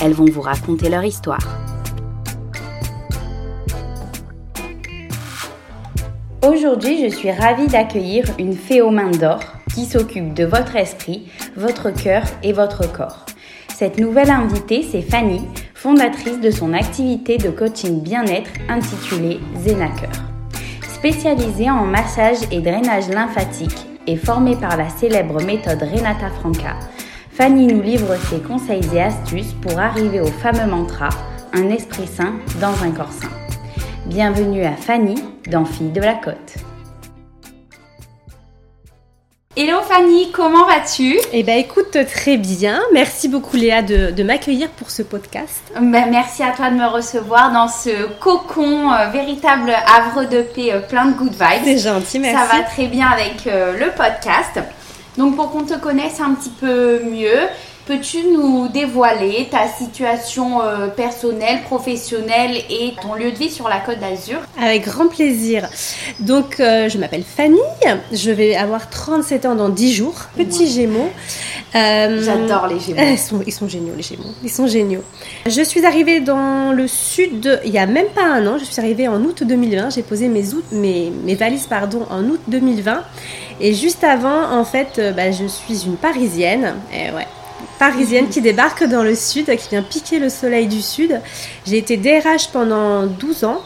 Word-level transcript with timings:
elles 0.00 0.12
vont 0.12 0.30
vous 0.30 0.40
raconter 0.40 0.88
leur 0.88 1.04
histoire. 1.04 1.46
Aujourd'hui, 6.46 7.02
je 7.02 7.14
suis 7.14 7.30
ravie 7.30 7.66
d'accueillir 7.66 8.24
une 8.38 8.54
fée 8.54 8.80
aux 8.80 8.90
mains 8.90 9.10
d'or 9.10 9.40
qui 9.74 9.84
s'occupe 9.84 10.34
de 10.34 10.44
votre 10.44 10.76
esprit, 10.76 11.28
votre 11.56 11.90
cœur 11.90 12.22
et 12.42 12.52
votre 12.52 12.90
corps. 12.90 13.26
Cette 13.74 13.98
nouvelle 13.98 14.30
invitée, 14.30 14.86
c'est 14.90 15.02
Fanny, 15.02 15.40
fondatrice 15.74 16.40
de 16.40 16.50
son 16.50 16.72
activité 16.72 17.38
de 17.38 17.50
coaching 17.50 18.02
bien-être 18.02 18.50
intitulée 18.68 19.38
Zenaker. 19.56 20.10
Spécialisée 20.94 21.70
en 21.70 21.84
massage 21.84 22.38
et 22.50 22.60
drainage 22.60 23.08
lymphatique 23.08 23.86
et 24.08 24.16
formée 24.16 24.56
par 24.56 24.76
la 24.76 24.88
célèbre 24.88 25.42
méthode 25.42 25.82
Renata 25.82 26.30
Franca, 26.40 26.76
Fanny 27.38 27.68
nous 27.68 27.80
livre 27.80 28.16
ses 28.28 28.40
conseils 28.40 28.82
et 28.92 29.00
astuces 29.00 29.54
pour 29.62 29.78
arriver 29.78 30.20
au 30.20 30.26
fameux 30.26 30.66
mantra 30.66 31.08
un 31.52 31.70
esprit 31.70 32.08
sain 32.08 32.32
dans 32.60 32.82
un 32.82 32.90
corps 32.90 33.12
sain. 33.12 33.30
Bienvenue 34.06 34.64
à 34.64 34.72
Fanny 34.72 35.14
dans 35.46 35.64
Filles 35.64 35.92
de 35.92 36.00
la 36.00 36.14
Côte. 36.14 36.56
Hello 39.56 39.80
Fanny, 39.82 40.32
comment 40.32 40.66
vas-tu? 40.66 41.16
Eh 41.32 41.44
ben 41.44 41.58
écoute 41.58 41.96
très 42.12 42.38
bien. 42.38 42.80
Merci 42.92 43.28
beaucoup 43.28 43.56
Léa 43.56 43.82
de, 43.82 44.20
m'accueillir 44.24 44.68
pour 44.70 44.90
ce 44.90 45.02
podcast. 45.02 45.62
Ben, 45.80 46.10
merci 46.10 46.42
à 46.42 46.50
toi 46.50 46.70
de 46.70 46.74
me 46.74 46.86
recevoir 46.86 47.52
dans 47.52 47.68
ce 47.68 48.08
cocon 48.18 48.92
euh, 48.92 49.10
véritable 49.10 49.72
havre 49.86 50.28
de 50.28 50.42
paix 50.42 50.72
euh, 50.72 50.80
plein 50.80 51.06
de 51.06 51.12
good 51.12 51.34
vibes. 51.34 51.62
C'est 51.62 51.78
gentil, 51.78 52.18
merci. 52.18 52.36
Ça 52.36 52.56
va 52.56 52.64
très 52.64 52.86
bien 52.86 53.06
avec 53.06 53.46
euh, 53.46 53.78
le 53.78 53.92
podcast. 53.92 54.58
Donc 55.18 55.34
pour 55.34 55.50
qu'on 55.50 55.64
te 55.64 55.76
connaisse 55.76 56.20
un 56.20 56.32
petit 56.34 56.48
peu 56.48 57.00
mieux, 57.02 57.40
Peux-tu 57.88 58.18
nous 58.34 58.68
dévoiler 58.68 59.48
ta 59.50 59.66
situation 59.66 60.60
euh, 60.60 60.88
personnelle, 60.88 61.62
professionnelle 61.62 62.58
et 62.68 62.92
ton 63.00 63.14
lieu 63.14 63.32
de 63.32 63.36
vie 63.38 63.48
sur 63.48 63.66
la 63.66 63.80
Côte 63.80 63.98
d'Azur? 63.98 64.40
Avec 64.60 64.84
grand 64.84 65.06
plaisir. 65.06 65.66
Donc, 66.20 66.60
euh, 66.60 66.90
je 66.90 66.98
m'appelle 66.98 67.22
Fanny, 67.22 67.56
je 68.12 68.30
vais 68.30 68.56
avoir 68.56 68.90
37 68.90 69.46
ans 69.46 69.54
dans 69.54 69.70
10 69.70 69.94
jours, 69.94 70.16
petit 70.36 70.70
gémeaux. 70.70 71.08
Euh, 71.74 72.22
J'adore 72.22 72.66
les 72.66 72.78
gémeaux. 72.78 73.00
Ils 73.46 73.52
sont, 73.52 73.68
géniaux, 73.68 73.94
les 73.96 74.02
gémeaux. 74.02 74.34
Ils 74.44 74.50
sont 74.50 74.66
géniaux. 74.66 75.02
Je 75.46 75.62
suis 75.62 75.86
arrivée 75.86 76.20
dans 76.20 76.72
le 76.72 76.86
sud 76.88 77.58
il 77.64 77.70
y 77.70 77.78
a 77.78 77.86
même 77.86 78.08
pas 78.14 78.26
un 78.26 78.46
an. 78.46 78.58
Je 78.58 78.64
suis 78.64 78.78
arrivée 78.80 79.08
en 79.08 79.22
août 79.22 79.44
2020. 79.44 79.88
J'ai 79.94 80.02
posé 80.02 80.28
mes, 80.28 80.44
mes, 80.72 81.10
mes, 81.24 81.34
valises 81.36 81.66
pardon, 81.66 82.06
en 82.10 82.22
août 82.24 82.40
2020. 82.48 83.02
Et 83.62 83.72
juste 83.72 84.04
avant, 84.04 84.52
en 84.52 84.64
fait, 84.66 85.00
bah, 85.16 85.30
je 85.32 85.46
suis 85.46 85.86
une 85.86 85.96
Parisienne. 85.96 86.74
Et 86.92 87.10
ouais, 87.12 87.26
parisienne 87.78 88.28
qui 88.28 88.40
débarque 88.40 88.84
dans 88.84 89.02
le 89.02 89.14
sud, 89.14 89.46
qui 89.56 89.68
vient 89.70 89.82
piquer 89.82 90.18
le 90.18 90.28
soleil 90.28 90.66
du 90.66 90.82
sud. 90.82 91.20
J'ai 91.66 91.78
été 91.78 91.96
DRH 91.96 92.48
pendant 92.52 93.06
12 93.06 93.44
ans. 93.44 93.62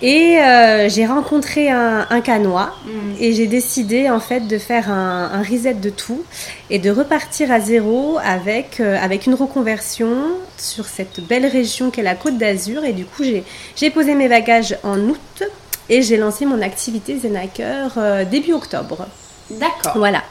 Et 0.00 0.38
euh, 0.38 0.88
j'ai 0.88 1.06
rencontré 1.06 1.70
un, 1.70 2.06
un 2.08 2.20
canois 2.20 2.72
mm. 2.84 2.90
et 3.18 3.32
j'ai 3.32 3.48
décidé 3.48 4.08
en 4.08 4.20
fait 4.20 4.46
de 4.46 4.56
faire 4.56 4.92
un, 4.92 5.30
un, 5.32 5.42
reset 5.42 5.74
de 5.74 5.90
tout 5.90 6.22
et 6.70 6.78
de 6.78 6.88
repartir 6.88 7.50
à 7.50 7.58
zéro 7.58 8.16
avec, 8.22 8.78
euh, 8.78 8.96
avec 9.02 9.26
une 9.26 9.34
reconversion 9.34 10.14
sur 10.56 10.84
cette 10.84 11.18
belle 11.26 11.46
région 11.46 11.90
qu'est 11.90 12.02
la 12.02 12.14
Côte 12.14 12.38
d'Azur. 12.38 12.84
Et 12.84 12.92
du 12.92 13.06
coup, 13.06 13.24
j'ai 13.24 13.90
posé 13.90 14.14
mes 14.14 14.28
bagages 14.28 14.76
en 14.84 15.00
août 15.00 15.42
et 15.88 16.02
j'ai 16.02 16.16
lancé 16.16 16.46
mon 16.46 16.62
activité 16.62 17.18
Zenaker 17.18 17.94
euh, 17.96 18.24
début 18.24 18.52
octobre. 18.52 19.08
D'accord. 19.50 19.94
Voilà 19.96 20.22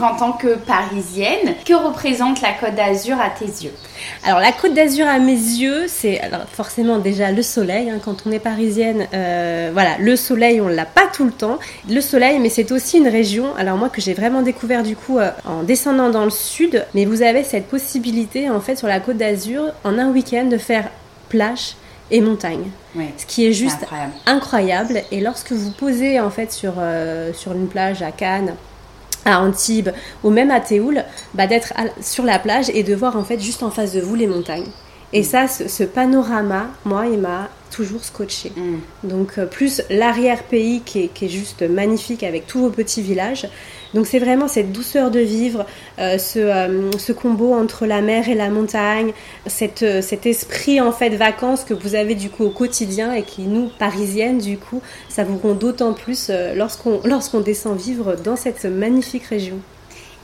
en 0.00 0.14
tant 0.14 0.32
que 0.32 0.54
parisienne, 0.56 1.54
que 1.64 1.74
représente 1.74 2.40
la 2.40 2.52
Côte 2.52 2.74
d'Azur 2.74 3.20
à 3.20 3.30
tes 3.30 3.46
yeux 3.46 3.72
Alors 4.24 4.38
la 4.38 4.52
Côte 4.52 4.74
d'Azur 4.74 5.06
à 5.06 5.18
mes 5.18 5.32
yeux, 5.32 5.86
c'est 5.88 6.20
forcément 6.52 6.98
déjà 6.98 7.32
le 7.32 7.42
soleil. 7.42 7.90
Hein. 7.90 7.98
quand 8.04 8.24
on 8.26 8.30
est 8.30 8.38
parisienne, 8.38 9.06
euh, 9.12 9.70
voilà, 9.72 9.98
le 9.98 10.14
soleil, 10.14 10.60
on 10.60 10.68
l'a 10.68 10.86
pas 10.86 11.06
tout 11.12 11.24
le 11.24 11.32
temps. 11.32 11.58
Le 11.88 12.00
soleil, 12.00 12.38
mais 12.38 12.48
c'est 12.48 12.70
aussi 12.70 12.98
une 12.98 13.08
région. 13.08 13.54
Alors 13.56 13.76
moi 13.76 13.88
que 13.88 14.00
j'ai 14.00 14.14
vraiment 14.14 14.42
découvert 14.42 14.82
du 14.82 14.94
coup 14.94 15.18
euh, 15.18 15.30
en 15.44 15.62
descendant 15.64 16.10
dans 16.10 16.24
le 16.24 16.30
sud, 16.30 16.86
mais 16.94 17.04
vous 17.04 17.22
avez 17.22 17.42
cette 17.42 17.66
possibilité 17.66 18.50
en 18.50 18.60
fait 18.60 18.76
sur 18.76 18.88
la 18.88 19.00
Côte 19.00 19.16
d'Azur 19.16 19.64
en 19.84 19.98
un 19.98 20.10
week-end 20.10 20.44
de 20.44 20.58
faire 20.58 20.88
plage 21.28 21.74
et 22.10 22.20
montagne. 22.20 22.70
ce 22.94 23.26
qui 23.26 23.46
est 23.46 23.52
juste 23.52 23.84
incroyable. 24.26 25.02
Et 25.10 25.20
lorsque 25.20 25.52
vous 25.52 25.70
posez 25.72 26.20
en 26.20 26.30
fait 26.30 26.52
sur, 26.52 26.74
euh, 26.78 27.32
sur 27.34 27.52
une 27.52 27.68
plage 27.68 28.02
à 28.02 28.12
Cannes, 28.12 28.54
à 29.24 29.40
Antibes 29.40 29.90
ou 30.22 30.30
même 30.30 30.50
à 30.50 30.60
Théoul, 30.60 31.04
bah, 31.34 31.46
d'être 31.46 31.72
sur 32.00 32.24
la 32.24 32.38
plage 32.38 32.70
et 32.70 32.82
de 32.82 32.94
voir 32.94 33.16
en 33.16 33.24
fait 33.24 33.40
juste 33.40 33.62
en 33.62 33.70
face 33.70 33.92
de 33.92 34.00
vous 34.00 34.14
les 34.14 34.26
montagnes. 34.26 34.70
Et 35.14 35.22
ça, 35.22 35.48
ce, 35.48 35.84
panorama, 35.84 36.66
moi, 36.84 37.06
il 37.06 37.18
m'a 37.18 37.48
toujours 37.70 38.04
scotché. 38.04 38.52
Mm. 38.54 39.08
Donc, 39.08 39.38
euh, 39.38 39.46
plus 39.46 39.80
l'arrière-pays 39.88 40.82
qui 40.84 41.04
est, 41.04 41.08
qui 41.08 41.24
est, 41.26 41.28
juste 41.28 41.62
magnifique 41.62 42.22
avec 42.22 42.46
tous 42.46 42.60
vos 42.60 42.70
petits 42.70 43.00
villages. 43.00 43.48
Donc, 43.94 44.06
c'est 44.06 44.18
vraiment 44.18 44.48
cette 44.48 44.70
douceur 44.70 45.10
de 45.10 45.20
vivre, 45.20 45.64
euh, 45.98 46.18
ce, 46.18 46.38
euh, 46.38 46.90
ce, 46.98 47.12
combo 47.12 47.54
entre 47.54 47.86
la 47.86 48.02
mer 48.02 48.28
et 48.28 48.34
la 48.34 48.50
montagne, 48.50 49.12
cette, 49.46 50.02
cet 50.02 50.26
esprit 50.26 50.78
en 50.78 50.92
fait 50.92 51.10
vacances 51.10 51.64
que 51.64 51.72
vous 51.72 51.94
avez 51.94 52.14
du 52.14 52.28
coup 52.28 52.44
au 52.44 52.50
quotidien 52.50 53.14
et 53.14 53.22
qui, 53.22 53.42
nous, 53.42 53.70
parisiennes, 53.78 54.38
du 54.38 54.58
coup, 54.58 54.82
ça 55.08 55.24
vous 55.24 55.38
rend 55.38 55.54
d'autant 55.54 55.94
plus 55.94 56.30
lorsqu'on 56.54 57.00
lorsqu'on 57.04 57.40
descend 57.40 57.78
vivre 57.78 58.16
dans 58.16 58.36
cette 58.36 58.66
magnifique 58.66 59.24
région. 59.24 59.56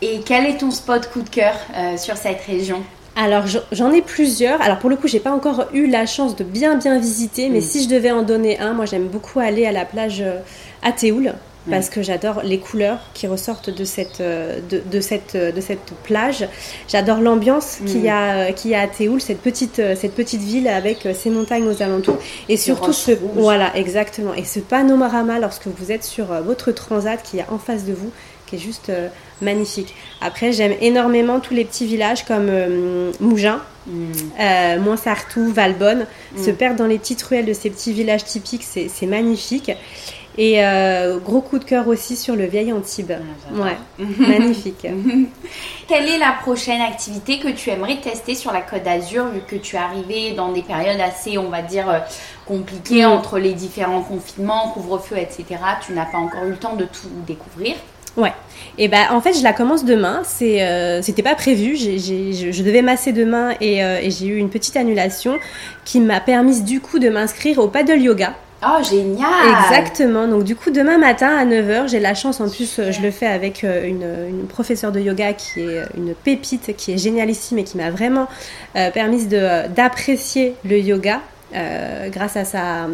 Et 0.02 0.20
quel 0.26 0.44
est 0.44 0.58
ton 0.58 0.70
spot 0.70 1.08
coup 1.10 1.22
de 1.22 1.30
cœur 1.30 1.54
sur 1.96 2.16
cette 2.18 2.42
région? 2.42 2.82
Alors 3.16 3.44
j'en 3.72 3.92
ai 3.92 4.02
plusieurs. 4.02 4.60
Alors 4.60 4.78
pour 4.78 4.90
le 4.90 4.96
coup, 4.96 5.08
j'ai 5.08 5.20
pas 5.20 5.32
encore 5.32 5.66
eu 5.72 5.86
la 5.86 6.06
chance 6.06 6.36
de 6.36 6.44
bien 6.44 6.76
bien 6.76 6.98
visiter, 6.98 7.48
mais 7.48 7.60
mm. 7.60 7.62
si 7.62 7.84
je 7.84 7.88
devais 7.88 8.10
en 8.10 8.22
donner 8.22 8.58
un, 8.58 8.72
moi 8.72 8.86
j'aime 8.86 9.06
beaucoup 9.06 9.40
aller 9.40 9.66
à 9.66 9.72
la 9.72 9.84
plage 9.84 10.20
euh, 10.20 10.40
à 10.82 10.92
Théoul 10.92 11.32
parce 11.70 11.88
que 11.88 12.02
j'adore 12.02 12.42
les 12.44 12.58
couleurs 12.58 12.98
qui 13.14 13.26
ressortent 13.26 13.70
de 13.70 13.84
cette, 13.84 14.20
euh, 14.20 14.60
de, 14.68 15.00
cette, 15.00 15.34
euh, 15.34 15.50
de 15.50 15.62
cette 15.62 15.94
plage. 16.02 16.46
J'adore 16.88 17.22
l'ambiance 17.22 17.78
qu'il 17.86 18.04
y, 18.04 18.10
a, 18.10 18.50
y 18.50 18.74
a 18.74 18.80
à 18.80 18.86
Théoul, 18.86 19.18
cette 19.18 19.40
petite, 19.40 19.76
cette 19.96 20.14
petite 20.14 20.42
ville 20.42 20.68
avec 20.68 21.08
ces 21.14 21.30
montagnes 21.30 21.66
aux 21.66 21.82
alentours. 21.82 22.18
Et 22.50 22.58
surtout 22.58 22.92
ce... 22.92 23.12
Voilà, 23.34 23.74
exactement. 23.78 24.34
Et 24.34 24.44
ce 24.44 24.60
panorama 24.60 25.38
lorsque 25.38 25.68
vous 25.68 25.90
êtes 25.90 26.04
sur 26.04 26.26
votre 26.42 26.70
transat 26.70 27.22
qui 27.22 27.38
est 27.38 27.46
en 27.48 27.58
face 27.58 27.86
de 27.86 27.94
vous, 27.94 28.10
qui 28.54 28.60
est 28.60 28.64
juste 28.64 28.90
magnifique. 29.40 29.94
Après, 30.20 30.52
j'aime 30.52 30.74
énormément 30.80 31.40
tous 31.40 31.54
les 31.54 31.64
petits 31.64 31.86
villages 31.86 32.24
comme 32.24 32.48
euh, 32.48 33.12
Mougins, 33.20 33.60
mm. 33.86 34.12
euh, 34.40 34.80
Montsartou, 34.80 35.52
Valbonne. 35.52 36.06
Se 36.36 36.50
mm. 36.50 36.56
perdre 36.56 36.76
dans 36.78 36.86
les 36.86 36.98
petites 36.98 37.22
ruelles 37.22 37.46
de 37.46 37.52
ces 37.52 37.70
petits 37.70 37.92
villages 37.92 38.24
typiques, 38.24 38.64
c'est 38.64 39.06
magnifique. 39.06 39.70
Et 40.36 40.64
euh, 40.64 41.20
gros 41.20 41.40
coup 41.40 41.60
de 41.60 41.64
cœur 41.64 41.86
aussi 41.86 42.16
sur 42.16 42.34
le 42.34 42.46
vieil 42.46 42.72
Antibes. 42.72 43.12
Ah, 43.12 43.62
ouais, 43.62 44.04
magnifique. 44.18 44.84
Quelle 45.88 46.08
est 46.08 46.18
la 46.18 46.32
prochaine 46.32 46.80
activité 46.80 47.38
que 47.38 47.48
tu 47.48 47.70
aimerais 47.70 47.98
tester 47.98 48.34
sur 48.34 48.50
la 48.50 48.60
Côte 48.60 48.82
d'Azur, 48.82 49.26
vu 49.28 49.42
que 49.46 49.54
tu 49.54 49.76
es 49.76 49.78
arrivé 49.78 50.32
dans 50.32 50.50
des 50.50 50.62
périodes 50.62 51.00
assez, 51.00 51.38
on 51.38 51.50
va 51.50 51.62
dire, 51.62 52.02
compliquées 52.46 53.04
mm. 53.04 53.10
entre 53.10 53.38
les 53.38 53.52
différents 53.52 54.02
confinements, 54.02 54.70
couvre-feu, 54.70 55.18
etc. 55.18 55.44
Tu 55.86 55.92
n'as 55.92 56.06
pas 56.06 56.18
encore 56.18 56.42
eu 56.44 56.50
le 56.50 56.56
temps 56.56 56.74
de 56.74 56.84
tout 56.84 57.08
découvrir? 57.28 57.76
Ouais. 58.16 58.32
Et 58.76 58.88
ben 58.88 59.06
en 59.10 59.20
fait 59.20 59.34
je 59.34 59.42
la 59.42 59.52
commence 59.52 59.84
demain. 59.84 60.22
C'est 60.24 60.62
euh, 60.62 61.02
c'était 61.02 61.22
pas 61.22 61.34
prévu. 61.34 61.76
J'ai, 61.76 61.98
je, 61.98 62.52
je, 62.52 62.62
devais 62.62 62.82
masser 62.82 63.12
demain 63.12 63.54
et, 63.60 63.84
euh, 63.84 64.00
et 64.00 64.10
j'ai 64.10 64.26
eu 64.26 64.36
une 64.36 64.50
petite 64.50 64.76
annulation 64.76 65.38
qui 65.84 66.00
m'a 66.00 66.20
permis 66.20 66.62
du 66.62 66.80
coup 66.80 66.98
de 66.98 67.08
m'inscrire 67.08 67.58
au 67.58 67.68
paddle 67.68 68.00
yoga. 68.00 68.34
Oh 68.66 68.82
génial 68.82 69.28
Exactement. 69.64 70.26
Donc 70.26 70.44
du 70.44 70.56
coup 70.56 70.70
demain 70.70 70.96
matin 70.96 71.36
à 71.36 71.44
9h, 71.44 71.88
j'ai 71.88 72.00
la 72.00 72.14
chance 72.14 72.40
en 72.40 72.48
plus 72.48 72.80
je 72.90 73.00
le 73.02 73.10
fais 73.10 73.26
avec 73.26 73.62
euh, 73.62 73.86
une, 73.86 74.06
une, 74.28 74.46
professeure 74.46 74.90
de 74.90 75.00
yoga 75.00 75.34
qui 75.34 75.60
est 75.60 75.82
une 75.96 76.14
pépite 76.14 76.74
qui 76.76 76.92
est 76.92 76.98
génialissime 76.98 77.58
et 77.58 77.64
qui 77.64 77.76
m'a 77.76 77.90
vraiment 77.90 78.26
euh, 78.76 78.90
permis 78.90 79.26
de 79.26 79.68
d'apprécier 79.68 80.54
le 80.64 80.78
yoga 80.78 81.20
euh, 81.54 82.08
grâce 82.08 82.36
à 82.36 82.44
sa, 82.44 82.86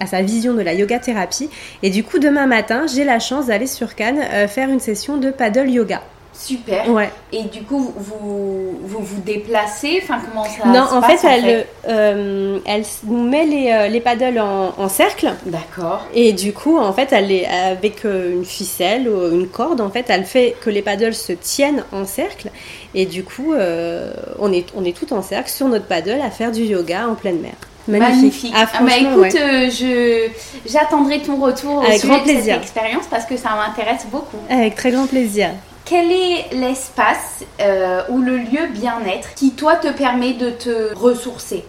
à 0.00 0.06
sa 0.06 0.22
vision 0.22 0.54
de 0.54 0.62
la 0.62 0.74
yoga 0.74 0.98
thérapie. 0.98 1.50
Et 1.82 1.90
du 1.90 2.04
coup, 2.04 2.18
demain 2.18 2.46
matin, 2.46 2.86
j'ai 2.92 3.04
la 3.04 3.18
chance 3.18 3.46
d'aller 3.46 3.66
sur 3.66 3.94
Cannes 3.94 4.20
euh, 4.32 4.48
faire 4.48 4.68
une 4.68 4.80
session 4.80 5.16
de 5.16 5.30
paddle 5.30 5.70
yoga. 5.70 6.02
Super. 6.32 6.88
Ouais. 6.90 7.10
Et 7.32 7.42
du 7.44 7.62
coup, 7.62 7.92
vous 7.96 8.78
vous, 8.80 9.02
vous 9.02 9.20
déplacez 9.22 9.98
Enfin, 10.00 10.20
comment 10.24 10.44
ça 10.44 10.68
Non, 10.68 10.86
se 10.86 10.94
en 10.94 11.00
passe, 11.00 11.22
fait, 11.22 11.26
elle, 11.26 11.66
euh, 11.88 12.60
elle 12.64 12.84
nous 13.08 13.28
met 13.28 13.44
les, 13.44 13.88
les 13.90 14.00
paddles 14.00 14.38
en, 14.38 14.72
en 14.78 14.88
cercle. 14.88 15.32
D'accord. 15.46 16.06
Et 16.14 16.32
du 16.32 16.52
coup, 16.52 16.78
en 16.78 16.92
fait, 16.92 17.08
elle 17.10 17.32
est 17.32 17.44
avec 17.46 18.04
une 18.04 18.44
ficelle 18.44 19.08
ou 19.08 19.34
une 19.34 19.48
corde, 19.48 19.80
en 19.80 19.90
fait, 19.90 20.04
elle 20.10 20.24
fait 20.24 20.54
que 20.60 20.70
les 20.70 20.82
paddles 20.82 21.14
se 21.14 21.32
tiennent 21.32 21.82
en 21.90 22.04
cercle. 22.04 22.50
Et 22.94 23.04
du 23.06 23.24
coup, 23.24 23.52
euh, 23.54 24.12
on, 24.38 24.52
est, 24.52 24.66
on 24.76 24.84
est 24.84 24.96
tout 24.96 25.12
en 25.12 25.22
cercle 25.22 25.50
sur 25.50 25.66
notre 25.68 25.86
paddle 25.86 26.20
à 26.20 26.30
faire 26.30 26.52
du 26.52 26.62
yoga 26.62 27.08
en 27.08 27.14
pleine 27.14 27.40
mer. 27.40 27.52
Magnifique. 27.88 28.52
Ah, 28.56 28.66
Ah, 28.74 28.82
bah 28.82 28.96
écoute, 28.98 29.16
ouais. 29.34 29.40
euh, 29.40 29.70
je 29.70 30.28
j'attendrai 30.70 31.20
ton 31.22 31.36
retour 31.36 31.76
au 31.76 31.80
Avec 31.80 31.94
sujet 32.00 32.08
grand 32.08 32.18
de 32.18 32.22
plaisir. 32.24 32.54
cette 32.54 32.62
expérience 32.62 33.04
parce 33.10 33.24
que 33.24 33.36
ça 33.36 33.50
m'intéresse 33.50 34.06
beaucoup. 34.10 34.36
Avec 34.50 34.74
très 34.76 34.90
grand 34.90 35.06
plaisir. 35.06 35.50
Quel 35.84 36.10
est 36.12 36.46
l'espace 36.52 37.44
euh, 37.60 38.02
ou 38.10 38.20
le 38.20 38.36
lieu 38.36 38.66
bien-être 38.72 39.32
qui 39.34 39.52
toi 39.52 39.76
te 39.76 39.88
permet 39.88 40.34
de 40.34 40.50
te 40.50 40.94
ressourcer 40.94 41.64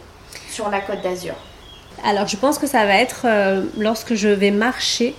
sur 0.52 0.70
la 0.70 0.82
Côte 0.82 1.02
d'Azur? 1.02 1.34
Alors, 2.04 2.28
je 2.28 2.36
pense 2.38 2.58
que 2.60 2.68
ça 2.68 2.86
va 2.86 2.96
être 2.96 3.22
euh, 3.26 3.64
lorsque 3.78 4.16
je 4.16 4.28
vais 4.30 4.52
marcher. 4.52 5.16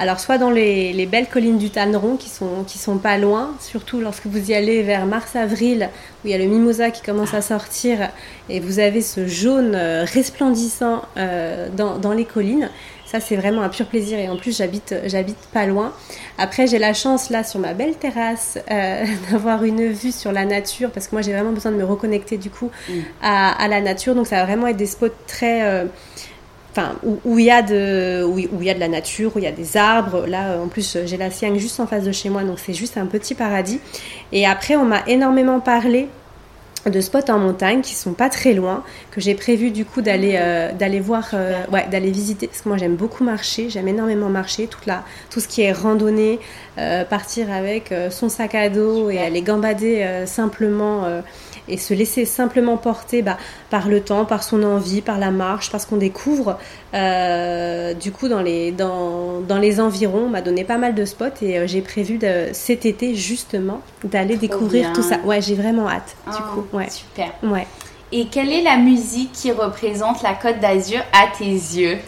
Alors, 0.00 0.18
soit 0.18 0.38
dans 0.38 0.50
les, 0.50 0.92
les 0.92 1.06
belles 1.06 1.28
collines 1.28 1.56
du 1.56 1.70
Tanneron 1.70 2.16
qui 2.16 2.28
sont, 2.28 2.64
qui 2.66 2.78
sont 2.78 2.98
pas 2.98 3.16
loin, 3.16 3.54
surtout 3.60 4.00
lorsque 4.00 4.26
vous 4.26 4.50
y 4.50 4.54
allez 4.54 4.82
vers 4.82 5.06
mars-avril, 5.06 5.88
où 6.24 6.28
il 6.28 6.32
y 6.32 6.34
a 6.34 6.38
le 6.38 6.46
mimosa 6.46 6.90
qui 6.90 7.00
commence 7.00 7.32
à 7.32 7.40
sortir 7.40 8.10
et 8.48 8.58
vous 8.58 8.80
avez 8.80 9.00
ce 9.02 9.26
jaune 9.28 9.74
euh, 9.76 10.04
resplendissant 10.12 11.02
euh, 11.16 11.68
dans, 11.76 11.98
dans 11.98 12.12
les 12.12 12.24
collines. 12.24 12.70
Ça, 13.06 13.20
c'est 13.20 13.36
vraiment 13.36 13.62
un 13.62 13.68
pur 13.68 13.86
plaisir. 13.86 14.18
Et 14.18 14.28
en 14.28 14.36
plus, 14.36 14.56
j'habite, 14.56 14.96
j'habite 15.06 15.38
pas 15.52 15.66
loin. 15.66 15.92
Après, 16.38 16.66
j'ai 16.66 16.80
la 16.80 16.92
chance, 16.92 17.30
là, 17.30 17.44
sur 17.44 17.60
ma 17.60 17.72
belle 17.72 17.94
terrasse, 17.94 18.58
euh, 18.72 19.04
d'avoir 19.30 19.62
une 19.62 19.92
vue 19.92 20.10
sur 20.10 20.32
la 20.32 20.44
nature, 20.44 20.90
parce 20.90 21.06
que 21.06 21.14
moi, 21.14 21.22
j'ai 21.22 21.32
vraiment 21.32 21.52
besoin 21.52 21.70
de 21.70 21.76
me 21.76 21.84
reconnecter, 21.84 22.36
du 22.36 22.50
coup, 22.50 22.72
Mm. 22.88 22.92
à, 23.22 23.62
à 23.62 23.68
la 23.68 23.80
nature. 23.80 24.16
Donc, 24.16 24.26
ça 24.26 24.36
va 24.36 24.44
vraiment 24.46 24.66
être 24.66 24.76
des 24.76 24.86
spots 24.86 25.06
très... 25.28 25.62
euh, 25.62 25.84
Enfin, 26.76 26.96
où, 27.04 27.18
où 27.24 27.38
il 27.38 27.44
y 27.44 27.52
a 27.52 27.62
de, 27.62 28.24
où, 28.24 28.34
où 28.34 28.60
il 28.60 28.66
y 28.66 28.70
a 28.70 28.74
de 28.74 28.80
la 28.80 28.88
nature, 28.88 29.30
où 29.36 29.38
il 29.38 29.44
y 29.44 29.48
a 29.48 29.52
des 29.52 29.76
arbres. 29.76 30.26
Là, 30.26 30.50
euh, 30.50 30.64
en 30.64 30.66
plus, 30.66 30.98
j'ai 31.04 31.16
la 31.16 31.30
Siang 31.30 31.56
juste 31.56 31.78
en 31.78 31.86
face 31.86 32.02
de 32.02 32.10
chez 32.10 32.30
moi, 32.30 32.42
donc 32.42 32.58
c'est 32.58 32.74
juste 32.74 32.96
un 32.98 33.06
petit 33.06 33.36
paradis. 33.36 33.78
Et 34.32 34.44
après, 34.44 34.74
on 34.74 34.84
m'a 34.84 35.02
énormément 35.06 35.60
parlé 35.60 36.08
de 36.90 37.00
spots 37.00 37.30
en 37.30 37.38
montagne 37.38 37.80
qui 37.80 37.94
sont 37.94 38.12
pas 38.12 38.28
très 38.28 38.52
loin, 38.52 38.82
que 39.10 39.20
j'ai 39.20 39.34
prévu 39.34 39.70
du 39.70 39.84
coup 39.84 40.02
d'aller 40.02 40.34
euh, 40.36 40.72
d'aller 40.72 41.00
voir, 41.00 41.30
euh, 41.34 41.62
ouais, 41.72 41.86
d'aller 41.90 42.10
visiter. 42.10 42.46
Parce 42.46 42.62
que 42.62 42.68
moi, 42.68 42.78
j'aime 42.78 42.96
beaucoup 42.96 43.24
marcher, 43.24 43.70
j'aime 43.70 43.88
énormément 43.88 44.28
marcher, 44.28 44.66
toute 44.66 44.86
la, 44.86 45.04
tout 45.30 45.40
ce 45.40 45.48
qui 45.48 45.62
est 45.62 45.72
randonnée, 45.72 46.40
euh, 46.78 47.04
partir 47.04 47.52
avec 47.52 47.94
son 48.10 48.28
sac 48.28 48.54
à 48.54 48.68
dos 48.68 49.10
et 49.10 49.18
aller 49.18 49.42
gambader 49.42 50.24
simplement. 50.26 51.04
Et 51.68 51.78
se 51.78 51.94
laisser 51.94 52.24
simplement 52.24 52.76
porter 52.76 53.22
bah, 53.22 53.38
par 53.70 53.88
le 53.88 54.00
temps, 54.00 54.24
par 54.24 54.42
son 54.42 54.62
envie, 54.62 55.00
par 55.00 55.18
la 55.18 55.30
marche, 55.30 55.70
parce 55.70 55.86
qu'on 55.86 55.96
découvre. 55.96 56.58
Euh, 56.94 57.94
du 57.94 58.12
coup, 58.12 58.28
dans 58.28 58.42
les, 58.42 58.72
dans, 58.72 59.40
dans 59.40 59.58
les 59.58 59.80
environs, 59.80 60.24
on 60.26 60.28
m'a 60.28 60.42
donné 60.42 60.64
pas 60.64 60.78
mal 60.78 60.94
de 60.94 61.04
spots 61.04 61.24
et 61.42 61.58
euh, 61.58 61.66
j'ai 61.66 61.80
prévu 61.80 62.18
de, 62.18 62.48
cet 62.52 62.86
été 62.86 63.14
justement 63.14 63.80
d'aller 64.04 64.36
découvrir 64.36 64.84
bien. 64.84 64.92
tout 64.92 65.02
ça. 65.02 65.18
Ouais, 65.24 65.40
j'ai 65.40 65.54
vraiment 65.54 65.88
hâte. 65.88 66.16
Du 66.26 66.36
Oh, 66.38 66.60
coup, 66.62 66.76
ouais, 66.76 66.88
Super. 66.90 67.30
ouais. 67.42 67.66
Et 68.12 68.26
quelle 68.26 68.52
est 68.52 68.62
la 68.62 68.76
musique 68.76 69.32
qui 69.32 69.50
représente 69.50 70.22
la 70.22 70.34
Côte 70.34 70.60
d'Azur 70.60 71.00
à 71.12 71.26
tes 71.36 71.46
yeux? 71.46 71.98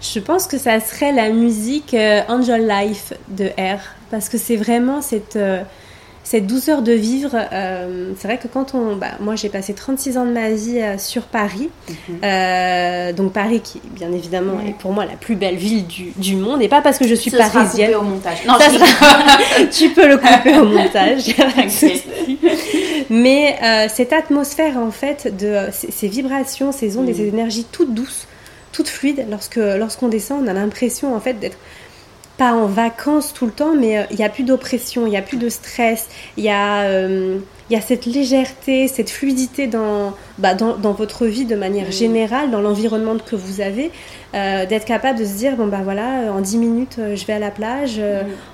Je 0.00 0.20
pense 0.20 0.46
que 0.46 0.58
ça 0.58 0.78
serait 0.78 1.12
la 1.12 1.30
musique 1.30 1.94
euh, 1.94 2.20
Angel 2.28 2.68
Life 2.68 3.14
de 3.28 3.46
R, 3.46 3.80
parce 4.10 4.28
que 4.28 4.38
c'est 4.38 4.56
vraiment 4.56 5.00
cette, 5.00 5.36
cette 6.28 6.48
douceur 6.48 6.82
de 6.82 6.90
vivre. 6.92 7.30
euh, 7.52 8.12
c'est 8.18 8.26
vrai 8.26 8.36
que 8.36 8.48
quand 8.48 8.74
on. 8.74 8.96
Bah, 8.96 9.12
moi, 9.20 9.36
j'ai 9.36 9.48
passé 9.48 9.74
36 9.74 10.18
ans 10.18 10.26
de 10.26 10.32
ma 10.32 10.50
vie 10.50 10.80
euh, 10.80 10.98
sur 10.98 11.22
Paris. 11.22 11.70
Euh, 12.24 13.12
donc, 13.12 13.32
Paris, 13.32 13.60
qui, 13.62 13.80
bien 13.84 14.10
évidemment, 14.12 14.54
Mhm. 14.56 14.66
est 14.68 14.72
pour 14.76 14.90
moi 14.92 15.04
la 15.04 15.14
plus 15.14 15.36
belle 15.36 15.54
ville 15.54 15.86
du, 15.86 16.12
du 16.16 16.34
monde, 16.34 16.60
et 16.62 16.68
pas 16.68 16.82
parce 16.82 16.98
que 16.98 17.06
je 17.06 17.14
suis 17.14 17.30
sera 17.30 17.48
parisienne. 17.48 17.92
coupé 17.92 17.96
au 18.00 18.02
montage. 18.02 18.38
Non, 18.44 18.54
Ça 18.58 18.68
je 18.70 18.78
sera- 18.78 19.66
tu 19.70 19.88
peux 19.90 20.08
le 20.08 20.16
couper 20.18 20.58
au 20.58 20.64
montage. 20.64 21.26
Mais 23.10 23.56
cette 23.88 24.12
atmosphère, 24.12 24.78
en 24.78 24.90
fait, 24.90 25.36
de 25.36 25.56
ces, 25.72 25.92
ces 25.92 26.08
vibrations, 26.08 26.72
ces 26.72 26.96
ondes 26.96 27.08
et 27.08 27.12
Mm. 27.12 27.16
ces 27.16 27.26
énergies 27.28 27.66
toutes 27.70 27.94
douces, 27.94 28.26
toutes 28.72 28.88
fluides, 28.88 29.26
lorsque 29.30 29.56
lorsqu'on 29.56 30.08
descend, 30.08 30.42
on 30.44 30.48
a 30.48 30.52
l'impression, 30.52 31.14
en 31.14 31.20
fait, 31.20 31.34
d'être 31.34 31.56
pas 32.36 32.52
en 32.52 32.66
vacances 32.66 33.32
tout 33.32 33.46
le 33.46 33.52
temps, 33.52 33.74
mais 33.74 33.98
euh, 33.98 34.02
il 34.10 34.16
n'y 34.16 34.24
a 34.24 34.28
plus 34.28 34.44
d'oppression, 34.44 35.06
il 35.06 35.10
n'y 35.10 35.16
a 35.16 35.22
plus 35.22 35.38
de 35.38 35.48
stress, 35.48 36.08
il 36.36 36.44
y, 36.44 36.50
a, 36.50 36.82
euh, 36.82 37.38
il 37.70 37.74
y 37.74 37.76
a 37.76 37.80
cette 37.80 38.06
légèreté, 38.06 38.88
cette 38.88 39.10
fluidité 39.10 39.66
dans, 39.66 40.14
bah, 40.38 40.54
dans, 40.54 40.76
dans 40.76 40.92
votre 40.92 41.26
vie 41.26 41.46
de 41.46 41.56
manière 41.56 41.90
générale, 41.90 42.50
dans 42.50 42.60
l'environnement 42.60 43.16
que 43.18 43.36
vous 43.36 43.60
avez, 43.60 43.90
euh, 44.34 44.66
d'être 44.66 44.84
capable 44.84 45.18
de 45.18 45.24
se 45.24 45.34
dire, 45.34 45.56
bon 45.56 45.66
bah 45.66 45.80
voilà, 45.82 46.32
en 46.32 46.40
10 46.40 46.58
minutes, 46.58 46.96
je 46.98 47.26
vais 47.26 47.34
à 47.34 47.38
la 47.38 47.50
plage, 47.50 48.00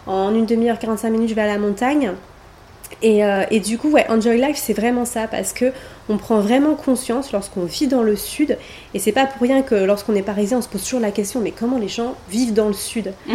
en 0.07 0.35
une 0.35 0.47
demi-heure, 0.47 0.79
45 0.79 1.11
minutes, 1.11 1.29
je 1.31 1.35
vais 1.35 1.43
à 1.43 1.47
la 1.47 1.59
montagne. 1.59 2.13
Et, 3.01 3.25
euh, 3.25 3.45
et 3.51 3.61
du 3.61 3.79
coup, 3.79 3.91
ouais, 3.91 4.07
Enjoy 4.11 4.37
Life, 4.39 4.57
c'est 4.57 4.73
vraiment 4.73 5.05
ça, 5.05 5.27
parce 5.29 5.53
que 5.53 5.73
on 6.09 6.17
prend 6.19 6.41
vraiment 6.41 6.75
conscience 6.75 7.31
lorsqu'on 7.33 7.65
vit 7.65 7.87
dans 7.87 8.03
le 8.03 8.17
sud, 8.17 8.59
et 8.93 8.99
c'est 8.99 9.13
pas 9.13 9.25
pour 9.27 9.41
rien 9.43 9.63
que 9.63 9.77
lorsqu'on 9.77 10.17
est 10.17 10.23
parisien, 10.23 10.59
on 10.59 10.63
se 10.63 10.69
pose 10.69 10.83
toujours 10.83 10.99
la 11.01 11.13
question, 11.13 11.39
mais 11.41 11.53
comment 11.53 11.79
les 11.79 11.87
gens 11.89 12.15
vivent 12.29 12.53
dans 12.53 12.67
le 12.67 12.73
sud 12.73 13.13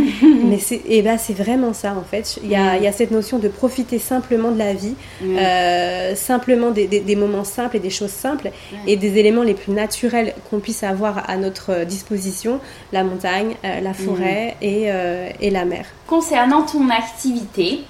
Mais 0.46 0.60
c'est, 0.60 0.82
et 0.88 1.02
ben, 1.02 1.18
c'est 1.18 1.34
vraiment 1.34 1.74
ça 1.74 1.94
en 1.98 2.04
fait. 2.04 2.38
Il 2.44 2.50
y, 2.50 2.56
a, 2.56 2.74
Mm. 2.74 2.78
il 2.78 2.84
y 2.84 2.88
a 2.88 2.92
cette 2.92 3.12
notion 3.12 3.40
de 3.40 3.48
profiter 3.48 4.00
simplement 4.00 4.52
de 4.52 4.60
la 4.60 4.74
vie, 4.74 4.96
Mm. 5.22 5.38
euh, 5.40 6.16
simplement 6.16 6.72
des, 6.72 6.88
des- 6.88 7.00
des 7.00 7.16
moments 7.16 7.46
simples 7.46 7.78
et 7.78 7.80
des 7.80 7.90
choses 7.90 8.12
simples, 8.12 8.52
et 8.86 8.98
des 8.98 9.18
éléments 9.18 9.44
les 9.44 9.54
plus 9.54 9.72
naturels 9.72 10.34
qu'on 10.50 10.60
puisse 10.60 10.84
avoir 10.84 11.30
à 11.30 11.38
notre 11.38 11.86
disposition, 11.86 12.60
la 12.92 13.04
montagne, 13.06 13.56
euh, 13.64 13.80
la 13.80 13.94
forêt 13.94 14.56
et, 14.62 14.92
euh, 14.92 15.30
et 15.40 15.50
la 15.50 15.64
mer. 15.66 15.86
Concernant 16.06 16.64
ton 16.64 16.90
activité, 16.90 17.82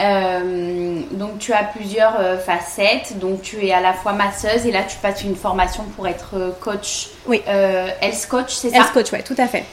euh, 0.00 1.00
donc 1.12 1.38
tu 1.38 1.52
as 1.52 1.64
plusieurs 1.64 2.18
euh, 2.18 2.38
facettes. 2.38 3.18
Donc 3.18 3.42
tu 3.42 3.64
es 3.64 3.72
à 3.72 3.80
la 3.80 3.92
fois 3.92 4.12
masseuse 4.12 4.66
et 4.66 4.72
là 4.72 4.82
tu 4.82 4.96
passes 4.98 5.22
une 5.22 5.36
formation 5.36 5.84
pour 5.96 6.06
être 6.08 6.30
euh, 6.34 6.50
coach. 6.60 7.08
Oui. 7.26 7.42
Health 7.46 8.26
coach, 8.28 8.52
c'est 8.54 8.70
ça? 8.70 8.78
Health 8.78 8.92
coach, 8.92 9.12
ouais, 9.12 9.22
tout 9.22 9.36
à 9.38 9.46
fait. 9.46 9.64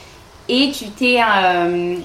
Et 0.49 0.71
tu 0.71 0.89
t'es 0.89 1.19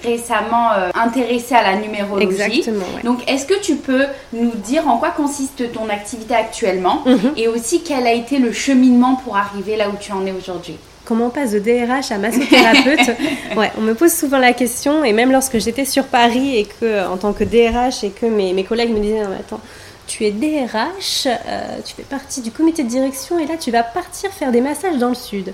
récemment 0.04 0.70
intéressée 0.94 1.54
à 1.54 1.62
la 1.62 1.76
numérologie. 1.76 2.60
Exactement, 2.60 2.84
ouais. 2.94 3.02
Donc 3.02 3.28
est-ce 3.28 3.44
que 3.44 3.58
tu 3.60 3.76
peux 3.76 4.04
nous 4.32 4.52
dire 4.52 4.86
en 4.86 4.98
quoi 4.98 5.10
consiste 5.10 5.72
ton 5.72 5.88
activité 5.88 6.34
actuellement? 6.34 7.02
Mhm. 7.06 7.32
et 7.36 7.48
aussi 7.48 7.82
quel 7.82 8.06
a 8.06 8.12
été 8.12 8.38
le 8.38 8.52
cheminement 8.52 9.16
pour 9.16 9.36
arriver 9.36 9.76
là 9.76 9.88
où 9.88 9.96
tu 9.98 10.12
en 10.12 10.24
es 10.26 10.32
aujourd'hui? 10.32 10.76
Comment 11.06 11.26
on 11.26 11.30
passe 11.30 11.52
de 11.52 11.60
DRH 11.60 12.10
à 12.10 12.18
massothérapeute 12.18 13.16
Ouais, 13.56 13.70
on 13.78 13.80
me 13.80 13.94
pose 13.94 14.12
souvent 14.12 14.38
la 14.38 14.52
question, 14.52 15.04
et 15.04 15.12
même 15.12 15.30
lorsque 15.30 15.58
j'étais 15.58 15.84
sur 15.84 16.04
Paris 16.04 16.56
et 16.56 16.64
que, 16.64 17.06
en 17.08 17.16
tant 17.16 17.32
que 17.32 17.44
DRH, 17.44 18.02
et 18.02 18.10
que 18.10 18.26
mes, 18.26 18.52
mes 18.52 18.64
collègues 18.64 18.90
me 18.90 18.98
disaient, 18.98 19.22
non, 19.22 19.30
mais 19.30 19.36
attends, 19.36 19.60
tu 20.06 20.25
es 20.25 20.30
DRH, 20.30 21.26
euh, 21.26 21.78
tu 21.84 21.94
fais 21.94 22.02
partie 22.02 22.40
du 22.40 22.50
comité 22.50 22.84
de 22.84 22.88
direction, 22.88 23.38
et 23.38 23.46
là 23.46 23.54
tu 23.58 23.70
vas 23.70 23.82
partir 23.82 24.30
faire 24.30 24.52
des 24.52 24.60
massages 24.60 24.98
dans 24.98 25.08
le 25.08 25.14
sud. 25.14 25.52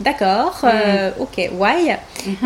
D'accord, 0.00 0.60
euh, 0.64 1.10
ok, 1.18 1.50
why? 1.58 1.96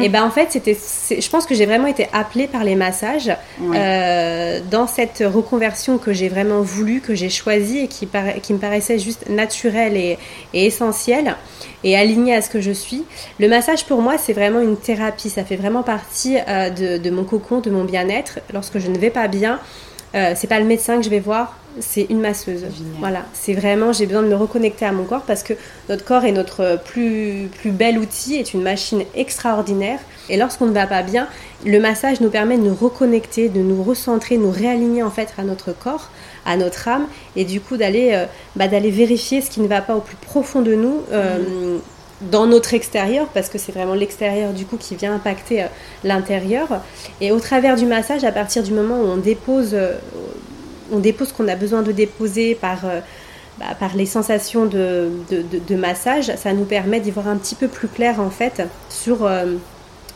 Et 0.03 0.09
ben 0.09 0.23
en 0.25 0.31
fait, 0.31 0.49
c'était, 0.51 0.77
je 0.77 1.29
pense 1.31 1.47
que 1.47 1.55
j'ai 1.55 1.67
vraiment 1.67 1.87
été 1.87 2.09
appelée 2.13 2.47
par 2.47 2.65
les 2.65 2.75
massages 2.75 3.31
Ouais. 3.61 3.77
euh, 3.79 4.61
dans 4.71 4.87
cette 4.87 5.23
reconversion 5.27 5.99
que 5.99 6.13
j'ai 6.13 6.29
vraiment 6.29 6.61
voulu, 6.61 7.01
que 7.01 7.15
j'ai 7.15 7.31
choisie 7.31 7.79
et 7.81 7.89
qui, 7.89 8.07
para- 8.07 8.35
qui 8.43 8.53
me 8.53 8.59
paraissait 8.59 8.99
juste 8.99 9.29
naturelle 9.29 9.97
et, 9.97 10.19
et 10.53 10.67
essentielle 10.67 11.37
et 11.85 11.97
alignée 11.97 12.35
à 12.35 12.43
ce 12.43 12.49
que 12.51 12.61
je 12.61 12.73
suis. 12.73 13.05
Le 13.39 13.49
massage 13.49 13.85
pour 13.85 14.01
moi, 14.03 14.17
c'est 14.19 14.33
vraiment 14.33 14.61
une 14.61 14.77
thérapie. 14.77 15.31
Ça 15.31 15.45
fait 15.45 15.57
vraiment 15.57 15.83
partie 15.83 16.35
de, 16.37 16.99
de 16.99 17.11
mon 17.11 17.25
cocon, 17.25 17.61
de 17.61 17.71
mon 17.71 17.85
bien-être. 17.85 18.39
Lorsque 18.53 18.79
je 18.79 18.89
ne 18.89 18.99
vais 18.99 19.11
pas 19.11 19.29
bien, 19.29 19.61
euh, 20.15 20.33
c'est 20.37 20.47
pas 20.47 20.61
le 20.61 20.67
médecin 20.67 20.97
que 20.99 21.03
je 21.05 21.11
vais 21.11 21.21
voir, 21.21 21.57
c'est 21.81 22.07
une 22.09 22.21
masseuse. 22.21 22.61
Génial. 22.61 22.95
Voilà, 23.01 23.23
c'est 23.33 23.53
vraiment, 23.53 23.93
j'ai 23.93 24.07
besoin 24.07 24.23
de 24.23 24.29
me 24.29 24.37
reconnecter 24.37 24.85
à 24.85 24.93
mon 24.93 25.05
corps 25.05 25.23
parce 25.23 25.43
que 25.43 25.55
notre 25.89 26.05
corps 26.05 26.25
est 26.25 26.33
notre 26.33 26.79
plus, 26.85 27.49
plus 27.59 27.73
bel 27.73 27.99
outil, 27.99 28.37
est 28.37 28.55
une 28.55 28.63
machine 28.63 29.03
extraordinaire. 29.15 29.99
Et 30.29 30.37
lorsqu'on 30.37 30.67
ne 30.67 30.73
va 30.73 30.87
pas 30.87 31.03
bien, 31.03 31.27
le 31.67 31.79
massage 31.81 32.21
nous 32.21 32.31
permet 32.31 32.57
de 32.57 32.63
nous 32.63 32.75
reconnecter, 32.75 33.49
de 33.49 33.61
nous 33.61 33.83
recentrer, 33.83 34.37
de 34.37 34.43
nous 34.43 34.51
réaligner 34.51 35.03
en 35.03 35.11
fait 35.11 35.35
à 35.37 35.43
notre 35.43 35.73
corps, 35.73 36.11
à 36.47 36.57
notre 36.57 36.87
âme, 36.89 37.07
et 37.37 37.45
du 37.45 37.61
coup 37.61 37.77
d'aller 37.77 38.11
euh, 38.13 38.27
bah, 38.55 38.69
d'aller 38.69 38.91
vérifier 38.91 39.41
ce 39.41 39.51
qui 39.51 39.61
ne 39.61 39.67
va 39.67 39.81
pas 39.81 39.97
au 39.97 40.01
plus 40.01 40.17
profond 40.17 40.63
de 40.63 40.75
nous. 40.75 41.03
euh, 41.13 41.79
dans 42.21 42.47
notre 42.47 42.75
extérieur, 42.75 43.27
parce 43.29 43.49
que 43.49 43.59
c'est 43.59 43.73
vraiment 43.73 43.95
l'extérieur 43.95 44.53
du 44.53 44.65
coup 44.65 44.77
qui 44.77 44.95
vient 44.97 45.15
impacter 45.15 45.63
euh, 45.63 45.67
l'intérieur. 46.05 46.81
Et 47.21 47.33
au 47.33 47.41
travers 47.41 47.77
du 47.77 47.87
massage, 47.87 48.25
à 48.25 48.33
partir 48.33 48.63
du 48.63 48.73
moment 48.73 49.01
où 49.01 49.07
on 49.07 49.17
dépose, 49.17 49.71
euh, 49.75 49.95
on 50.93 50.99
dépose 50.99 51.29
ce 51.29 51.35
qu'on 51.35 51.49
a 51.49 51.57
besoin 51.57 51.83
de 51.83 51.93
déposer 51.93 52.55
par, 52.55 52.85
euh, 52.85 53.01
bah, 53.59 53.75
par 53.79 53.97
les 53.97 54.07
sensations 54.07 54.65
de, 54.67 55.11
de, 55.31 55.43
de- 55.59 55.77
massage, 55.77 56.35
ça 56.37 56.53
nous 56.53 56.65
permet 56.65 57.01
d'y 57.01 57.11
voir 57.11 57.29
un 57.29 57.37
petit 57.37 57.55
peu 57.55 57.69
plus 57.69 57.89
clair 57.89 58.21
en 58.21 58.31
fait 58.31 58.63
sur, 58.89 59.29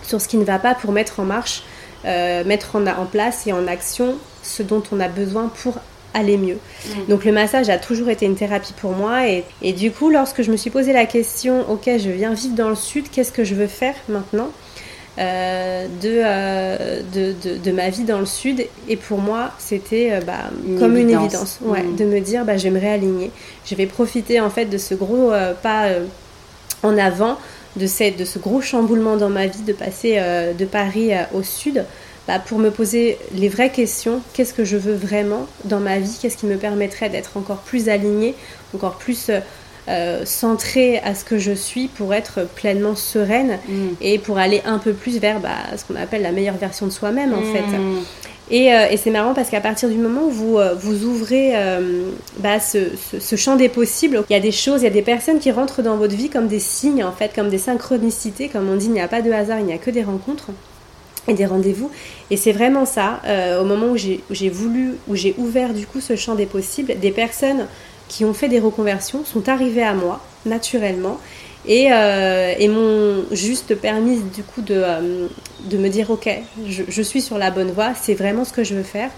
sur 0.03 0.21
ce 0.21 0.29
qui 0.29 0.37
ne 0.37 0.45
va 0.45 0.59
pas 0.59 0.75
pour 0.75 0.93
mettre 0.93 1.21
en 1.21 1.25
marche 1.25 1.63
mettre 2.05 2.77
en, 2.77 2.87
en 2.87 3.07
place 3.07 3.47
et 3.47 3.53
en 3.53 3.67
action 3.67 4.15
ce 4.43 4.63
dont 4.63 4.83
on 4.93 5.01
a 5.01 5.09
besoin 5.09 5.51
pour 5.63 5.75
aller 6.15 6.37
mieux. 6.37 6.59
Mm. 6.87 7.11
Donc 7.11 7.25
le 7.25 7.33
massage 7.33 7.69
a 7.69 7.79
toujours 7.79 8.09
été 8.09 8.27
une 8.27 8.37
thérapie 8.37 8.75
pour 8.81 8.93
moi 8.93 9.29
et, 9.29 9.45
et, 9.63 9.73
du 9.73 9.91
coup 9.91 10.11
lorsque 10.11 10.43
je 10.43 10.51
me 10.51 10.57
suis 10.57 10.71
posé 10.71 10.93
la 10.93 11.07
question, 11.07 11.71
ok 11.71 11.85
je 11.99 12.11
viens 12.11 12.33
vivre 12.35 12.55
dans 12.55 12.69
le 12.69 12.75
sud, 12.75 13.11
qu'est-ce 13.11 13.33
que 13.33 13.45
je 13.45 13.55
veux 13.55 13.67
faire 13.67 13.95
maintenant 14.09 14.51
euh, 15.19 15.87
euh, 16.05 17.01
de, 17.13 17.35
de, 17.43 17.57
de, 17.57 17.73
ma 17.73 17.91
vie 17.91 18.05
dans 18.05 18.21
le 18.21 18.27
sud? 18.27 18.67
Et 18.89 18.97
pour 18.97 19.19
moi 19.19 19.53
c'était 19.59 20.13
euh, 20.13 20.21
bah, 20.21 20.51
comme 20.79 20.97
une 20.97 21.11
évidence 21.11 21.59
ouais, 21.63 21.83
mm. 21.83 21.97
de 21.97 22.05
me 22.05 22.21
dire 22.21 22.45
bah, 22.45 22.57
je 22.57 22.65
vais 22.65 22.71
me 22.71 22.81
réaligner, 22.81 23.31
je 23.65 23.75
vais 23.75 23.87
profiter 23.87 24.41
en 24.41 24.51
fait 24.51 24.67
de 24.67 24.79
ce 24.79 24.95
gros 24.95 25.33
pas 25.63 25.89
en 26.83 26.97
avant, 26.97 27.39
de, 27.77 27.87
cette, 27.87 28.17
de 28.17 28.25
ce 28.25 28.39
gros 28.39 28.61
chamboulement 28.61 29.17
dans 29.17 29.31
ma 29.31 29.47
vie 29.47 29.63
de 29.63 29.73
passer 29.73 30.21
de 30.59 30.65
Paris 30.65 31.11
au 31.35 31.43
sud 31.43 31.85
bah, 32.29 32.39
pour 32.39 32.59
me 32.59 32.71
poser 32.71 33.19
les 33.35 33.49
vraies 33.49 33.73
questions. 33.73 34.21
Qu'est-ce 34.35 34.53
que 34.53 34.65
je 34.65 34.77
veux 34.77 34.95
vraiment 34.95 35.47
dans 35.65 35.81
ma 35.81 35.99
vie? 35.99 36.17
Qu'est-ce 36.21 36.37
qui 36.37 36.45
me 36.47 36.59
permettrait 36.59 37.09
d'être 37.09 37.39
encore 37.39 37.63
plus 37.63 37.89
alignée, 37.89 38.35
encore 38.75 38.99
plus 38.99 39.31
euh, 39.89 40.27
centrée 40.27 40.99
à 40.99 41.15
ce 41.15 41.25
que 41.25 41.39
je 41.39 41.53
suis 41.53 41.89
pour 41.89 42.13
être 42.13 42.47
pleinement 42.47 42.95
sereine 42.95 43.59
mm. 43.67 43.89
et 44.03 44.19
pour 44.19 44.37
aller 44.37 44.61
un 44.67 44.77
peu 44.77 44.93
plus 44.93 45.19
vers 45.19 45.41
bah, 45.41 45.57
ce 45.79 45.85
qu'on 45.87 45.99
appelle 45.99 46.21
la 46.21 46.33
meilleure 46.33 46.59
version 46.59 46.85
de 46.85 46.93
soi-même 46.93 47.33
en 47.33 47.41
fait. 47.41 47.63
Mm. 47.63 48.03
Et, 48.51 48.75
euh, 48.75 48.89
et 48.91 48.99
c'est 48.99 49.11
marrant 49.11 49.33
parce 49.33 49.49
qu'à 49.49 49.63
partir 49.63 49.89
du 49.89 49.97
moment 49.97 50.25
où 50.27 50.31
vous, 50.31 50.59
euh, 50.59 50.75
vous 50.75 51.05
ouvrez 51.05 51.55
bah, 52.41 52.61
ce, 52.61 52.91
ce, 53.19 53.37
champ 53.37 53.57
des 53.57 53.71
possibles, 53.71 54.23
il 54.29 54.33
y 54.35 54.37
a 54.37 54.41
des 54.41 54.53
choses, 54.53 54.83
il 54.83 54.85
y 54.85 54.89
a 54.89 54.91
des 54.91 55.01
personnes 55.01 55.39
qui 55.39 55.51
rentrent 55.51 55.81
dans 55.81 55.97
votre 55.97 56.15
vie 56.15 56.29
comme 56.29 56.49
des 56.49 56.61
signes 56.61 57.03
en 57.03 57.13
fait, 57.13 57.35
comme 57.35 57.49
des 57.49 57.57
synchronicités. 57.57 58.49
Comme 58.49 58.69
on 58.69 58.77
dit, 58.77 58.87
il 58.87 58.93
n'y 58.93 59.01
a 59.01 59.09
pas 59.09 59.23
de 59.23 59.33
hasard, 59.33 59.61
il 59.61 59.65
n'y 59.65 59.73
a 59.73 59.79
que 59.79 59.91
des 59.91 60.03
rencontres 60.03 60.51
et 61.29 61.35
des 61.35 61.47
rendez-vous. 61.47 61.91
Et 62.31 62.37
c'est 62.37 62.53
vraiment 62.53 62.85
ça, 62.85 63.21
euh, 63.27 63.61
au 63.61 63.65
moment 63.65 63.89
où 63.89 63.97
j'ai 63.97 64.49
voulu, 64.49 64.95
où 65.07 65.15
j'ai 65.15 65.35
ouvert 65.39 65.75
du 65.75 65.87
coup 65.87 66.01
ce 66.01 66.17
champ 66.17 66.35
des 66.35 66.47
possibles, 66.47 66.99
des 66.99 67.11
personnes 67.11 67.67
qui 68.09 68.25
ont 68.25 68.35
fait 68.35 68.49
des 68.49 68.59
reconversions 68.59 69.25
sont 69.25 69.49
arrivées 69.49 69.83
à 69.83 69.93
moi 69.93 70.21
naturellement 70.47 71.19
et, 71.67 71.93
euh, 71.93 72.55
et 72.59 72.69
m'ont 72.69 73.25
juste 73.33 73.75
permis 73.75 74.21
du 74.35 74.43
coup 74.43 74.63
de, 74.63 74.75
euh, 74.75 75.27
de 75.65 75.77
me 75.77 75.89
dire 75.89 76.11
ok, 76.11 76.29
je, 76.67 77.03
suis 77.03 77.21
sur 77.21 77.39
la 77.39 77.51
bonne 77.51 77.71
voie, 77.71 77.93
c'est 78.01 78.15
vraiment 78.15 78.45
ce 78.45 78.53
que 78.53 78.65
je 78.65 78.75
veux 78.75 78.83
faire. 78.83 79.11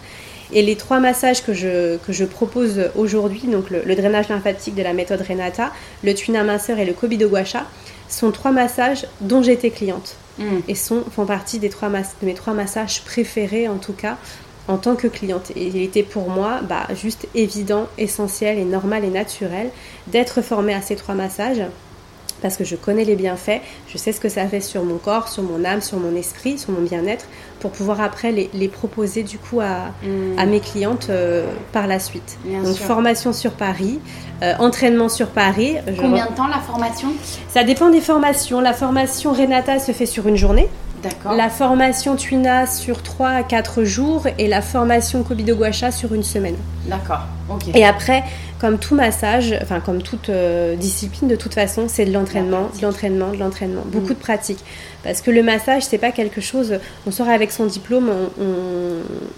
Et 0.52 0.62
les 0.62 0.74
trois 0.74 0.98
massages 0.98 1.44
que 1.44 1.54
je, 1.54 1.96
que 1.98 2.12
je 2.12 2.24
propose 2.24 2.90
aujourd'hui, 2.96 3.42
donc 3.42 3.70
le, 3.70 3.94
drainage 3.94 4.28
lymphatique 4.28 4.74
de 4.74 4.82
la 4.82 4.92
méthode 4.92 5.20
Renata, 5.20 5.70
le 6.02 6.12
tuina 6.12 6.42
minceur 6.42 6.80
et 6.80 6.84
le 6.84 6.92
kobido 6.92 7.28
guacha, 7.28 7.66
sont 8.08 8.32
trois 8.32 8.50
massages 8.50 9.06
dont 9.20 9.44
j'étais 9.44 9.70
cliente. 9.70 10.16
Mm. 10.40 10.60
et 10.68 10.74
font 10.74 11.26
partie 11.26 11.58
des 11.58 11.68
trois 11.68 11.90
de 11.90 12.26
mes 12.26 12.34
trois 12.34 12.54
massages 12.54 13.02
préférés 13.04 13.68
en 13.68 13.76
tout 13.76 13.92
cas 13.92 14.16
en 14.68 14.78
tant 14.78 14.96
que 14.96 15.06
cliente. 15.06 15.50
Et 15.56 15.66
il 15.66 15.76
était 15.82 16.02
pour 16.02 16.30
moi 16.30 16.60
bah, 16.62 16.86
juste 16.94 17.28
évident, 17.34 17.88
essentiel 17.98 18.58
et 18.58 18.64
normal 18.64 19.04
et 19.04 19.10
naturel 19.10 19.70
d'être 20.06 20.42
formée 20.42 20.74
à 20.74 20.80
ces 20.80 20.96
trois 20.96 21.14
massages 21.14 21.62
parce 22.40 22.56
que 22.56 22.64
je 22.64 22.76
connais 22.76 23.04
les 23.04 23.16
bienfaits, 23.16 23.60
je 23.88 23.98
sais 23.98 24.12
ce 24.12 24.20
que 24.20 24.28
ça 24.28 24.46
fait 24.46 24.60
sur 24.60 24.84
mon 24.84 24.98
corps, 24.98 25.28
sur 25.28 25.42
mon 25.42 25.64
âme, 25.64 25.80
sur 25.80 25.98
mon 25.98 26.14
esprit, 26.16 26.58
sur 26.58 26.72
mon 26.72 26.82
bien-être, 26.82 27.26
pour 27.60 27.70
pouvoir 27.70 28.00
après 28.00 28.32
les, 28.32 28.68
proposer 28.68 29.22
du 29.22 29.38
coup 29.38 29.60
à, 29.60 29.92
mm. 30.02 30.48
mes 30.48 30.60
clientes 30.60 31.08
euh, 31.10 31.46
par 31.72 31.86
la 31.86 31.98
suite. 31.98 32.38
Donc 32.44 32.76
formation 32.76 33.32
sur 33.32 33.52
Paris, 33.52 34.00
euh, 34.42 34.54
entraînement 34.58 35.08
sur 35.08 35.28
Paris. 35.28 35.76
Combien 35.98 36.26
de 36.26 36.34
temps 36.34 36.48
la 36.48 36.58
formation? 36.58 37.08
Ça 37.48 37.64
dépend 37.64 37.90
des 37.90 38.00
formations. 38.00 38.60
La 38.60 38.72
formation 38.72 39.32
Renata 39.32 39.78
se 39.78 39.92
fait 39.92 40.06
sur 40.06 40.26
une 40.28 40.36
journée. 40.36 40.68
D'accord. 41.02 41.32
La 41.32 41.48
formation 41.48 42.16
Twina 42.16 42.66
sur 42.66 43.02
3 43.02 43.28
à 43.28 43.42
4 43.42 43.84
jours 43.84 44.26
et 44.38 44.48
la 44.48 44.60
formation 44.60 45.22
Kobido 45.22 45.56
Guacha 45.56 45.90
sur 45.90 46.12
une 46.12 46.22
semaine. 46.22 46.56
D'accord, 46.86 47.22
ok. 47.48 47.74
Et 47.74 47.84
après, 47.84 48.22
comme 48.60 48.78
tout 48.78 48.94
massage, 48.94 49.54
enfin 49.62 49.80
comme 49.80 50.02
toute 50.02 50.28
euh, 50.28 50.76
discipline 50.76 51.28
de 51.28 51.36
toute 51.36 51.54
façon, 51.54 51.86
c'est 51.88 52.04
de 52.04 52.12
l'entraînement, 52.12 52.68
de 52.76 52.82
l'entraînement, 52.82 53.32
de 53.32 53.38
l'entraînement, 53.38 53.82
beaucoup 53.86 54.12
mm. 54.12 54.16
de 54.16 54.20
pratique. 54.20 54.58
Parce 55.02 55.22
que 55.22 55.30
le 55.30 55.42
massage, 55.42 55.84
c'est 55.84 55.98
pas 55.98 56.12
quelque 56.12 56.42
chose, 56.42 56.74
on 57.06 57.10
sort 57.10 57.30
avec 57.30 57.52
son 57.52 57.64
diplôme, 57.64 58.10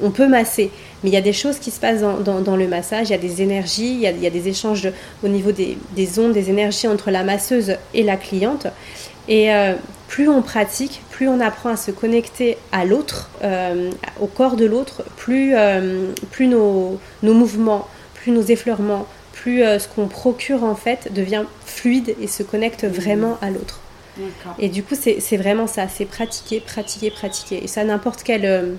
on, 0.02 0.10
peut 0.10 0.26
masser. 0.26 0.72
Mais 1.02 1.10
il 1.10 1.12
y 1.12 1.16
a 1.16 1.20
des 1.20 1.32
choses 1.32 1.60
qui 1.60 1.70
se 1.70 1.78
passent 1.78 2.00
dans, 2.00 2.56
le 2.56 2.66
massage, 2.66 3.10
il 3.10 3.12
y 3.12 3.14
a 3.14 3.18
des 3.18 3.42
énergies, 3.42 3.94
il 3.94 4.00
y 4.00 4.26
a, 4.26 4.30
des 4.30 4.48
échanges 4.48 4.88
au 5.22 5.28
niveau 5.28 5.52
des, 5.52 5.78
ondes, 6.18 6.32
des 6.32 6.50
énergies 6.50 6.88
entre 6.88 7.12
la 7.12 7.22
masseuse 7.22 7.76
et 7.94 8.02
la 8.02 8.16
cliente. 8.16 8.66
Et 9.28 9.54
euh, 9.54 9.74
plus 10.08 10.28
on 10.28 10.42
pratique, 10.42 11.00
plus 11.10 11.28
on 11.28 11.38
apprend 11.38 11.70
à 11.70 11.76
se 11.76 11.92
connecter 11.92 12.58
à 12.72 12.84
l'autre, 12.84 13.30
euh, 13.44 13.92
au 14.20 14.26
corps 14.26 14.56
de 14.56 14.64
l'autre, 14.64 15.04
plus, 15.16 15.54
plus 16.32 16.48
nos, 16.48 16.98
nos 17.22 17.34
mouvements, 17.34 17.86
plus 18.22 18.32
nos 18.32 18.42
effleurements, 18.42 19.06
plus 19.32 19.62
euh, 19.62 19.78
ce 19.78 19.88
qu'on 19.88 20.06
procure 20.06 20.62
en 20.62 20.76
fait 20.76 21.12
devient 21.12 21.44
fluide 21.66 22.14
et 22.20 22.28
se 22.28 22.42
connecte 22.42 22.84
vraiment 22.84 23.36
à 23.42 23.50
l'autre. 23.50 23.80
Et 24.58 24.68
du 24.68 24.82
coup, 24.82 24.94
c'est 24.94 25.36
vraiment 25.38 25.66
ça, 25.66 25.88
c'est 25.88 26.04
pratiquer, 26.04 26.60
pratiquer, 26.60 27.10
pratiquer. 27.10 27.64
Et 27.64 27.66
ça, 27.66 27.82
n'importe 27.82 28.22
quelle, 28.22 28.44
euh, 28.44 28.74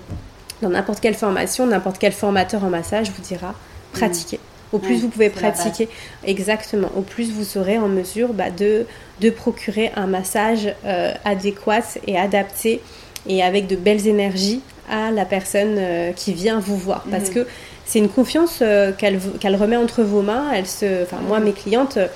dans 0.62 0.68
n'importe 0.68 1.00
quelle 1.00 1.14
formation, 1.14 1.66
n'importe 1.66 1.98
quel 1.98 2.12
formateur 2.12 2.62
en 2.62 2.70
massage 2.70 3.10
vous 3.10 3.20
dira 3.20 3.54
pratiquer. 3.92 4.38
Au 4.72 4.78
plus 4.78 5.00
vous 5.00 5.08
pouvez 5.08 5.30
pratiquer, 5.30 5.88
exactement, 6.24 6.90
au 6.96 7.02
plus 7.02 7.30
vous 7.30 7.44
serez 7.44 7.78
en 7.78 7.88
mesure 7.88 8.32
bah, 8.32 8.50
de, 8.50 8.86
de 9.20 9.30
procurer 9.30 9.92
un 9.94 10.06
massage 10.06 10.72
euh, 10.84 11.12
adéquat 11.24 11.82
et 12.06 12.18
adapté 12.18 12.80
et 13.26 13.42
avec 13.42 13.66
de 13.66 13.76
belles 13.76 14.06
énergies 14.06 14.62
à 14.88 15.10
la 15.10 15.24
personne 15.24 15.78
qui 16.14 16.32
vient 16.32 16.60
vous 16.60 16.76
voir. 16.76 17.04
Parce 17.10 17.28
mhm. 17.28 17.34
que 17.34 17.46
c'est 17.86 17.98
une 17.98 18.08
confiance 18.08 18.58
euh, 18.62 18.92
qu'elle 18.92 19.56
remet 19.56 19.76
entre 19.76 20.02
vos 20.02 20.22
mains. 20.22 20.46
Elle 20.54 20.66
se, 20.66 21.02
enfin, 21.02 21.18
moi, 21.26 21.40
mes 21.40 21.52
clientes, 21.52 21.96
euh, 21.98 22.06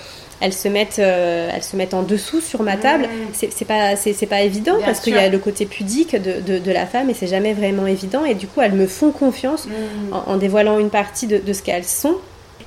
elles 0.41 0.53
se 0.53 0.69
mettent, 0.69 0.99
euh, 0.99 1.51
elles 1.55 1.63
se 1.63 1.77
mettent 1.77 1.95
en 1.95 2.03
dessous 2.03 2.41
sur 2.41 2.63
ma 2.63 2.77
table. 2.77 3.05
Mm. 3.05 3.49
C'est 3.51 3.65
pas, 3.67 3.97
c'est 3.97 4.27
pas 4.27 4.43
évident 4.43 4.77
parce 4.85 5.01
qu'il 5.01 5.15
y 5.15 5.19
a 5.19 5.29
le 5.29 5.39
côté 5.39 5.67
pudique 5.67 6.17
de, 6.17 6.59
de, 6.59 6.73
la 6.73 6.87
femme 6.87 7.11
et 7.11 7.15
c'est 7.15 7.27
jamais 7.27 7.53
vraiment 7.53 7.87
évident. 7.87 8.25
Et 8.25 8.35
du 8.35 8.47
coup, 8.47 8.61
elles 8.61 8.73
me 8.73 8.87
font 8.87 9.11
confiance 9.11 9.67
mm. 9.67 10.13
en, 10.13 10.37
dévoilant 10.37 10.79
une 10.79 10.91
partie 10.91 11.27
de, 11.27 11.39
de 11.39 11.53
ce 11.53 11.63
qu'elles 11.63 11.85
sont. 11.85 12.17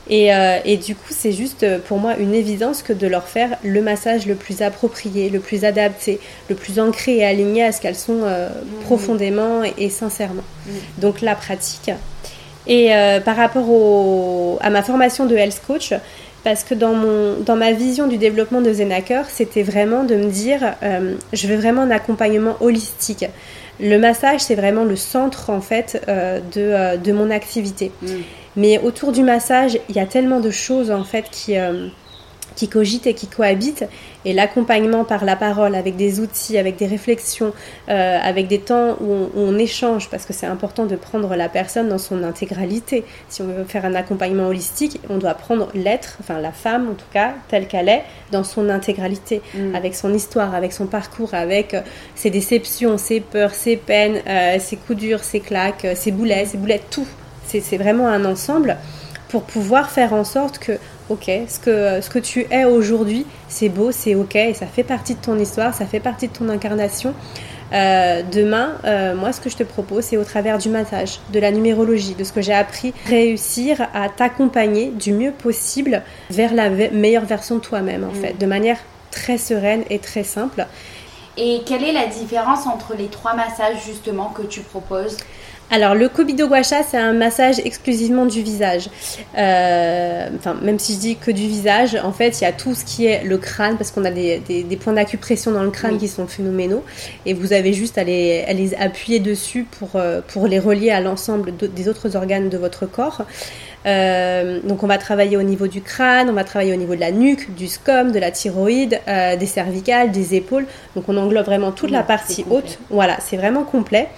Et, 0.10 0.30
et, 0.66 0.78
du 0.78 0.94
coup, 0.94 1.12
c'est 1.12 1.32
juste 1.32 1.66
pour 1.86 1.98
moi 1.98 2.18
une 2.18 2.34
évidence 2.34 2.82
que 2.82 2.92
de 2.92 3.08
leur 3.08 3.28
faire 3.30 3.58
le 3.64 3.82
massage 3.82 4.26
le 4.26 4.36
plus 4.36 4.62
approprié, 4.62 5.30
le 5.30 5.40
plus 5.40 5.64
adapté, 5.64 6.20
le 6.50 6.56
plus 6.56 6.80
ancré 6.80 7.18
et 7.18 7.24
aligné 7.24 7.64
à 7.64 7.72
ce 7.72 7.80
qu'elles 7.80 7.96
sont 7.96 8.26
mm. 8.26 8.84
profondément 8.84 9.64
et, 9.64 9.74
et 9.78 9.90
sincèrement. 9.90 10.44
Donc 10.98 11.22
la 11.22 11.36
pratique, 11.36 11.92
et 12.68 12.94
euh, 12.94 13.20
par 13.20 13.36
rapport 13.36 14.60
à 14.62 14.70
ma 14.70 14.84
formation 14.84 15.26
de 15.26 15.36
health 15.36 15.62
coach, 15.66 15.94
parce 16.44 16.64
que 16.64 16.74
dans, 16.74 16.94
mon, 16.94 17.36
dans 17.40 17.56
ma 17.56 17.72
vision 17.72 18.08
du 18.08 18.18
développement 18.18 18.62
de 18.62 18.74
Zenaker, 18.74 19.26
c'était 19.30 19.64
vraiment 19.64 20.04
de 20.04 20.16
me 20.16 20.30
dire, 20.30 20.74
euh, 20.84 21.16
je 21.34 21.48
veux 21.48 21.56
vraiment 21.56 21.84
un 21.84 21.92
accompagnement 21.92 22.56
holistique. 22.60 23.26
Le 23.80 23.98
massage, 23.98 24.42
c'est 24.42 24.56
vraiment 24.56 24.84
le 24.84 24.96
centre 24.96 25.50
en 25.50 25.62
fait 25.62 26.04
euh, 26.08 26.40
de, 26.54 26.98
de, 27.02 27.12
mon 27.12 27.30
activité. 27.32 27.92
Mm. 28.02 28.08
Mais 28.56 28.80
autour 28.80 29.12
du 29.12 29.24
massage, 29.24 29.78
il 29.90 29.96
y 29.96 30.00
a 30.00 30.06
tellement 30.06 30.40
de 30.40 30.52
choses 30.52 30.92
en 30.92 31.04
fait 31.04 31.26
qui 31.32 31.56
qui 32.56 32.68
cogitent 32.68 33.08
et 33.08 33.14
qui 33.14 33.28
cohabitent. 33.28 33.86
Et 34.24 34.34
l'accompagnement 34.34 35.04
par 35.04 35.26
la 35.26 35.36
parole, 35.36 35.74
avec 35.74 35.96
des 35.96 36.20
outils, 36.20 36.58
avec 36.58 36.76
des 36.76 36.86
réflexions, 36.86 37.54
euh, 37.90 38.20
avec 38.22 38.48
des 38.48 38.60
temps 38.60 38.98
où 39.02 39.30
on, 39.36 39.58
échange, 39.58 40.10
parce 40.10 40.26
que 40.26 40.34
c'est 40.34 40.46
important 40.46 40.86
de 40.86 40.96
prendre 40.96 41.36
la 41.36 41.50
personne 41.50 41.90
dans 41.90 41.98
son 41.98 42.24
intégralité. 42.24 43.04
Si 43.30 43.42
on 43.42 43.48
veut 43.48 43.64
faire 43.64 43.86
un 43.86 43.96
accompagnement 43.96 44.48
holistique, 44.48 45.00
on 45.10 45.18
doit 45.18 45.34
prendre 45.34 45.70
l'être, 45.74 46.18
enfin 46.20 46.40
la 46.40 46.52
femme 46.52 46.90
en 46.90 46.94
tout 46.94 47.06
cas, 47.12 47.34
telle 47.48 47.68
qu'elle 47.68 47.90
est, 47.90 48.04
dans 48.32 48.44
son 48.44 48.70
intégralité, 48.70 49.42
mm. 49.56 49.76
avec 49.76 49.96
son 49.96 50.14
histoire, 50.14 50.54
avec 50.54 50.72
son 50.72 50.86
parcours, 50.86 51.34
avec 51.34 51.74
euh, 51.74 51.82
ses 52.16 52.30
déceptions, 52.30 52.98
ses 52.98 53.22
peurs, 53.22 53.54
ses 53.54 53.76
peines, 53.76 54.22
euh, 54.28 54.58
ses 54.60 54.78
coups 54.78 55.00
durs, 55.00 55.24
ses 55.24 55.40
claques, 55.40 55.88
ses 55.96 56.12
boulets, 56.12 56.46
ses 56.46 56.58
boulettes, 56.58 56.90
tout. 56.92 57.08
C'est 57.48 57.78
vraiment 57.78 58.08
un 58.08 58.24
ensemble 58.24 58.78
pour 59.32 59.44
pouvoir 59.44 59.90
faire 59.90 60.14
en 60.14 60.26
sorte 60.26 60.60
que 60.60 60.74
ok, 61.10 61.32
ce 61.48 61.60
que, 61.60 62.02
ce 62.02 62.10
que 62.10 62.20
tu 62.20 62.46
es 62.52 62.66
aujourd'hui, 62.66 63.26
c'est 63.48 63.70
beau, 63.70 63.92
c'est 63.92 64.14
ok, 64.14 64.36
et 64.36 64.54
ça 64.54 64.66
fait 64.66 64.84
partie 64.84 65.16
de 65.16 65.22
ton 65.22 65.40
histoire, 65.40 65.74
ça 65.74 65.86
fait 65.86 66.02
partie 66.02 66.28
de 66.28 66.34
ton 66.34 66.50
incarnation. 66.50 67.14
Euh, 67.74 68.22
demain, 68.30 68.74
euh, 68.84 69.16
moi, 69.16 69.32
ce 69.32 69.40
que 69.40 69.50
je 69.50 69.56
te 69.56 69.64
propose, 69.64 70.04
c'est 70.04 70.18
au 70.18 70.26
travers 70.26 70.58
du 70.58 70.68
massage, 70.68 71.20
de 71.32 71.40
la 71.40 71.52
numérologie, 71.52 72.14
de 72.14 72.26
ce 72.26 72.34
que 72.34 72.42
j'ai 72.42 72.54
appris, 72.54 72.94
réussir 73.06 73.88
à 73.94 74.10
t'accompagner 74.10 74.90
du 74.90 75.14
mieux 75.14 75.32
possible 75.32 76.04
vers 76.30 76.54
la 76.54 76.70
meilleure 76.70 77.26
version 77.26 77.56
de 77.56 77.62
toi-même, 77.62 78.04
en 78.04 78.12
mm. 78.12 78.22
fait, 78.22 78.34
de 78.38 78.46
manière 78.46 78.78
très 79.12 79.38
sereine 79.38 79.84
et 79.90 80.00
très 80.00 80.26
simple. 80.26 80.66
Et 81.38 81.62
quelle 81.66 81.86
est 81.86 81.94
la 81.94 82.08
différence 82.08 82.68
entre 82.68 82.94
les 82.98 83.08
trois 83.08 83.34
massages 83.34 83.86
justement 83.86 84.28
que 84.28 84.42
tu 84.42 84.60
proposes? 84.60 85.16
Alors 85.74 85.96
le 85.96 86.10
Kobido 86.10 86.50
Guacha, 86.50 86.84
c'est 86.84 86.98
un 86.98 87.14
massage 87.14 87.60
exclusivement 87.60 88.26
du 88.26 88.42
visage. 88.42 88.90
Euh, 89.38 90.28
enfin, 90.36 90.56
même 90.62 90.78
si 90.80 90.96
je 90.96 91.00
dis 91.00 91.16
que 91.16 91.32
du 91.32 91.48
visage, 91.48 91.96
en 91.96 92.12
fait, 92.12 92.42
il 92.42 92.44
y 92.44 92.48
a 92.48 92.52
tout 92.52 92.76
ce 92.76 92.84
qui 92.84 93.06
est 93.06 93.24
le 93.24 93.38
crâne, 93.38 93.78
parce 93.78 93.90
qu'on 93.90 94.04
a 94.04 94.12
des, 94.12 94.40
des, 94.40 94.76
points 94.76 94.92
d'acupression 94.92 95.52
dans 95.52 95.64
le 95.64 95.72
crâne 95.72 95.98
qui 95.98 96.10
sont 96.10 96.28
phénoménaux, 96.28 96.84
et 97.26 97.34
vous 97.34 97.54
avez 97.54 97.72
juste 97.72 97.98
à 97.98 98.04
les, 98.04 98.44
à 98.44 98.52
les 98.52 98.74
appuyer 98.76 99.20
dessus 99.20 99.66
pour, 99.80 99.92
euh, 99.96 100.20
pour 100.28 100.46
les 100.46 100.60
relier 100.60 100.92
à 100.92 101.00
l'ensemble 101.00 101.54
des 101.56 101.88
autres 101.88 102.18
organes 102.18 102.50
de 102.50 102.58
votre 102.58 102.86
corps. 102.86 103.24
Euh, 103.86 104.60
donc 104.64 104.84
on 104.84 104.88
va 104.88 104.98
travailler 104.98 105.38
au 105.38 105.44
niveau 105.44 105.68
du 105.68 105.82
crâne, 105.82 106.30
on 106.30 106.34
va 106.34 106.44
travailler 106.44 106.74
au 106.74 106.78
niveau 106.78 106.96
de 106.96 107.00
la 107.00 107.12
nuque, 107.12 107.56
du 107.56 107.68
scum, 107.68 108.12
de 108.12 108.20
la 108.20 108.32
thyroïde, 108.32 109.00
euh, 109.08 109.36
des 109.36 109.46
cervicales, 109.46 110.12
des 110.12 110.36
épaules. 110.36 110.66
Donc 110.96 111.06
on 111.08 111.18
englobe 111.18 111.46
vraiment 111.46 111.72
toute 111.72 111.92
la 111.92 112.04
partie 112.04 112.46
haute. 112.50 112.80
Voilà, 112.90 113.18
c'est 113.22 113.38
vraiment 113.38 113.64
complet. 113.64 114.10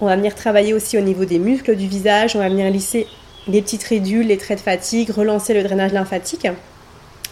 On 0.00 0.06
va 0.06 0.16
venir 0.16 0.34
travailler 0.34 0.74
aussi 0.74 0.98
au 0.98 1.00
niveau 1.00 1.24
des 1.24 1.38
muscles 1.38 1.76
du 1.76 1.86
visage, 1.86 2.36
on 2.36 2.38
va 2.38 2.48
venir 2.48 2.70
lisser 2.70 3.06
les 3.46 3.62
petites 3.62 3.84
ridules, 3.84 4.26
les 4.26 4.38
traits 4.38 4.58
de 4.58 4.64
fatigue, 4.64 5.10
relancer 5.10 5.54
le 5.54 5.62
drainage 5.62 5.92
lymphatique. 5.92 6.46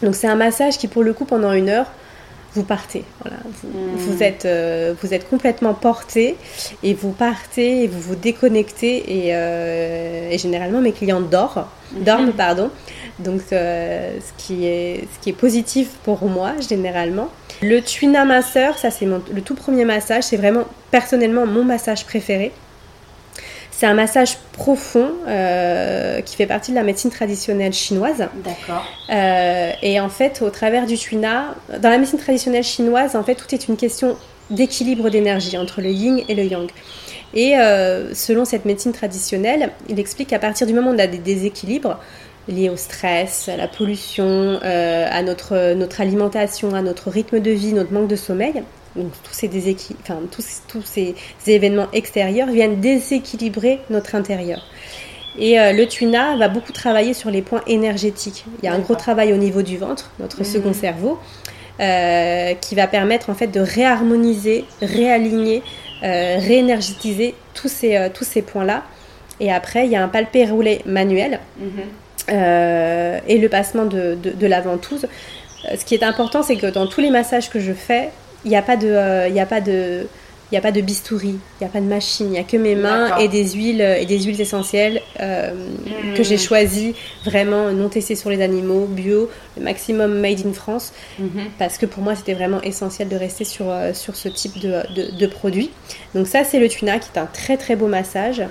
Donc 0.02 0.14
c'est 0.14 0.26
un 0.26 0.34
massage 0.34 0.78
qui 0.78 0.88
pour 0.88 1.02
le 1.02 1.12
coup 1.12 1.24
pendant 1.24 1.52
une 1.52 1.68
heure 1.68 1.86
vous 2.54 2.64
partez. 2.64 3.04
Voilà. 3.22 3.38
Vous, 3.96 4.22
êtes, 4.22 4.44
euh, 4.44 4.94
vous 5.02 5.14
êtes 5.14 5.28
complètement 5.28 5.72
porté 5.72 6.36
et 6.82 6.92
vous 6.92 7.12
partez 7.12 7.84
et 7.84 7.88
vous 7.88 8.00
vous 8.00 8.14
déconnectez. 8.14 9.26
Et, 9.26 9.34
euh, 9.34 10.36
généralement, 10.36 10.80
mes 10.80 10.92
clients 10.92 11.20
dorment, 11.20 12.32
pardon. 12.36 12.70
Donc, 13.22 13.40
euh, 13.52 14.18
ce, 14.20 14.44
qui 14.44 14.66
est, 14.66 15.06
ce 15.12 15.22
qui 15.22 15.30
est 15.30 15.34
positif 15.34 15.88
pour 16.04 16.24
moi, 16.24 16.52
généralement. 16.68 17.28
Le 17.62 17.80
Twina 17.80 18.24
Masseur, 18.24 18.76
ça 18.76 18.90
c'est 18.90 19.06
le 19.06 19.40
tout 19.42 19.54
premier 19.54 19.84
massage. 19.84 20.24
C'est 20.24 20.36
vraiment 20.36 20.64
personnellement 20.90 21.46
mon 21.46 21.64
massage 21.64 22.04
préféré. 22.04 22.52
C'est 23.82 23.86
un 23.86 23.94
massage 23.94 24.36
profond 24.52 25.08
euh, 25.26 26.20
qui 26.20 26.36
fait 26.36 26.46
partie 26.46 26.70
de 26.70 26.76
la 26.76 26.84
médecine 26.84 27.10
traditionnelle 27.10 27.72
chinoise. 27.72 28.28
D'accord. 28.44 28.84
Euh, 29.10 29.72
et 29.82 29.98
en 29.98 30.08
fait, 30.08 30.40
au 30.40 30.50
travers 30.50 30.86
du 30.86 30.96
tuina, 30.96 31.56
dans 31.80 31.88
la 31.88 31.98
médecine 31.98 32.20
traditionnelle 32.20 32.62
chinoise, 32.62 33.16
en 33.16 33.24
fait, 33.24 33.34
tout 33.34 33.52
est 33.52 33.66
une 33.66 33.76
question 33.76 34.16
d'équilibre 34.50 35.10
d'énergie 35.10 35.58
entre 35.58 35.80
le 35.80 35.90
yin 35.90 36.20
et 36.28 36.34
le 36.36 36.44
yang. 36.44 36.70
Et 37.34 37.58
euh, 37.58 38.14
selon 38.14 38.44
cette 38.44 38.66
médecine 38.66 38.92
traditionnelle, 38.92 39.70
il 39.88 39.98
explique 39.98 40.28
qu'à 40.28 40.38
partir 40.38 40.66
du 40.66 40.74
moment 40.74 40.90
où 40.90 40.94
on 40.94 40.98
a 41.00 41.08
des 41.08 41.18
déséquilibres 41.18 41.98
liés 42.48 42.70
au 42.70 42.76
stress, 42.76 43.48
à 43.48 43.56
la 43.56 43.68
pollution, 43.68 44.58
à 44.62 45.22
notre, 45.22 45.74
notre 45.74 46.00
alimentation, 46.00 46.74
à 46.74 46.82
notre 46.82 47.10
rythme 47.10 47.40
de 47.40 47.50
vie, 47.50 47.72
notre 47.72 47.92
manque 47.92 48.08
de 48.08 48.16
sommeil, 48.16 48.62
donc 48.96 49.12
tous 49.22 49.32
ces, 49.32 49.48
enfin, 50.02 50.20
tous, 50.30 50.62
tous, 50.68 50.82
ces 50.82 51.14
événements 51.46 51.88
extérieurs 51.92 52.48
viennent 52.48 52.80
déséquilibrer 52.80 53.80
notre 53.90 54.14
intérieur. 54.14 54.66
Et 55.38 55.58
euh, 55.58 55.72
le 55.72 55.86
tuna 55.86 56.36
va 56.36 56.48
beaucoup 56.48 56.72
travailler 56.72 57.14
sur 57.14 57.30
les 57.30 57.40
points 57.40 57.62
énergétiques. 57.66 58.44
Il 58.62 58.66
y 58.66 58.68
a 58.68 58.74
un 58.74 58.80
gros 58.80 58.94
travail 58.94 59.32
au 59.32 59.38
niveau 59.38 59.62
du 59.62 59.78
ventre, 59.78 60.10
notre 60.18 60.40
mhm. 60.40 60.44
second 60.44 60.72
cerveau, 60.74 61.18
euh, 61.80 62.52
qui 62.54 62.74
va 62.74 62.86
permettre 62.86 63.30
en 63.30 63.34
fait 63.34 63.46
de 63.46 63.60
réharmoniser, 63.60 64.66
réaligner, 64.82 65.62
euh, 66.02 66.36
réénergétiser 66.38 67.34
tous 67.54 67.68
ces, 67.68 68.10
tous 68.12 68.24
ces 68.24 68.42
points-là. 68.42 68.82
Et 69.40 69.50
après, 69.50 69.86
il 69.86 69.92
y 69.92 69.96
a 69.96 70.02
un 70.02 70.08
palpé 70.08 70.44
roulé 70.44 70.82
manuel 70.84 71.40
mhm. 71.58 71.84
Et 72.28 73.38
le 73.38 73.48
passement 73.48 73.84
de, 73.84 74.16
de, 74.22 74.30
de 74.30 74.46
la 74.46 74.60
ventouse. 74.60 75.06
Ce 75.76 75.84
qui 75.84 75.94
est 75.94 76.02
important, 76.02 76.42
c'est 76.42 76.56
que 76.56 76.66
dans 76.66 76.86
tous 76.86 77.00
les 77.00 77.10
massages 77.10 77.48
que 77.50 77.60
je 77.60 77.72
fais, 77.72 78.10
il 78.44 78.50
n'y 78.50 78.56
a 78.56 78.62
pas 78.62 78.76
de, 78.76 78.88
euh, 78.88 79.28
il 79.28 79.38
a 79.38 79.46
pas 79.46 79.60
de, 79.60 80.06
il 80.50 80.58
a 80.58 80.60
pas 80.60 80.72
de 80.72 80.80
bistouri, 80.80 81.28
il 81.28 81.64
n'y 81.64 81.66
a 81.66 81.70
pas 81.70 81.80
de 81.80 81.86
machine, 81.86 82.26
il 82.26 82.32
n'y 82.32 82.38
a 82.38 82.42
que 82.42 82.56
mes 82.56 82.74
mains 82.74 83.16
et 83.18 83.28
des 83.28 83.50
huiles 83.50 83.80
et 83.80 84.04
des 84.04 84.20
huiles 84.20 84.40
essentielles 84.40 85.00
euh, 85.20 85.52
hmm. 85.52 86.14
que 86.14 86.22
j'ai 86.22 86.36
choisies 86.36 86.94
vraiment 87.24 87.70
non 87.70 87.88
testées 87.88 88.16
sur 88.16 88.30
les 88.30 88.42
animaux, 88.42 88.86
bio, 88.86 89.30
le 89.56 89.62
maximum 89.62 90.18
made 90.18 90.44
in 90.44 90.52
France, 90.52 90.92
mhm. 91.18 91.44
parce 91.58 91.78
que 91.78 91.86
pour 91.86 92.02
moi 92.02 92.14
c'était 92.14 92.34
vraiment 92.34 92.60
essentiel 92.62 93.08
de 93.08 93.16
rester 93.16 93.44
sur, 93.44 93.70
euh, 93.70 93.94
sur 93.94 94.16
ce 94.16 94.28
type 94.28 94.58
de, 94.58 94.82
de, 94.94 95.16
de 95.16 95.26
produit. 95.26 95.70
Donc 96.14 96.26
ça 96.26 96.44
c'est 96.44 96.58
le 96.58 96.68
tuna 96.68 96.98
qui 96.98 97.08
est 97.14 97.18
un 97.18 97.26
très 97.26 97.56
très 97.56 97.76
beau 97.76 97.86
massage. 97.86 98.42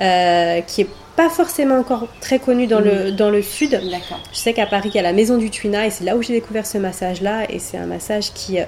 Euh, 0.00 0.60
qui 0.60 0.82
est 0.82 0.88
pas 1.18 1.28
forcément 1.28 1.80
encore 1.80 2.06
très 2.20 2.38
connu 2.38 2.68
dans, 2.68 2.78
le, 2.78 3.10
mm. 3.10 3.16
dans 3.16 3.28
le 3.28 3.42
sud. 3.42 3.80
Je 4.32 4.38
sais 4.38 4.52
qu'à 4.52 4.66
Paris, 4.66 4.90
il 4.94 4.96
y 4.96 5.00
a 5.00 5.02
la 5.02 5.12
maison 5.12 5.36
du 5.36 5.50
Tuna 5.50 5.84
et 5.84 5.90
c'est 5.90 6.04
là 6.04 6.16
où 6.16 6.22
j'ai 6.22 6.32
découvert 6.32 6.64
ce 6.64 6.78
massage-là. 6.78 7.50
Et 7.50 7.58
c'est 7.58 7.76
un 7.76 7.86
massage 7.86 8.32
qui, 8.32 8.60
euh, 8.60 8.64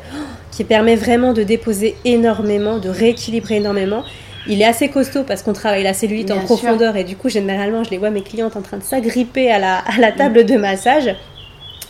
qui 0.50 0.64
permet 0.64 0.96
vraiment 0.96 1.32
de 1.32 1.44
déposer 1.44 1.94
énormément, 2.04 2.78
de 2.78 2.88
rééquilibrer 2.88 3.58
énormément. 3.58 4.02
Il 4.48 4.60
est 4.60 4.64
assez 4.64 4.88
costaud 4.88 5.22
parce 5.22 5.44
qu'on 5.44 5.52
travaille 5.52 5.84
la 5.84 5.94
cellulite 5.94 6.32
en 6.32 6.40
profondeur 6.40 6.96
et 6.96 7.04
du 7.04 7.14
coup, 7.14 7.28
généralement, 7.28 7.84
je 7.84 7.90
les 7.90 7.98
vois 7.98 8.10
mes 8.10 8.22
clientes 8.22 8.56
en 8.56 8.62
train 8.62 8.78
de 8.78 8.82
s'agripper 8.82 9.48
à 9.48 9.60
la, 9.60 9.78
à 9.78 9.98
la 9.98 10.10
table 10.10 10.40
mm. 10.40 10.46
de 10.46 10.56
massage. 10.56 11.14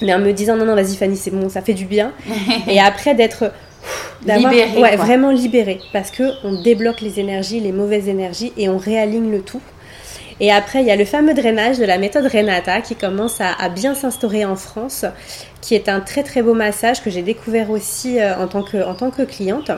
Mais 0.02 0.12
en 0.12 0.18
me 0.18 0.32
disant 0.32 0.58
non, 0.58 0.66
non, 0.66 0.74
vas-y 0.74 0.94
Fanny, 0.94 1.16
c'est 1.16 1.30
bon, 1.30 1.48
ça 1.48 1.62
fait 1.62 1.72
du 1.72 1.87
bien. 1.87 2.12
et 2.68 2.80
après 2.80 3.14
d'être 3.14 3.50
ouais, 4.26 4.96
vraiment 4.96 5.30
libéré 5.30 5.80
parce 5.94 6.11
que 6.11 6.24
on 6.44 6.61
débloque 6.61 7.00
les 7.00 7.18
énergies, 7.18 7.61
les 7.61 7.72
mauvaises 7.72 8.11
énergies 8.11 8.52
et 8.58 8.68
on 8.68 8.76
réaligne 8.76 9.30
le 9.30 9.40
tout. 9.40 9.62
Et 10.40 10.50
après, 10.50 10.81
il 10.81 10.87
y 10.87 10.90
a 10.90 10.96
le 10.96 11.05
fameux 11.05 11.35
drainage 11.35 11.79
de 11.79 11.85
la 11.85 11.98
méthode 11.98 12.26
Renata 12.26 12.81
qui 12.81 12.96
commence 12.96 13.40
à, 13.40 13.68
bien 13.68 13.94
s'instaurer 13.94 14.44
en 14.44 14.57
France, 14.57 15.05
qui 15.61 15.74
est 15.74 15.88
un 15.88 16.00
très 16.00 16.22
très 16.22 16.42
beau 16.42 16.55
massage 16.55 17.03
que 17.03 17.11
j'ai 17.11 17.22
découvert 17.22 17.70
aussi 17.70 18.18
euh, 18.18 18.37
en, 18.37 18.48
tant 18.48 18.62
que, 18.62 18.83
en 18.83 18.94
tant 18.94 19.11
que 19.11 19.22
cliente. 19.22 19.70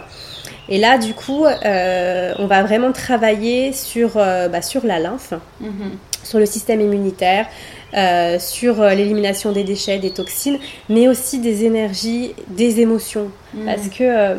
Et 0.68 0.78
là, 0.78 0.98
du 0.98 1.14
coup, 1.14 1.44
euh, 1.44 2.32
on 2.38 2.46
va 2.46 2.62
vraiment 2.62 2.92
travailler 2.92 3.72
sur, 3.72 4.16
euh, 4.16 4.48
bah, 4.48 4.62
sur 4.62 4.86
la 4.86 4.98
lymphe, 4.98 5.34
mhm. 5.60 5.98
sur 6.22 6.38
le 6.38 6.46
système 6.46 6.80
immunitaire, 6.80 7.46
euh, 7.94 8.38
sur 8.38 8.82
l'élimination 8.82 9.52
des 9.52 9.64
déchets, 9.64 9.98
des 9.98 10.12
toxines, 10.12 10.58
mais 10.88 11.08
aussi 11.08 11.40
des 11.40 11.64
énergies, 11.64 12.34
des 12.48 12.80
émotions. 12.80 13.30
Mm. 13.54 13.64
Parce 13.66 13.88
que 13.88 14.36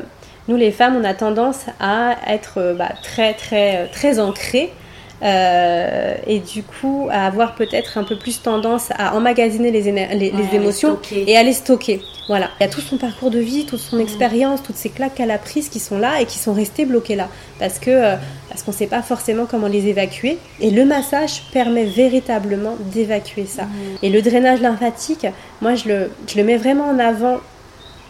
nous, 0.48 0.56
les 0.56 0.72
femmes, 0.72 0.96
on 1.00 1.04
a 1.04 1.14
tendance 1.14 1.66
à 1.80 2.16
être 2.28 2.74
bah, 2.78 2.94
très, 3.04 3.34
très, 3.34 3.88
très 3.90 4.20
ancrées 4.20 4.72
euh, 5.22 6.16
et 6.28 6.40
du 6.40 6.64
coup 6.64 7.08
à 7.12 7.26
avoir 7.26 7.56
peut-être 7.56 7.98
un 7.98 8.04
peu 8.04 8.18
plus 8.18 8.42
tendance 8.42 8.90
à 8.98 9.16
emmagasiner 9.16 9.72
les, 9.72 9.82
les, 9.82 10.56
émotions 10.56 11.00
et 11.12 11.38
à 11.38 11.44
les 11.44 11.54
stocker. 11.54 12.02
Voilà, 12.28 12.50
il 12.60 12.64
y 12.64 12.66
a 12.66 12.70
tout 12.70 12.82
son 12.82 12.98
parcours 12.98 13.32
de 13.32 13.40
vie, 13.40 13.66
toute 13.66 13.80
son 13.80 13.98
mm. 13.98 14.02
expérience, 14.02 14.64
toutes 14.64 14.76
ces 14.76 14.90
claques 14.90 15.16
qu'elle 15.16 15.32
a 15.32 15.38
prises 15.38 15.70
qui 15.70 15.80
sont 15.80 15.98
là 15.98 16.22
et 16.22 16.26
qui 16.26 16.40
sont 16.40 16.54
restées 16.54 16.86
bloquées 16.86 17.16
là 17.16 17.30
parce 17.60 17.80
que 17.80 17.90
euh, 17.90 18.16
parce 18.50 18.64
qu'on 18.64 18.72
ne 18.72 18.78
sait 18.78 18.88
pas 18.88 19.02
forcément 19.02 19.46
comment 19.46 19.68
les 19.68 19.88
évacuer. 19.88 20.38
Et 20.60 20.72
le 20.72 20.86
massage 20.86 21.44
permet 21.52 21.86
véritablement 21.86 22.76
d'évacuer 22.94 23.46
ça. 23.46 23.64
Mm. 23.64 23.70
Et 24.04 24.10
le 24.10 24.22
drainage 24.22 24.62
lymphatique, 24.62 25.28
moi 25.62 25.76
je 25.76 25.88
le, 25.88 26.12
je 26.28 26.38
le 26.38 26.44
mets 26.44 26.58
vraiment 26.58 26.86
en 26.86 27.00
avant 27.00 27.40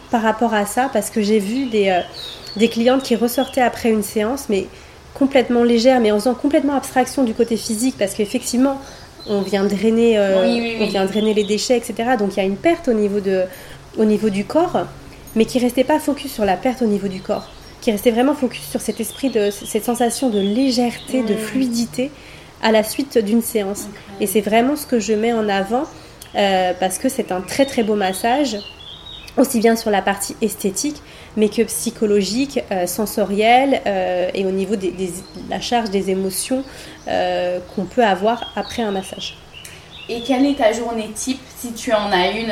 par 0.10 0.22
rapport 0.22 0.54
à 0.54 0.66
ça 0.66 0.90
parce 0.94 1.10
que 1.10 1.22
j'ai 1.22 1.40
vu 1.40 1.66
des, 1.66 1.90
euh, 1.90 2.02
des 2.56 2.70
clientes 2.70 3.04
qui 3.04 3.16
ressortaient 3.16 3.62
après 3.62 3.90
une 3.90 4.04
séance 4.04 4.46
mais 4.48 4.68
complètement 5.14 5.64
légère, 5.64 6.00
mais 6.00 6.12
en 6.12 6.20
faisant 6.20 6.34
complètement 6.34 6.76
abstraction 6.76 7.24
du 7.24 7.34
côté 7.34 7.58
physique, 7.58 7.96
parce 7.98 8.14
qu'effectivement, 8.14 8.80
on 9.28 9.42
vient 9.42 9.64
drainer, 9.64 10.18
euh, 10.18 10.80
on 10.82 10.86
vient 10.86 11.06
drainer 11.06 11.34
les 11.34 11.44
déchets, 11.44 11.78
etc. 11.78 12.12
Donc 12.18 12.34
il 12.34 12.38
y 12.38 12.40
a 12.42 12.46
une 12.46 12.58
perte 12.58 12.88
au 12.88 12.94
niveau, 12.94 13.20
de, 13.20 13.44
au 13.98 14.06
niveau 14.06 14.30
du 14.30 14.46
corps, 14.46 14.86
mais 15.36 15.46
qui 15.46 15.60
restait 15.60 15.84
pas 15.84 16.00
focus 16.00 16.32
sur 16.32 16.46
la 16.46 16.58
perte 16.58 16.82
au 16.82 16.88
niveau 16.88 17.08
du 17.08 17.22
corps, 17.22 17.50
qui 17.82 17.92
restait 17.92 18.12
vraiment 18.12 18.34
focus 18.34 18.64
sur 18.70 18.82
cet 18.82 19.00
esprit 19.00 19.30
de 19.30 19.50
cette 19.50 19.86
sensation 19.86 20.30
de 20.30 20.40
légèreté, 20.40 21.24
de 21.24 21.36
fluidité 21.36 22.12
à 22.62 22.72
la 22.72 22.84
suite 22.84 23.18
d'une 23.18 23.42
séance. 23.42 23.88
Et 24.20 24.28
c'est 24.28 24.42
vraiment 24.42 24.76
ce 24.76 24.88
que 24.88 25.00
je 25.00 25.14
mets 25.14 25.34
en 25.34 25.48
avant 25.50 25.84
euh, 26.36 26.74
parce 26.80 26.98
que 26.98 27.10
c'est 27.10 27.32
un 27.32 27.42
très 27.42 27.66
très 27.66 27.84
beau 27.84 27.96
massage, 27.96 28.58
aussi 29.38 29.60
bien 29.60 29.76
sur 29.76 29.90
la 29.90 30.02
partie 30.02 30.36
esthétique, 30.42 31.02
mais 31.38 31.50
que 31.50 31.64
psychologique, 31.64 32.60
euh, 32.72 32.86
sensoriel 32.86 33.82
euh, 33.86 34.30
et 34.34 34.46
au 34.46 34.52
niveau 34.52 34.76
de 34.76 34.90
la 35.50 35.60
charge 35.60 35.90
des 35.90 36.10
émotions 36.10 36.64
euh, 37.08 37.60
qu'on 37.76 37.86
peut 37.86 38.04
avoir 38.04 38.52
après 38.56 38.84
un 38.84 38.92
massage. 38.92 39.38
Et 40.10 40.22
quelle 40.22 40.46
est 40.46 40.56
ta 40.56 40.74
journée 40.74 41.10
type, 41.16 41.40
si 41.58 41.72
tu 41.72 41.94
en 41.94 42.12
as 42.12 42.30
une, 42.32 42.52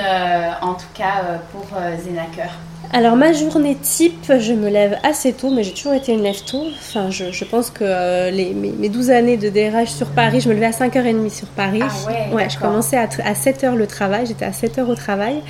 en 0.61 0.73
tout 0.73 0.87
cas 0.93 1.41
pour 1.51 1.65
Zenaker 2.01 2.49
alors 2.93 3.15
ma 3.15 3.31
journée 3.31 3.77
type, 3.81 4.33
je 4.39 4.51
me 4.51 4.69
lève 4.69 4.97
assez 5.03 5.31
tôt, 5.31 5.49
mais 5.49 5.63
j'ai 5.63 5.71
toujours 5.71 5.93
été 5.93 6.11
une 6.11 6.23
lève 6.23 6.43
tôt. 6.43 6.65
Enfin, 6.77 7.09
je, 7.09 7.45
pense 7.45 7.69
que 7.69 7.83
euh, 7.83 8.31
les, 8.31 8.53
mes, 8.53 8.89
12 8.89 9.11
années 9.11 9.37
de 9.37 9.49
DRH 9.49 9.89
sur 9.89 10.07
Paris, 10.07 10.41
je 10.41 10.49
me 10.49 10.53
levais 10.53 10.65
à 10.65 10.71
5h30 10.71 11.29
sur 11.29 11.47
Paris. 11.47 11.81
Ah 11.81 12.09
ouais, 12.09 12.35
ouais 12.35 12.49
je 12.49 12.59
commençais 12.59 12.97
à, 12.97 13.07
à 13.23 13.33
7h 13.33 13.75
le 13.75 13.87
travail, 13.87 14.25
j'étais 14.25 14.43
à 14.43 14.51
7h 14.51 14.81
au 14.81 14.95
travail. 14.95 15.41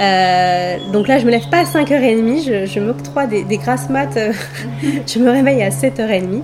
Euh, 0.00 0.78
donc 0.92 1.06
là, 1.06 1.18
je 1.20 1.26
me 1.26 1.30
lève 1.30 1.48
pas 1.48 1.58
à 1.58 1.64
5h30, 1.64 2.44
je, 2.44 2.66
je 2.66 2.80
m'octroie 2.80 3.26
des, 3.26 3.44
des, 3.44 3.58
grasses 3.58 3.88
maths, 3.88 4.16
euh, 4.16 4.32
je 5.06 5.18
me 5.20 5.30
réveille 5.30 5.62
à 5.62 5.70
7h30. 5.70 6.40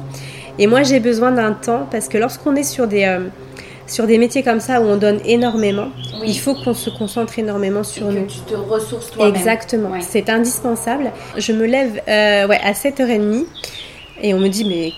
Et 0.60 0.68
moi, 0.68 0.84
j'ai 0.84 1.00
besoin 1.00 1.32
d'un 1.32 1.52
temps 1.52 1.88
parce 1.90 2.08
que 2.08 2.18
lorsqu'on 2.18 2.54
est 2.54 2.62
sur 2.62 2.86
des 2.86 3.04
sur 3.86 4.06
des 4.06 4.18
métiers 4.18 4.42
comme 4.42 4.60
ça 4.60 4.80
où 4.80 4.84
on 4.84 4.96
donne 4.96 5.20
énormément, 5.24 5.88
il 6.24 6.38
faut 6.38 6.54
qu'on 6.54 6.74
se 6.74 6.90
concentre 6.90 7.38
énormément 7.38 7.84
sur 7.84 8.06
nous. 8.06 8.26
Que 8.26 8.32
tu 8.32 8.40
te 8.40 8.54
ressources 8.54 9.10
toi-même. 9.10 9.34
Exactement, 9.34 9.90
c'est 10.00 10.28
indispensable. 10.28 11.12
Je 11.36 11.52
me 11.52 11.66
lève 11.66 12.00
euh, 12.08 12.46
ouais, 12.46 12.60
à 12.62 12.72
7h30 12.72 13.44
et 14.22 14.34
on 14.34 14.38
me 14.38 14.48
dit 14.48 14.64
mais 14.64 14.92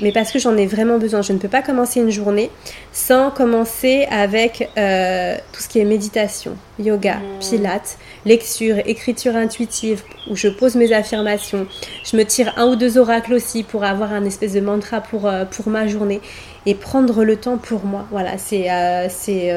Mais 0.00 0.12
parce 0.12 0.30
que 0.32 0.38
j'en 0.38 0.56
ai 0.56 0.66
vraiment 0.66 0.98
besoin. 0.98 1.22
Je 1.22 1.32
ne 1.32 1.38
peux 1.38 1.48
pas 1.48 1.62
commencer 1.62 2.00
une 2.00 2.10
journée 2.10 2.50
sans 2.92 3.30
commencer 3.30 4.06
avec 4.10 4.68
euh, 4.76 5.36
tout 5.52 5.62
ce 5.62 5.68
qui 5.68 5.78
est 5.78 5.84
méditation, 5.84 6.56
yoga, 6.78 7.16
mmh. 7.16 7.38
pilates, 7.40 7.98
lecture, 8.24 8.76
écriture 8.86 9.36
intuitive, 9.36 10.02
où 10.30 10.36
je 10.36 10.48
pose 10.48 10.74
mes 10.74 10.92
affirmations. 10.92 11.66
Je 12.04 12.16
me 12.16 12.24
tire 12.24 12.52
un 12.56 12.66
ou 12.66 12.76
deux 12.76 12.98
oracles 12.98 13.34
aussi 13.34 13.62
pour 13.62 13.84
avoir 13.84 14.12
un 14.12 14.24
espèce 14.24 14.52
de 14.52 14.60
mantra 14.60 15.00
pour, 15.00 15.26
euh, 15.26 15.44
pour 15.44 15.68
ma 15.68 15.86
journée 15.86 16.20
et 16.66 16.74
prendre 16.74 17.24
le 17.24 17.36
temps 17.36 17.58
pour 17.58 17.84
moi. 17.84 18.06
Voilà, 18.10 18.38
c'est... 18.38 18.70
Euh, 18.70 19.08
c'est 19.08 19.52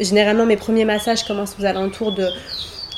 généralement, 0.00 0.46
mes 0.46 0.56
premiers 0.56 0.84
massages 0.84 1.24
commencent 1.24 1.56
aux 1.60 1.64
alentours 1.64 2.12
de 2.12 2.28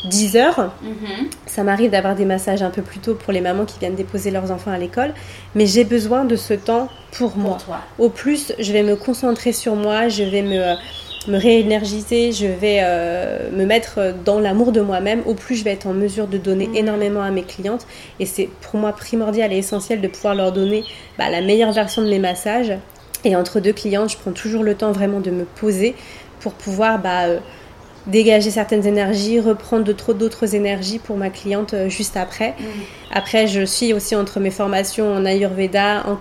10 0.05 0.37
heures. 0.37 0.73
Mhm. 0.83 1.29
Ça 1.47 1.63
m'arrive 1.63 1.91
d'avoir 1.91 2.15
des 2.15 2.25
massages 2.25 2.63
un 2.63 2.71
peu 2.71 2.83
plus 2.83 3.01
tôt 3.01 3.15
pour 3.15 3.33
les 3.33 3.41
mamans 3.41 3.65
qui 3.65 3.79
viennent 3.79 3.95
déposer 3.95 4.31
leurs 4.31 4.51
enfants 4.51 4.71
à 4.71 4.79
l'école, 4.79 5.13
mais 5.55 5.67
j'ai 5.67 5.85
besoin 5.85 6.25
de 6.25 6.37
ce 6.37 6.55
temps 6.55 6.89
pour, 7.13 7.37
moi. 7.37 7.59
Au 7.99 8.09
plus, 8.09 8.53
je 8.59 8.73
vais 8.73 8.83
me 8.83 8.97
concentrer 8.97 9.53
sur 9.53 9.75
moi, 9.75 10.09
je 10.09 10.23
vais 10.23 10.43
me, 10.43 10.75
me 11.29 11.39
réénergiser, 11.39 12.33
je 12.33 12.47
vais 12.47 12.79
euh, 12.83 13.51
me 13.53 13.65
mettre 13.65 14.15
dans 14.25 14.39
l'amour 14.39 14.73
de 14.73 14.81
moi-même, 14.81 15.23
au 15.27 15.35
plus 15.35 15.57
je 15.57 15.65
vais 15.65 15.73
être 15.73 15.87
en 15.87 15.93
mesure 15.93 16.29
de 16.29 16.39
donner 16.39 16.69
mhm. 16.69 16.77
énormément 16.77 17.23
à 17.23 17.31
mes 17.31 17.43
clientes. 17.43 17.87
Et 18.21 18.27
c'est 18.27 18.49
pour 18.61 18.81
moi 18.81 18.93
primordial 18.93 19.53
et 19.53 19.59
essentiel 19.59 20.01
de 20.01 20.09
pouvoir 20.09 20.35
leur 20.35 20.53
donner 20.53 20.85
bah, 21.19 21.29
la 21.31 21.41
meilleure 21.41 21.73
version 21.73 22.03
de 22.03 22.09
mes 22.09 22.19
massages. 22.19 22.73
Et 23.25 23.37
entre 23.37 23.61
deux 23.61 23.75
clientes, 23.75 24.11
je 24.11 24.17
prends 24.17 24.33
toujours 24.33 24.63
le 24.63 24.75
temps 24.75 24.93
vraiment 24.93 25.21
de 25.21 25.31
me 25.31 25.45
poser 25.45 25.95
pour 26.41 26.55
pouvoir... 26.55 26.99
Bah, 26.99 27.25
euh, 27.25 27.39
dégager 28.07 28.51
certaines 28.51 28.87
énergies, 28.87 29.41
reprendre 29.41 29.85
d'autres 29.85 30.55
énergies 30.55 30.99
pour 30.99 31.17
ma 31.17 31.31
cliente 31.31 31.75
euh, 31.75 31.89
juste 31.89 32.17
après. 32.17 32.51
Mm. 32.51 32.65
Après, 33.13 33.47
je 33.47 33.65
suis 33.65 33.93
aussi 33.93 34.15
entre 34.15 34.41
mes 34.41 34.51
formations 34.51 35.13
en 35.13 35.25
Ayurveda, 35.25 36.05
en, 36.07 36.19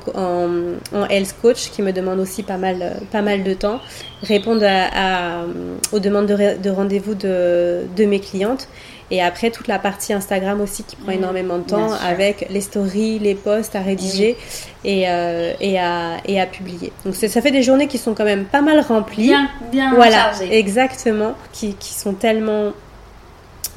en, 0.93 1.05
Health 1.09 1.35
Coach, 1.41 1.69
qui 1.71 1.81
me 1.81 1.91
demande 1.91 2.19
aussi 2.19 2.43
pas 2.43 2.57
mal, 2.57 2.77
euh, 2.81 2.93
pas 3.11 3.21
mal 3.21 3.43
de 3.43 3.53
temps, 3.53 3.79
répondre 4.23 4.65
à, 4.65 5.43
aux 5.91 5.99
demandes 5.99 6.27
de, 6.27 6.61
de 6.61 6.69
rendez-vous 6.69 7.15
de, 7.15 7.85
de 7.95 8.05
mes 8.05 8.19
clientes. 8.19 8.67
Et 9.11 9.21
après, 9.21 9.49
toute 9.49 9.67
la 9.67 9.79
partie 9.79 10.13
Instagram 10.13 10.61
aussi 10.61 10.83
qui 10.83 10.95
prend 10.95 11.11
mmh. 11.11 11.15
énormément 11.15 11.57
de 11.57 11.63
temps 11.63 11.91
avec 11.93 12.47
les 12.49 12.61
stories, 12.61 13.19
les 13.19 13.35
posts 13.35 13.75
à 13.75 13.81
rédiger 13.81 14.37
et, 14.85 15.09
euh, 15.09 15.53
et, 15.59 15.79
à, 15.79 16.17
et 16.25 16.39
à 16.39 16.45
publier. 16.45 16.91
Donc 17.05 17.15
ça 17.15 17.41
fait 17.41 17.51
des 17.51 17.63
journées 17.63 17.87
qui 17.87 17.97
sont 17.97 18.13
quand 18.13 18.23
même 18.25 18.45
pas 18.45 18.61
mal 18.61 18.79
remplies. 18.79 19.27
Bien, 19.27 19.49
bien 19.71 19.93
voilà, 19.95 20.31
Exactement, 20.51 21.33
qui, 21.51 21.73
qui 21.73 21.93
sont 21.93 22.13
tellement 22.13 22.73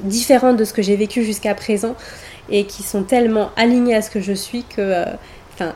différentes 0.00 0.56
de 0.56 0.64
ce 0.64 0.72
que 0.72 0.82
j'ai 0.82 0.96
vécu 0.96 1.24
jusqu'à 1.24 1.54
présent 1.54 1.94
et 2.50 2.64
qui 2.64 2.82
sont 2.82 3.02
tellement 3.02 3.50
alignées 3.56 3.94
à 3.94 4.02
ce 4.02 4.10
que 4.10 4.20
je 4.20 4.32
suis 4.32 4.64
que... 4.64 4.80
Euh, 4.80 5.04
enfin, 5.54 5.72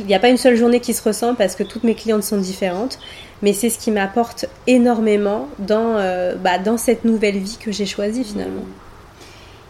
il 0.00 0.06
n'y 0.06 0.14
a 0.14 0.18
pas 0.18 0.28
une 0.28 0.36
seule 0.36 0.56
journée 0.56 0.80
qui 0.80 0.92
se 0.92 1.02
ressemble 1.02 1.36
parce 1.36 1.54
que 1.54 1.62
toutes 1.62 1.84
mes 1.84 1.94
clientes 1.94 2.24
sont 2.24 2.36
différentes, 2.36 2.98
mais 3.42 3.52
c'est 3.52 3.70
ce 3.70 3.78
qui 3.78 3.92
m'apporte 3.92 4.46
énormément 4.66 5.48
dans, 5.60 5.96
euh, 5.96 6.34
bah, 6.34 6.58
dans 6.58 6.76
cette 6.76 7.04
nouvelle 7.04 7.38
vie 7.38 7.58
que 7.60 7.70
j'ai 7.70 7.86
choisie 7.86 8.24
finalement. 8.24 8.62
Mmh. 8.62 8.87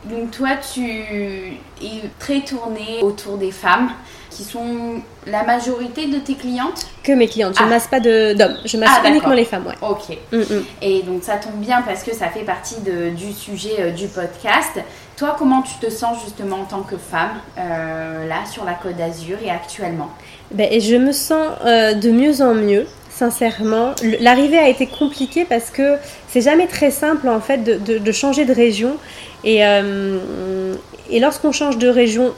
Donc 0.05 0.31
toi, 0.31 0.51
tu 0.73 0.89
es 0.89 2.03
très 2.19 2.41
tournée 2.41 3.01
autour 3.03 3.37
des 3.37 3.51
femmes 3.51 3.91
qui 4.31 4.45
sont 4.45 5.01
la 5.27 5.43
majorité 5.43 6.07
de 6.07 6.19
tes 6.19 6.35
clientes 6.35 6.87
Que 7.03 7.13
mes 7.13 7.27
clientes. 7.27 7.55
Je 7.57 7.63
ne 7.63 7.67
ah. 7.67 7.71
masse 7.71 7.89
pas 7.89 7.99
d'hommes. 7.99 8.59
Je 8.65 8.77
masse 8.77 9.01
ah, 9.03 9.09
uniquement 9.09 9.33
les 9.33 9.45
femmes, 9.45 9.67
ouais. 9.67 9.75
Ok. 9.83 10.17
Mm, 10.33 10.39
mm. 10.39 10.65
Et 10.83 11.03
donc 11.03 11.25
ça 11.25 11.37
tombe 11.37 11.57
bien 11.57 11.83
parce 11.83 12.05
que 12.05 12.15
ça 12.15 12.29
fait 12.29 12.45
partie 12.45 12.81
de, 12.81 13.11
du 13.11 13.33
sujet 13.33 13.77
euh, 13.81 13.91
du 13.91 14.07
podcast. 14.07 14.79
Toi, 15.17 15.35
comment 15.37 15.63
tu 15.63 15.75
te 15.85 15.91
sens 15.91 16.19
justement 16.25 16.61
en 16.61 16.65
tant 16.65 16.83
que 16.83 16.97
femme 16.97 17.41
euh, 17.59 18.29
là 18.29 18.47
sur 18.49 18.65
la 18.65 18.75
Côte 18.75 18.97
d'Azur 18.97 19.39
et 19.45 19.51
actuellement? 19.51 20.11
Ben, 20.53 20.69
et 20.71 20.81
Je 20.81 20.95
me 20.95 21.11
sens 21.11 21.49
euh, 21.65 21.95
de 21.95 22.11
mieux 22.11 22.41
en 22.41 22.55
mieux 22.55 22.87
sincèrement. 23.11 23.95
L'arrivée 24.21 24.59
a 24.59 24.69
été 24.69 24.87
compliquée 24.87 25.45
parce 25.45 25.71
que 25.71 25.97
c'est 26.29 26.41
jamais 26.41 26.67
très 26.67 26.91
simple 26.91 27.29
en 27.29 27.41
fait 27.41 27.65
de, 27.65 27.99
de 27.99 28.13
changer 28.13 28.45
de 28.45 28.53
région. 28.53 28.97
Et, 29.45 29.65
euh, 29.65 30.75
et 31.11 31.21
lorsqu'on 31.21 31.53
change 31.53 31.79
de 31.79 31.89
région 31.89 32.35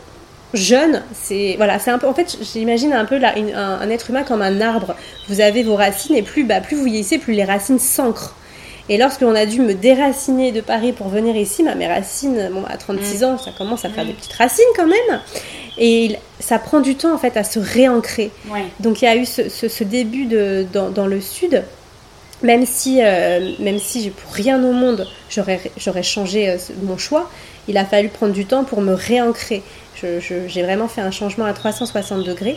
jeune, 0.55 1.03
c'est 1.12 1.55
voilà, 1.57 1.79
c'est 1.79 1.90
un 1.90 1.98
peu. 1.98 2.07
En 2.07 2.14
fait, 2.14 2.38
j'imagine 2.53 2.92
un 2.92 3.05
peu 3.05 3.18
là, 3.18 3.35
un, 3.37 3.90
être 3.90 4.11
humain 4.11 4.22
comme 4.22 4.42
un 4.42 4.61
arbre. 4.61 4.94
Vous 5.29 5.40
avez 5.40 5.62
vos 5.62 5.76
racines 5.76 6.16
et 6.16 6.22
plus, 6.22 6.44
bah, 6.44 6.61
plus 6.61 6.76
vous 6.76 6.85
vieillissez, 6.85 7.18
plus 7.18 7.35
les 7.35 7.44
racines 7.44 7.79
s'ancrent. 7.79 8.35
Et 8.88 8.98
lorsqu'on 8.98 9.37
a 9.37 9.46
dû 9.46 9.61
me 9.61 9.72
déraciner 9.72 10.50
de 10.50 10.61
Paris 10.61 10.92
pour 10.92 11.09
venir 11.09 11.37
ici, 11.37 11.62
bah, 11.62 11.76
mes 11.76 11.87
racines, 11.87 12.50
bon, 12.53 12.64
à 12.68 12.76
36 12.76 13.20
mm. 13.20 13.24
ans, 13.24 13.38
ça 13.38 13.53
commence 13.57 13.85
à 13.85 13.88
faire 13.88 14.05
des 14.05 14.12
petites 14.12 14.33
racines 14.33 14.64
quand 14.76 14.88
même. 14.88 15.20
Et 15.79 16.16
ça 16.40 16.59
prend 16.59 16.81
du 16.81 16.96
temps 16.96 17.14
en 17.14 17.18
fait 17.18 17.37
à 17.37 17.44
se 17.44 17.59
réancrer. 17.59 18.31
Donc 18.81 19.03
il 19.03 19.05
y 19.05 19.09
a 19.09 19.16
eu 19.16 19.24
ce, 19.24 19.48
ce, 19.48 19.85
début 19.85 20.26
de, 20.26 20.66
dans, 20.72 20.90
dans, 20.90 21.07
le 21.07 21.20
sud 21.20 21.62
même 22.42 22.64
si, 22.66 23.00
euh, 23.03 23.53
même 23.59 23.79
si 23.79 24.11
pour 24.11 24.33
rien 24.33 24.62
au 24.62 24.72
monde 24.72 25.07
j'aurais 25.29 26.03
changé 26.03 26.48
euh, 26.48 26.57
mon 26.83 26.96
choix, 26.96 27.31
il 27.68 27.76
a 27.76 27.85
fallu 27.85 28.09
prendre 28.09 28.33
du 28.33 28.46
temps 28.46 28.64
pour 28.64 28.81
me 28.81 28.94
réancrer. 28.94 29.62
J'ai 30.03 30.62
vraiment 30.62 30.88
fait 30.88 31.03
un 31.03 31.11
changement 31.11 31.44
à 31.44 31.53
360 31.53 32.24
degrés. 32.24 32.57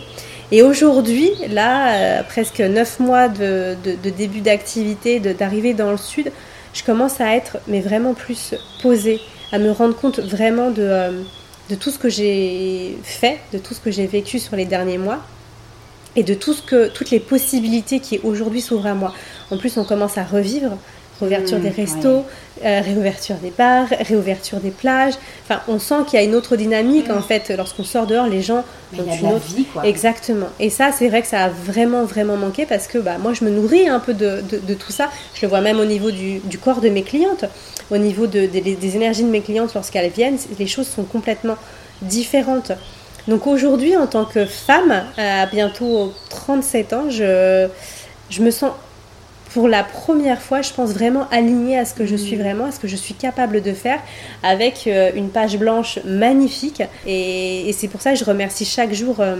Et 0.51 0.61
aujourd'hui, 0.61 1.29
là, 1.49 2.19
euh, 2.19 2.23
presque 2.23 2.61
9 2.61 3.01
mois 3.01 3.27
de, 3.27 3.75
début 4.17 4.39
d'activité, 4.39 5.19
d'arrivée 5.19 5.73
dans 5.73 5.91
le 5.91 5.97
sud, 5.97 6.31
je 6.73 6.83
commence 6.83 7.19
à 7.19 7.35
être 7.35 7.57
mais 7.67 7.81
vraiment 7.81 8.13
plus 8.13 8.55
posée, 8.81 9.19
à 9.51 9.59
me 9.59 9.71
rendre 9.71 9.95
compte 9.95 10.19
vraiment 10.19 10.71
de, 10.71 11.25
de 11.69 11.75
tout 11.75 11.91
ce 11.91 11.99
que 11.99 12.07
j'ai 12.07 12.97
fait, 13.03 13.39
de 13.51 13.57
tout 13.57 13.73
ce 13.73 13.81
que 13.81 13.91
j'ai 13.91 14.07
vécu 14.07 14.39
sur 14.39 14.55
les 14.55 14.65
derniers 14.65 14.97
mois 14.97 15.19
et 16.15 16.23
de 16.23 16.33
tout 16.33 16.53
ce 16.53 16.61
que, 16.61 16.87
toutes 16.87 17.11
les 17.11 17.19
possibilités 17.19 17.99
qui 17.99 18.19
aujourd'hui 18.23 18.61
s'ouvrent 18.61 18.87
à 18.87 18.93
moi. 18.93 19.13
En 19.51 19.57
plus, 19.57 19.77
on 19.77 19.83
commence 19.83 20.17
à 20.17 20.23
revivre. 20.23 20.77
Réouverture 21.21 21.59
des 21.59 21.69
mmh, 21.69 21.73
restos, 21.73 22.25
euh, 22.65 22.81
réouverture 22.81 23.35
des 23.35 23.51
bars, 23.51 23.87
réouverture 24.01 24.59
des 24.59 24.71
plages. 24.71 25.13
Enfin, 25.43 25.61
on 25.67 25.79
sent 25.79 26.05
qu'il 26.07 26.19
y 26.19 26.21
a 26.21 26.25
une 26.25 26.33
autre 26.35 26.55
dynamique 26.57 27.09
en 27.09 27.19
mmh. 27.19 27.23
fait. 27.23 27.53
Lorsqu'on 27.55 27.83
sort 27.83 28.07
dehors, 28.07 28.27
les 28.27 28.41
gens 28.41 28.65
ont 28.97 29.03
une 29.03 29.27
autre 29.27 29.45
vie. 29.55 29.65
Quoi. 29.65 29.85
Exactement. 29.85 30.47
Et 30.59 30.69
ça, 30.69 30.91
c'est 30.91 31.07
vrai 31.07 31.21
que 31.21 31.27
ça 31.27 31.45
a 31.45 31.49
vraiment, 31.49 32.03
vraiment 32.03 32.35
manqué 32.35 32.65
parce 32.65 32.87
que 32.87 32.97
bah, 32.97 33.19
moi, 33.19 33.33
je 33.33 33.45
me 33.45 33.51
nourris 33.51 33.87
un 33.87 33.99
peu 33.99 34.13
de, 34.13 34.41
de, 34.41 34.73
tout 34.73 34.91
ça. 34.91 35.11
Je 35.35 35.43
le 35.43 35.49
vois 35.49 35.61
même 35.61 35.79
au 35.79 35.85
niveau 35.85 36.09
du, 36.11 36.39
du 36.39 36.57
corps 36.57 36.81
de 36.81 36.89
mes 36.89 37.03
clientes, 37.03 37.45
au 37.91 37.97
niveau 37.97 38.25
de, 38.25 38.47
des 38.47 38.95
énergies 38.95 39.23
de 39.23 39.29
mes 39.29 39.41
clientes 39.41 39.73
lorsqu'elles 39.75 40.11
viennent. 40.11 40.39
Les 40.59 40.67
choses 40.67 40.87
sont 40.87 41.03
complètement 41.03 41.57
différentes. 42.01 42.73
Donc 43.27 43.47
aujourd'hui, 43.47 43.95
en 43.95 44.07
tant 44.07 44.25
que 44.25 44.45
femme, 44.45 45.03
à 45.17 45.45
bientôt 45.45 46.13
37 46.29 46.93
ans, 46.93 47.09
je, 47.09 47.67
je 48.29 48.41
me 48.41 48.51
sens 48.51 48.71
pour 49.53 49.67
la 49.67 49.83
première 49.83 50.41
fois, 50.41 50.63
je 50.63 50.73
pense 50.73 50.91
vraiment 50.91 51.27
alignée 51.29 51.77
à 51.77 51.85
ce 51.85 51.93
que 51.93 52.05
je 52.07 52.15
suis 52.15 52.35
mm. 52.35 52.39
vraiment, 52.39 52.65
à 52.65 52.71
ce 52.71 52.79
que 52.79 52.87
je 52.87 52.95
suis 52.95 53.13
capable 53.13 53.61
de 53.61 53.71
faire, 53.71 53.99
avec 54.41 54.87
euh, 54.87 55.11
une 55.15 55.29
page 55.29 55.57
blanche 55.57 55.99
magnifique. 56.05 56.81
Et, 57.05 57.71
c'est 57.77 57.87
pour 57.87 58.01
ça 58.01 58.13
que 58.13 58.19
je 58.19 58.25
remercie 58.25 58.65
chaque 58.65 58.93
jour 58.93 59.17
euh, 59.19 59.35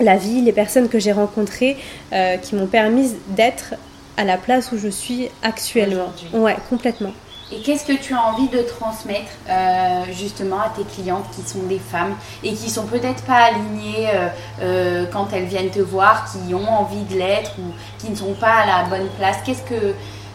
la 0.00 0.16
vie, 0.16 0.40
les 0.40 0.52
personnes 0.52 0.88
que 0.88 0.98
j'ai 0.98 1.12
rencontrées, 1.12 1.76
euh, 2.12 2.38
qui 2.38 2.54
m'ont 2.54 2.66
permis 2.66 3.12
d'être 3.28 3.74
à 4.16 4.24
la 4.24 4.38
place 4.38 4.72
où 4.72 4.78
je 4.78 4.88
suis 4.88 5.28
actuellement. 5.42 6.12
Ouais, 6.32 6.56
complètement. 6.70 7.12
Et 7.54 7.60
qu'est-ce 7.60 7.84
que 7.84 7.92
tu 7.92 8.14
as 8.14 8.20
envie 8.20 8.48
de 8.48 8.62
transmettre 8.62 9.30
euh, 9.48 10.04
justement 10.12 10.60
à 10.60 10.70
tes 10.70 10.82
clientes 10.82 11.26
qui 11.30 11.42
sont 11.42 11.62
des 11.68 11.78
femmes 11.78 12.16
et 12.42 12.52
qui 12.52 12.68
sont 12.68 12.86
peut-être 12.86 13.22
pas 13.24 13.44
alignées 13.44 14.08
euh, 14.08 14.28
euh, 14.60 15.06
quand 15.12 15.28
elles 15.32 15.44
viennent 15.44 15.70
te 15.70 15.78
voir, 15.78 16.24
qui 16.32 16.52
ont 16.52 16.68
envie 16.68 17.04
de 17.04 17.14
l'être 17.14 17.52
ou 17.60 17.72
qui 17.98 18.10
ne 18.10 18.16
sont 18.16 18.34
pas 18.34 18.54
à 18.54 18.66
la 18.66 18.88
bonne 18.88 19.08
place? 19.18 19.36
Qu'est-ce 19.44 19.62
que 19.62 19.94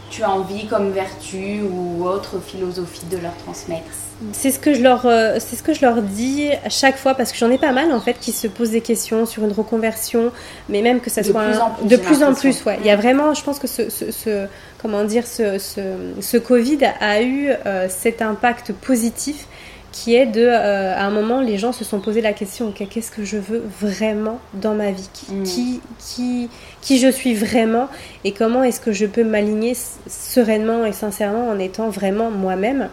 tu 0.09 0.23
as 0.23 0.31
envie 0.31 0.67
comme 0.67 0.91
vertu 0.91 1.61
ou 1.61 2.05
autre 2.05 2.39
philosophie 2.39 3.05
de 3.11 3.17
leur 3.17 3.35
transmettre 3.37 3.89
c'est 4.33 4.51
ce 4.51 4.59
que 4.59 4.73
je 4.73 4.81
leur, 4.81 5.05
euh, 5.05 5.37
c'est 5.39 5.55
ce 5.55 5.63
que 5.63 5.73
je 5.73 5.81
leur 5.81 6.01
dis 6.01 6.49
à 6.65 6.69
chaque 6.69 6.97
fois 6.97 7.13
parce 7.13 7.31
que 7.31 7.37
j'en 7.37 7.49
ai 7.49 7.57
pas 7.57 7.71
mal 7.71 7.91
en 7.91 8.01
fait 8.01 8.19
qui 8.19 8.31
se 8.31 8.47
posent 8.47 8.71
des 8.71 8.81
questions 8.81 9.25
sur 9.25 9.43
une 9.43 9.51
reconversion, 9.51 10.31
mais 10.67 10.81
même 10.81 10.99
que 10.99 11.09
ça 11.09 11.23
soit 11.23 11.41
plus 11.41 11.57
en 11.57 11.69
plus, 11.71 11.87
de 11.87 11.95
plus 11.95 12.23
en 12.23 12.33
plus, 12.33 12.65
ouais. 12.65 12.77
Il 12.81 12.85
y 12.85 12.89
a 12.89 12.97
vraiment, 12.97 13.33
je 13.33 13.43
pense 13.43 13.59
que 13.59 13.67
ce, 13.67 13.89
ce, 13.89 14.47
comment 14.81 15.05
dire, 15.05 15.25
ce, 15.25 15.57
ce, 15.57 15.81
ce, 16.19 16.37
Covid 16.37 16.79
a 16.99 17.21
eu 17.21 17.49
euh, 17.65 17.87
cet 17.89 18.21
impact 18.21 18.73
positif 18.73 19.47
qui 19.91 20.15
est 20.15 20.25
de, 20.25 20.41
euh, 20.41 20.95
à 20.95 21.03
un 21.03 21.09
moment, 21.09 21.41
les 21.41 21.57
gens 21.57 21.71
se 21.71 21.83
sont 21.83 21.99
posé 21.99 22.21
la 22.21 22.33
question, 22.33 22.69
ok, 22.69 22.87
qu'est-ce 22.89 23.11
que 23.11 23.23
je 23.23 23.37
veux 23.37 23.63
vraiment 23.81 24.39
dans 24.53 24.73
ma 24.73 24.91
vie? 24.91 25.09
Mm. 25.29 25.43
qui, 25.43 25.81
qui, 25.97 26.49
qui, 26.81 26.99
je 26.99 27.09
suis 27.09 27.33
vraiment? 27.33 27.87
Et 28.23 28.31
comment 28.31 28.63
est-ce 28.63 28.79
que 28.79 28.91
je 28.91 29.05
peux 29.05 29.23
m'aligner 29.23 29.75
sereinement 30.07 30.85
et 30.85 30.93
sincèrement 30.93 31.49
en 31.49 31.59
étant 31.59 31.89
vraiment 31.89 32.29
moi-même? 32.29 32.89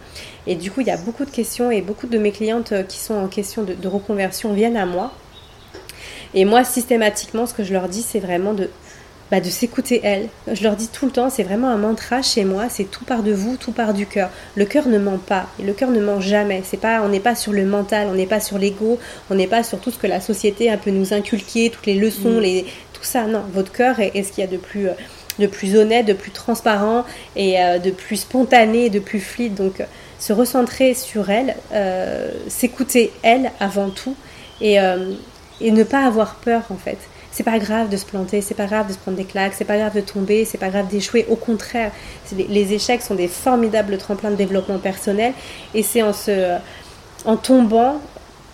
Et 0.47 0.55
du 0.55 0.71
coup, 0.71 0.81
il 0.81 0.87
y 0.87 0.91
a 0.91 0.97
beaucoup 0.97 1.25
de 1.25 1.31
questions 1.31 1.71
et 1.71 1.81
beaucoup 1.81 2.07
de 2.07 2.17
mes 2.17 2.31
clientes 2.31 2.71
euh, 2.71 2.83
qui 2.83 2.97
sont 2.97 3.15
en 3.15 3.27
question 3.27 3.63
de, 3.63 3.73
de 3.73 3.87
reconversion 3.87 4.53
viennent 4.53 4.77
à 4.77 4.85
moi. 4.85 5.11
Et 6.33 6.45
moi, 6.45 6.63
systématiquement, 6.63 7.45
ce 7.45 7.53
que 7.53 7.63
je 7.63 7.73
leur 7.73 7.87
dis, 7.87 8.01
c'est 8.01 8.19
vraiment 8.19 8.53
de 8.53 8.69
bah, 9.31 9.41
de 9.41 9.49
s'écouter 9.49 9.99
elle. 10.03 10.29
Je 10.51 10.63
leur 10.63 10.75
dis 10.75 10.87
tout 10.87 11.05
le 11.05 11.11
temps, 11.11 11.29
c'est 11.29 11.43
vraiment 11.43 11.69
un 11.69 11.77
mantra 11.77 12.21
chez 12.21 12.45
moi, 12.45 12.65
c'est 12.69 12.85
tout 12.85 13.03
part 13.03 13.23
de 13.23 13.33
vous, 13.33 13.57
tout 13.57 13.71
part 13.71 13.93
du 13.93 14.05
cœur. 14.05 14.29
Le 14.55 14.65
cœur 14.65 14.87
ne 14.87 14.97
ment 14.97 15.17
pas, 15.17 15.47
et 15.59 15.63
le 15.63 15.73
cœur 15.73 15.91
ne 15.91 15.99
ment 15.99 16.21
jamais. 16.21 16.61
C'est 16.65 16.79
pas, 16.79 17.01
on 17.01 17.09
n'est 17.09 17.19
pas 17.19 17.35
sur 17.35 17.53
le 17.53 17.65
mental, 17.65 18.07
on 18.09 18.15
n'est 18.15 18.25
pas 18.25 18.39
sur 18.39 18.57
l'ego, 18.57 18.99
on 19.29 19.35
n'est 19.35 19.47
pas 19.47 19.63
sur 19.63 19.79
tout 19.79 19.91
ce 19.91 19.97
que 19.97 20.07
la 20.07 20.21
société 20.21 20.69
a 20.69 20.77
peut 20.77 20.91
nous 20.91 21.13
inculquer, 21.13 21.69
toutes 21.69 21.85
les 21.85 21.95
leçons, 21.95 22.37
mm. 22.37 22.41
les, 22.41 22.65
tout 22.93 23.03
ça. 23.03 23.25
Non, 23.25 23.43
votre 23.53 23.71
cœur 23.71 23.99
est, 23.99 24.23
ce 24.23 24.31
qu'il 24.31 24.43
y 24.43 24.47
a 24.47 24.49
de 24.49 24.57
plus, 24.57 24.87
de 25.39 25.47
plus 25.47 25.75
honnête, 25.75 26.05
de 26.05 26.13
plus 26.13 26.31
transparent 26.31 27.05
et 27.35 27.61
euh, 27.61 27.79
de 27.79 27.91
plus 27.91 28.17
spontané, 28.17 28.89
de 28.89 28.99
plus 28.99 29.19
fluide. 29.19 29.55
Donc, 29.55 29.83
se 30.19 30.33
recentrer 30.33 30.93
sur 30.93 31.29
elle, 31.29 31.55
euh, 31.73 32.31
s'écouter 32.47 33.11
elle 33.23 33.51
avant 33.59 33.89
tout, 33.89 34.15
et, 34.61 34.79
euh, 34.79 35.11
et 35.61 35.71
ne 35.71 35.83
pas 35.83 36.05
avoir 36.05 36.35
peur 36.35 36.63
en 36.69 36.77
fait 36.77 36.97
c'est 37.37 37.43
pas 37.43 37.59
grave 37.59 37.89
de 37.89 37.97
se 37.97 38.05
planter, 38.05 38.41
c'est 38.41 38.55
pas 38.55 38.65
grave 38.65 38.87
de 38.87 38.93
se 38.93 38.97
prendre 38.97 39.15
des 39.15 39.23
claques, 39.23 39.53
c'est 39.55 39.63
pas 39.63 39.77
grave 39.77 39.93
de 39.93 40.01
tomber, 40.01 40.43
c'est 40.43 40.57
pas 40.57 40.69
grave 40.69 40.87
d'échouer. 40.87 41.27
Au 41.29 41.35
contraire, 41.35 41.91
les, 42.35 42.73
échecs 42.73 43.03
sont 43.03 43.13
des 43.13 43.27
formidables 43.27 43.95
tremplins 43.99 44.31
de 44.31 44.35
développement 44.35 44.79
personnel 44.79 45.33
et 45.75 45.83
c'est 45.83 46.01
en 46.01 46.13
se, 46.13 46.57
en 47.25 47.37
tombant 47.37 48.01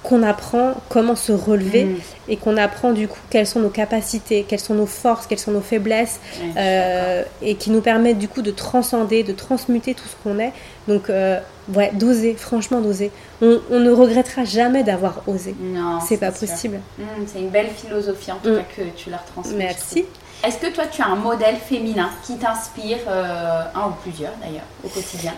qu'on 0.04 0.22
apprend 0.22 0.76
comment 0.89 1.16
se 1.16 1.32
relever 1.32 1.86
mm. 1.86 1.98
et 2.28 2.38
qu'on 2.38 2.58
apprend 2.58 2.92
du 2.92 3.08
coup 3.08 3.20
quelles 3.30 3.48
sont 3.48 3.62
nos 3.62 3.70
capacités, 3.70 4.46
quelles 4.48 4.60
sont 4.60 4.76
nos 4.76 4.86
forces, 4.86 5.26
quelles 5.28 5.39
sont 5.39 5.52
nos 5.52 5.62
faiblesses 5.62 6.20
euh, 6.58 7.24
et 7.42 7.56
qui 7.56 7.72
nous 7.72 7.82
permettent 7.82 8.20
du 8.20 8.28
coup 8.28 8.42
de 8.42 8.52
transcender, 8.52 9.24
de 9.24 9.32
transmuter 9.32 9.94
tout 9.96 10.08
ce 10.08 10.16
qu'on 10.22 10.39
est. 10.39 10.52
Donc 10.88 11.10
euh, 11.10 11.39
ouais, 11.74 11.92
d'oser, 11.94 12.36
franchement 12.36 12.82
d'oser. 12.82 13.12
On, 13.42 13.80
ne 13.80 13.92
regrettera 13.92 14.44
jamais 14.44 14.84
d'avoir 14.84 15.24
osé. 15.28 15.56
Non, 15.60 16.00
c'est 16.06 16.18
pas 16.18 16.32
possible. 16.32 16.80
Mm, 16.98 17.04
c'est 17.26 17.39
une 17.39 17.50
belle 17.50 17.70
philosophie 17.70 18.32
en 18.32 18.38
tout 18.38 18.50
mm. 18.50 18.58
cas 18.58 18.66
que 18.76 18.82
tu 18.96 19.10
leur 19.10 19.24
transmets. 19.26 19.58
Merci. 19.58 20.06
Est-ce 20.46 20.58
que 20.58 20.68
toi 20.74 20.84
tu 20.92 21.02
as 21.02 21.08
un 21.08 21.16
modèle 21.16 21.56
féminin 21.56 22.10
qui 22.26 22.36
t'inspire, 22.36 22.98
euh, 23.08 23.62
un 23.74 23.88
ou 23.88 23.94
plusieurs 24.02 24.34
d'ailleurs, 24.42 24.66
au 24.84 24.89
quotidien? 24.89 25.32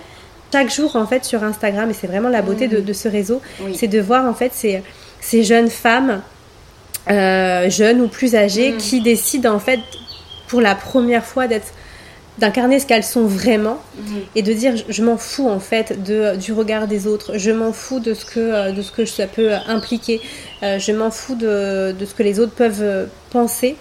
Chaque 0.52 0.74
jour 0.74 0.96
en 0.96 1.06
fait 1.06 1.26
sur 1.26 1.44
Instagram 1.44 1.90
et 1.90 1.94
c'est 1.94 2.08
vraiment 2.08 2.30
la 2.30 2.42
beauté 2.42 2.68
de, 2.68 2.94
ce 2.94 3.08
réseau, 3.08 3.42
c'est 3.74 3.88
de 3.88 4.00
voir 4.00 4.26
en 4.26 4.34
fait 4.34 4.54
ces, 4.54 4.82
ces 5.20 5.44
jeunes 5.44 5.70
femmes 5.70 6.22
euh, 7.10 7.70
jeunes 7.70 8.02
ou 8.02 8.08
plus 8.08 8.36
âgées 8.36 8.72
mm. 8.72 8.78
qui 8.78 9.02
décident 9.02 9.54
en 9.54 9.60
fait 9.60 9.80
pour 10.48 10.62
la 10.62 10.74
première 10.76 11.26
fois 11.26 11.48
d'être 11.48 11.74
d'incarner 12.38 12.80
ce 12.80 12.86
qu'elles 12.86 13.04
sont 13.04 13.26
vraiment 13.26 13.80
mm. 13.98 14.18
et 14.36 14.42
de 14.42 14.54
dire 14.54 14.74
je, 14.88 15.04
m'en 15.04 15.18
fous 15.18 15.48
en 15.48 15.60
fait 15.60 16.04
de, 16.04 16.36
du 16.38 16.52
regard 16.54 16.88
des 16.88 17.06
autres, 17.06 17.38
je 17.38 17.52
m'en 17.52 17.74
fous 17.74 18.00
de 18.00 18.14
ce 18.14 18.26
que, 18.26 18.72
de 18.72 18.82
ce 18.82 18.92
que 18.92 19.06
ça 19.06 19.28
peut 19.28 19.52
impliquer, 19.68 20.22
euh, 20.64 20.80
je 20.80 20.92
m'en 20.92 21.12
fous 21.12 21.36
de, 21.36 21.94
de, 21.98 22.06
ce 22.06 22.14
que 22.14 22.24
les 22.24 22.40
autres 22.40 22.54
peuvent 22.54 23.08
penser 23.30 23.76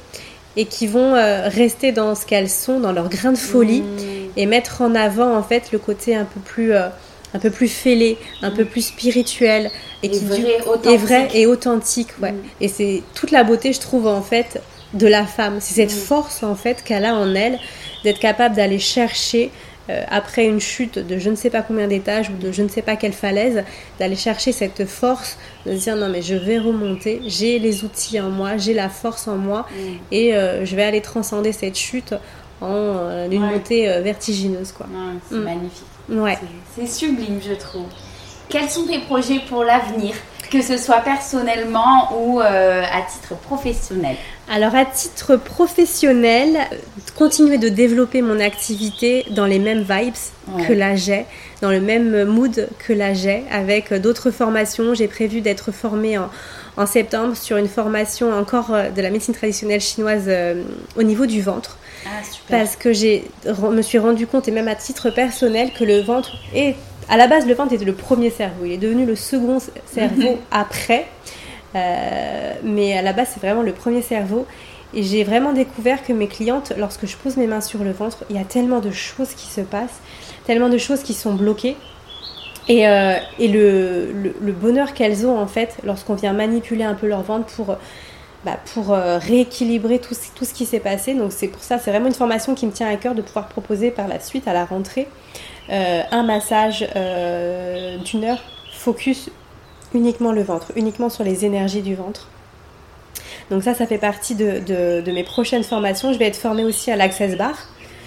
et 0.56 0.66
qui 0.66 0.86
vont 0.86 1.14
euh, 1.14 1.48
rester 1.48 1.92
dans 1.92 2.14
ce 2.14 2.26
qu'elles 2.26 2.50
sont, 2.50 2.80
dans 2.80 2.92
leur 2.92 3.08
grain 3.08 3.32
de 3.32 3.38
folie, 3.38 3.80
mmh. 3.80 4.23
Et 4.36 4.46
mettre 4.46 4.82
en 4.82 4.94
avant 4.94 5.36
en 5.36 5.42
fait 5.42 5.72
le 5.72 5.78
côté 5.78 6.14
un 6.14 6.24
peu 6.24 6.40
plus, 6.40 6.72
euh, 6.72 6.88
un 7.32 7.38
peu 7.38 7.50
plus 7.50 7.68
fêlé, 7.68 8.18
un 8.42 8.50
peu 8.50 8.64
plus 8.64 8.86
spirituel, 8.86 9.70
et, 10.02 10.10
qui 10.10 10.24
vrai, 10.24 10.58
est 10.84 10.96
vrai 10.96 11.28
et 11.34 11.46
authentique. 11.46 12.10
Ouais. 12.20 12.32
Mmh. 12.32 12.42
Et 12.60 12.68
c'est 12.68 13.02
toute 13.14 13.30
la 13.30 13.44
beauté, 13.44 13.72
je 13.72 13.80
trouve 13.80 14.06
en 14.06 14.22
fait, 14.22 14.60
de 14.92 15.06
la 15.06 15.26
femme. 15.26 15.58
C'est 15.60 15.74
cette 15.74 15.96
mmh. 15.96 16.06
force 16.06 16.42
en 16.42 16.54
fait 16.54 16.82
qu'elle 16.82 17.04
a 17.04 17.14
en 17.14 17.34
elle 17.34 17.58
d'être 18.04 18.20
capable 18.20 18.54
d'aller 18.54 18.78
chercher 18.78 19.50
euh, 19.90 20.02
après 20.08 20.46
une 20.46 20.60
chute 20.60 20.98
de 20.98 21.18
je 21.18 21.28
ne 21.28 21.34
sais 21.34 21.50
pas 21.50 21.60
combien 21.60 21.86
d'étages 21.86 22.30
ou 22.30 22.36
de 22.42 22.50
je 22.50 22.62
ne 22.62 22.68
sais 22.68 22.80
pas 22.80 22.96
quelle 22.96 23.12
falaise, 23.12 23.64
d'aller 23.98 24.16
chercher 24.16 24.50
cette 24.50 24.86
force, 24.86 25.36
de 25.66 25.76
se 25.76 25.82
dire 25.82 25.96
non 25.96 26.08
mais 26.08 26.22
je 26.22 26.34
vais 26.34 26.58
remonter, 26.58 27.20
j'ai 27.26 27.58
les 27.58 27.84
outils 27.84 28.18
en 28.18 28.30
moi, 28.30 28.56
j'ai 28.56 28.72
la 28.72 28.88
force 28.88 29.28
en 29.28 29.36
moi 29.36 29.66
mm. 29.70 29.76
et 30.10 30.34
euh, 30.34 30.64
je 30.64 30.74
vais 30.74 30.84
aller 30.84 31.02
transcender 31.02 31.52
cette 31.52 31.76
chute 31.76 32.14
en 32.64 33.08
euh, 33.08 33.28
une 33.30 33.42
montée 33.42 33.86
vertigineuse 34.00 34.72
quoi. 34.72 34.86
c'est 35.28 35.36
mm. 35.36 35.42
magnifique. 35.42 35.84
Ouais. 36.08 36.38
C'est 36.74 36.86
sublime 36.86 37.40
je 37.46 37.54
trouve. 37.54 37.86
Quels 38.48 38.68
sont 38.68 38.86
tes 38.86 39.00
projets 39.00 39.40
pour 39.48 39.64
l'avenir 39.64 40.14
que 40.50 40.62
ce 40.62 40.76
soit 40.76 41.00
personnellement 41.00 42.10
ou 42.16 42.38
à 42.40 43.02
titre 43.10 43.34
professionnel? 43.40 44.16
Alors 44.48 44.74
à 44.74 44.84
titre 44.84 45.36
professionnel, 45.36 46.58
continuer 47.16 47.56
de 47.56 47.70
développer 47.70 48.20
mon 48.20 48.38
activité 48.40 49.24
dans 49.30 49.46
les 49.46 49.58
mêmes 49.58 49.82
vibes 49.82 50.14
que 50.68 50.72
la 50.74 50.96
j'ai, 50.96 51.24
dans 51.62 51.70
le 51.70 51.80
même 51.80 52.24
mood 52.24 52.68
que 52.78 52.92
la 52.92 53.14
j'ai, 53.14 53.44
avec 53.50 53.94
d'autres 53.94 54.30
formations. 54.30 54.92
J'ai 54.92 55.08
prévu 55.08 55.40
d'être 55.40 55.72
formée 55.72 56.18
en, 56.18 56.86
septembre 56.86 57.36
sur 57.36 57.56
une 57.56 57.68
formation 57.68 58.32
encore 58.32 58.74
euh, 58.74 58.90
de 58.90 59.00
la 59.00 59.08
médecine 59.08 59.32
traditionnelle 59.32 59.80
chinoise 59.80 60.24
euh, 60.26 60.64
au 60.96 61.04
niveau 61.04 61.24
du 61.24 61.40
ventre. 61.40 61.78
Ah, 62.06 62.20
parce 62.48 62.76
que 62.76 62.92
je 62.92 63.20
me 63.70 63.82
suis 63.82 63.98
rendu 63.98 64.26
compte, 64.26 64.48
et 64.48 64.50
même 64.50 64.68
à 64.68 64.74
titre 64.74 65.10
personnel, 65.10 65.72
que 65.72 65.84
le 65.84 66.00
ventre 66.00 66.36
est... 66.54 66.76
À 67.08 67.16
la 67.16 67.26
base, 67.26 67.46
le 67.46 67.54
ventre 67.54 67.74
était 67.74 67.84
le 67.84 67.94
premier 67.94 68.30
cerveau. 68.30 68.64
Il 68.64 68.72
est 68.72 68.78
devenu 68.78 69.04
le 69.04 69.14
second 69.14 69.58
cerveau 69.86 70.38
après. 70.50 71.06
Euh, 71.74 72.52
mais 72.62 72.96
à 72.96 73.02
la 73.02 73.12
base, 73.12 73.28
c'est 73.34 73.40
vraiment 73.40 73.62
le 73.62 73.72
premier 73.72 74.00
cerveau. 74.00 74.46
Et 74.94 75.02
j'ai 75.02 75.24
vraiment 75.24 75.52
découvert 75.52 76.04
que 76.04 76.12
mes 76.12 76.28
clientes, 76.28 76.72
lorsque 76.78 77.06
je 77.06 77.16
pose 77.16 77.36
mes 77.36 77.46
mains 77.46 77.60
sur 77.60 77.82
le 77.82 77.92
ventre, 77.92 78.24
il 78.30 78.36
y 78.36 78.38
a 78.38 78.44
tellement 78.44 78.80
de 78.80 78.90
choses 78.90 79.34
qui 79.34 79.48
se 79.48 79.60
passent, 79.60 80.00
tellement 80.46 80.68
de 80.68 80.78
choses 80.78 81.02
qui 81.02 81.14
sont 81.14 81.34
bloquées. 81.34 81.76
Et, 82.68 82.88
euh, 82.88 83.16
et 83.38 83.48
le, 83.48 84.10
le, 84.40 84.52
bonheur 84.52 84.94
qu'elles 84.94 85.26
ont 85.26 85.38
en 85.38 85.46
fait 85.46 85.76
lorsqu'on 85.84 86.14
vient 86.14 86.32
manipuler 86.32 86.84
un 86.84 86.94
peu 86.94 87.06
leur 87.06 87.22
ventre 87.22 87.44
pour, 87.44 87.76
bah, 88.44 88.58
pour 88.72 88.92
euh, 88.92 89.18
rééquilibrer 89.18 89.98
tout, 89.98 90.14
tout 90.34 90.44
ce 90.44 90.54
qui 90.54 90.66
s'est 90.66 90.80
passé. 90.80 91.14
Donc 91.14 91.32
c'est 91.32 91.48
pour 91.48 91.62
ça, 91.62 91.78
c'est 91.78 91.90
vraiment 91.90 92.06
une 92.06 92.14
formation 92.14 92.54
qui 92.54 92.66
me 92.66 92.72
tient 92.72 92.88
à 92.88 92.96
cœur 92.96 93.14
de 93.14 93.22
pouvoir 93.22 93.48
proposer 93.48 93.90
par 93.90 94.08
la 94.08 94.20
suite 94.20 94.48
à 94.48 94.52
la 94.52 94.64
rentrée 94.64 95.08
un 95.70 96.22
massage 96.24 96.80
d'une 96.80 98.24
heure 98.24 98.42
focus 98.70 99.30
uniquement 99.94 100.32
le 100.32 100.42
ventre, 100.42 100.72
uniquement 100.76 101.08
sur 101.08 101.24
les 101.24 101.46
énergies 101.46 101.80
du 101.80 101.94
ventre. 101.94 102.28
Donc 103.50 103.62
ça, 103.62 103.74
ça 103.74 103.86
fait 103.86 103.98
partie 103.98 104.34
de, 104.34 105.02
mes 105.10 105.24
prochaines 105.24 105.64
formations. 105.64 106.12
Je 106.12 106.18
vais 106.18 106.26
être 106.26 106.36
formée 106.36 106.64
aussi 106.64 106.90
à 106.90 106.96
l'Access 106.96 107.36
Bar. 107.36 107.54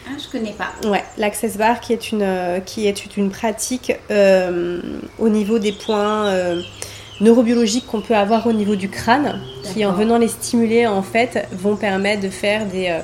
Ah, 0.08 0.16
je 0.18 0.30
connais 0.30 0.54
pas. 0.54 0.70
Ouais, 0.88 1.04
l'Access 1.18 1.58
Bar 1.58 1.80
qui 1.82 1.94
est 1.94 2.12
une, 2.12 2.22
euh, 2.22 2.60
qui 2.60 2.88
est 2.88 3.18
une 3.18 3.30
pratique 3.30 3.92
euh, 4.10 4.82
au 5.20 5.30
niveau 5.30 5.60
des 5.60 5.74
points 5.74 6.28
euh, 6.28 6.62
neurobiologiques 7.22 7.88
qu'on 7.88 8.02
peut 8.02 8.16
avoir 8.16 8.48
au 8.48 8.54
niveau 8.54 8.76
du 8.76 8.90
crâne, 8.90 9.40
qui 9.64 9.86
en 9.86 9.94
venant 9.94 10.18
les 10.18 10.28
stimuler, 10.28 10.88
en 10.88 11.02
fait, 11.02 11.48
vont 11.52 11.76
permettre 11.76 12.22
de 12.22 12.30
faire 12.30 12.66
des 12.66 13.00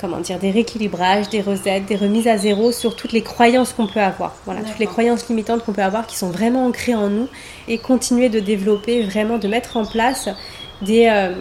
comment 0.00 0.18
dire, 0.18 0.38
des 0.38 0.50
rééquilibrages, 0.50 1.28
des 1.30 1.40
recettes, 1.40 1.86
des 1.86 1.96
remises 1.96 2.28
à 2.28 2.36
zéro 2.36 2.72
sur 2.72 2.96
toutes 2.96 3.12
les 3.12 3.22
croyances 3.22 3.72
qu'on 3.72 3.86
peut 3.86 4.00
avoir. 4.00 4.34
Voilà, 4.44 4.60
toutes 4.60 4.78
les 4.78 4.86
croyances 4.86 5.28
limitantes 5.28 5.64
qu'on 5.64 5.72
peut 5.72 5.82
avoir 5.82 6.06
qui 6.06 6.16
sont 6.16 6.30
vraiment 6.30 6.66
ancrées 6.66 6.94
en 6.94 7.08
nous 7.08 7.28
et 7.68 7.78
continuer 7.78 8.28
de 8.28 8.40
développer, 8.40 9.02
vraiment 9.04 9.38
de 9.38 9.48
mettre 9.48 9.76
en 9.76 9.86
place 9.86 10.28
des, 10.82 11.08
euh, 11.10 11.34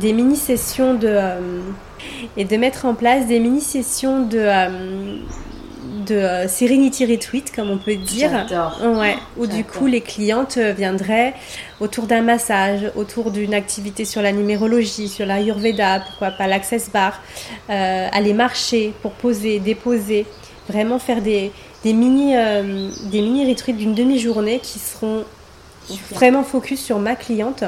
des 0.00 0.12
mini-sessions 0.12 0.94
de... 0.94 1.08
Euh, 1.08 1.60
et 2.36 2.44
de 2.44 2.56
mettre 2.56 2.84
en 2.84 2.94
place 2.94 3.26
des 3.26 3.38
mini-sessions 3.38 4.26
de, 4.26 4.38
euh, 4.38 5.16
de 6.06 6.14
euh, 6.14 6.48
Serenity 6.48 7.06
Retweet, 7.06 7.54
comme 7.54 7.70
on 7.70 7.78
peut 7.78 7.96
dire. 7.96 8.30
Ouais, 8.82 9.16
où 9.36 9.46
du 9.46 9.64
coup 9.64 9.86
les 9.86 10.00
clientes 10.00 10.56
euh, 10.56 10.72
viendraient 10.72 11.34
autour 11.80 12.06
d'un 12.06 12.22
massage, 12.22 12.90
autour 12.96 13.30
d'une 13.30 13.54
activité 13.54 14.04
sur 14.04 14.22
la 14.22 14.32
numérologie, 14.32 15.08
sur 15.08 15.26
la 15.26 15.38
l'ayurveda, 15.38 16.00
pourquoi 16.00 16.30
pas 16.30 16.46
l'access 16.46 16.90
bar, 16.90 17.20
euh, 17.70 18.08
aller 18.12 18.32
marcher 18.32 18.92
pour 19.02 19.12
poser, 19.12 19.58
déposer, 19.58 20.26
vraiment 20.68 20.98
faire 20.98 21.22
des, 21.22 21.52
des 21.84 21.92
mini, 21.92 22.34
des 23.10 23.20
mini 23.20 23.48
retweets 23.52 23.76
d'une 23.76 23.94
demi-journée 23.94 24.60
qui 24.60 24.78
seront 24.78 25.24
vraiment 26.12 26.44
focus 26.44 26.80
sur 26.80 26.98
ma 26.98 27.16
cliente, 27.16 27.64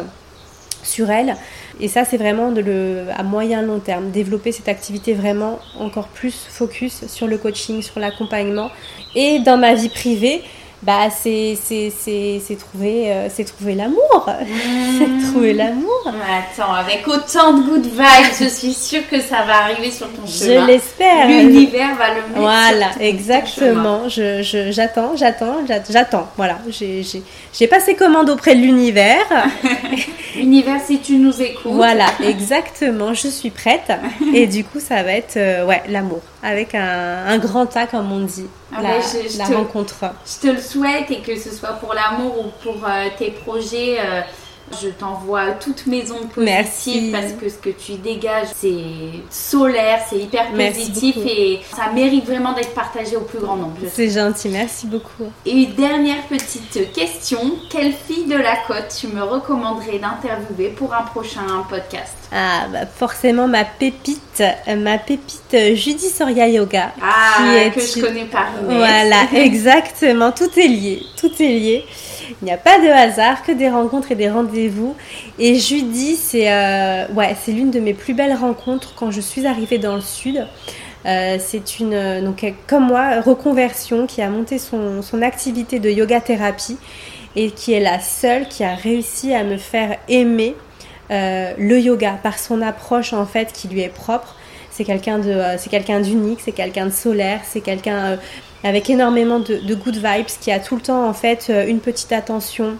sur 0.85 1.11
elle 1.11 1.37
et 1.81 1.89
ça, 1.89 2.05
c'est 2.05 2.17
vraiment 2.17 2.53
de 2.53 2.61
le, 2.61 3.07
à 3.17 3.23
moyen 3.23 3.63
long 3.63 3.81
terme, 3.81 4.11
développer 4.11 4.53
cette 4.53 4.69
activité 4.69 5.13
vraiment 5.13 5.59
encore 5.79 6.09
plus 6.09 6.47
focus 6.49 7.07
sur 7.09 7.27
le 7.27 7.37
coaching, 7.37 7.83
sur 7.83 7.99
l'accompagnement. 7.99 8.71
Et 9.17 9.41
dans 9.41 9.57
ma 9.57 9.75
vie 9.75 9.89
privée, 9.89 10.43
bah 10.85 11.09
c'est 11.11 11.57
c'est 11.65 12.57
trouver 12.59 13.11
euh, 13.11 13.29
c'est 13.31 13.45
trouver 13.45 13.75
l'amour. 13.75 14.01
C'est 14.99 15.07
mmh. 15.07 15.31
trouver 15.31 15.55
l'amour. 15.55 16.03
Attends 16.07 16.73
avec 16.73 17.07
autant 17.09 17.55
de 17.55 17.63
good 17.63 17.87
vibes 17.87 18.33
je 18.39 18.49
suis 18.49 18.73
sûre 18.73 19.03
que 19.11 19.21
ça 19.21 19.43
va 19.47 19.65
arriver 19.65 19.91
sur 19.91 20.09
ton 20.11 20.27
chemin. 20.27 20.63
je 20.63 20.67
l'espère. 20.67 21.27
L'univers 21.27 21.97
va 21.97 22.11
le 22.11 22.15
mettre 22.17 22.35
voilà 22.37 22.91
exactement. 23.01 24.09
je 24.09 24.43
j'attends 24.71 25.17
j'attends 25.17 25.57
j'attends. 25.91 26.29
Voilà 26.37 26.59
j'ai 26.69 27.03
j'ai 27.03 27.67
passé 27.67 27.95
commande 27.95 28.29
auprès 28.29 28.55
de 28.55 28.61
l'univers. 28.61 29.27
L'univers 30.37 30.81
si 30.85 30.99
tu 31.01 31.17
nous 31.17 31.41
écoutes. 31.41 31.73
Voilà 31.73 32.07
exactement 32.25 33.15
je 33.15 33.29
suis 33.29 33.51
prête. 33.51 33.91
Et 34.35 34.47
du 34.47 34.65
coup 34.65 34.81
ça 34.81 35.03
va 35.03 35.13
être 35.13 35.37
euh, 35.37 35.65
ouais 35.65 35.83
l'amour. 35.89 36.21
Avec 36.43 36.75
un, 36.75 37.27
un 37.27 37.39
grand 37.39 37.75
A 37.75 37.87
comme 37.87 38.13
on 38.13 38.21
dit. 38.21 38.47
Ah 38.77 38.83
la, 38.83 39.45
rencontre. 39.57 40.05
Je 40.27 40.49
te 40.49 40.53
le 40.53 40.61
souhaite 40.61 40.74
et 40.83 41.21
que 41.21 41.39
ce 41.39 41.51
soit 41.51 41.75
pour 41.75 41.95
l'amour 41.95 42.47
ou 42.47 42.51
pour 42.63 42.85
euh, 42.85 43.09
tes 43.17 43.31
projets, 43.31 43.99
euh, 44.01 44.23
Je 44.83 44.89
t'envoie 44.89 45.53
toutes 45.53 45.87
mes 45.87 46.11
ondes 46.11 46.31
positives 46.31 47.13
parce 47.13 47.33
que 47.33 47.49
ce 47.49 47.57
que 47.57 47.71
tu 47.71 47.93
dégages, 47.93 48.49
c'est 48.57 48.73
solaire, 49.31 50.01
c'est 50.09 50.19
hyper 50.19 50.51
positif 50.53 51.17
et 51.27 51.61
ça 51.75 51.91
mérite 51.93 52.25
vraiment 52.25 52.53
d'être 52.53 52.75
partagé 52.75 53.17
au 53.17 53.23
plus 53.23 53.39
grand 53.39 53.57
nombre. 53.57 53.77
C'est 53.93 54.11
gentil, 54.11 54.49
merci 54.49 54.87
beaucoup. 54.87 55.31
Et 55.45 55.67
dernière 55.67 56.23
petite 56.29 56.93
question, 56.93 57.41
quelle 57.71 57.93
fille 57.93 58.25
de 58.25 58.37
la 58.37 58.57
côte 58.67 58.95
tu 58.99 59.09
me 59.09 59.23
recommanderais 59.23 59.99
d'interviewer 59.99 60.71
pour 60.71 60.95
un 60.95 61.03
prochain 61.03 61.43
podcast? 61.69 62.15
Ah, 62.33 62.67
bah 62.73 62.87
forcément 62.87 63.47
ma 63.47 63.65
pépite, 63.65 64.43
ma 64.67 64.99
pépite 64.99 65.75
Judy 65.75 66.09
Soria 66.09 66.49
Yoga. 66.49 66.93
Ah, 67.01 67.71
que 67.73 67.81
je 67.81 68.01
connais 68.01 68.25
par 68.25 68.47
Voilà, 68.65 69.27
exactement, 69.35 70.33
tout 70.33 70.51
est 70.59 70.69
lié, 70.69 71.03
tout 71.17 71.31
est 71.41 71.49
lié. 71.49 71.85
Il 72.45 72.49
n'y 72.49 72.53
a 72.53 72.59
pas 72.59 72.79
de 72.79 72.89
hasard, 72.89 73.43
que 73.43 73.53
des 73.53 73.71
rencontres 73.71 74.13
et 74.13 74.17
des 74.17 74.29
rendez-vous. 74.29 74.95
Et 75.39 75.55
Judy, 75.55 76.15
c'est 76.15 76.53
euh, 76.53 77.07
c'est 77.43 77.53
l'une 77.53 77.71
de 77.71 77.81
mes 77.81 77.95
plus 77.95 78.13
belles 78.13 78.35
rencontres 78.35 78.93
quand 78.95 79.11
je 79.11 79.23
suis 79.23 79.47
arrivée 79.47 79.79
dans 79.79 79.95
le 79.95 80.03
sud. 80.03 80.47
Euh, 81.07 81.39
c'est 81.41 81.81
une, 81.81 82.23
donc 82.23 82.45
comme 82.67 82.89
moi, 82.89 83.23
reconversion 83.23 84.07
qui 84.07 84.21
a 84.21 84.29
monté 84.29 84.59
son, 84.59 85.01
son 85.01 85.23
activité 85.23 85.79
de 85.79 85.89
yoga 85.89 86.21
thérapie 86.21 86.77
et 87.35 87.51
qui 87.51 87.73
est 87.73 87.81
la 87.81 87.99
seule 87.99 88.47
qui 88.47 88.63
a 88.63 88.75
réussi 88.75 89.33
à 89.33 89.43
me 89.43 89.57
faire 89.57 89.97
aimer 90.09 90.55
euh, 91.11 91.55
le 91.57 91.81
yoga 91.81 92.19
par 92.23 92.39
son 92.39 92.61
approche 92.61 93.15
en 93.15 93.25
fait 93.25 93.55
qui 93.55 93.69
lui 93.69 93.81
est 93.81 93.89
propre. 93.89 94.37
C'est 94.77 94.85
quelqu'un 94.85 95.19
de, 95.19 95.41
c'est 95.57 95.71
quelqu'un 95.71 96.01
d'unique, 96.01 96.41
c'est 96.45 96.53
quelqu'un 96.53 96.87
de 96.87 96.93
solaire, 96.93 97.41
c'est 97.45 97.61
quelqu'un 97.61 98.19
avec 98.65 98.89
énormément 98.89 99.39
de, 99.39 99.75
good 99.75 99.97
vibes, 99.97 100.27
qui 100.41 100.51
a 100.51 100.59
tout 100.59 100.75
le 100.75 100.81
temps 100.81 101.07
en 101.07 101.13
fait 101.13 101.47
euh, 101.51 101.67
une 101.67 101.81
petite 101.81 102.13
attention, 102.13 102.77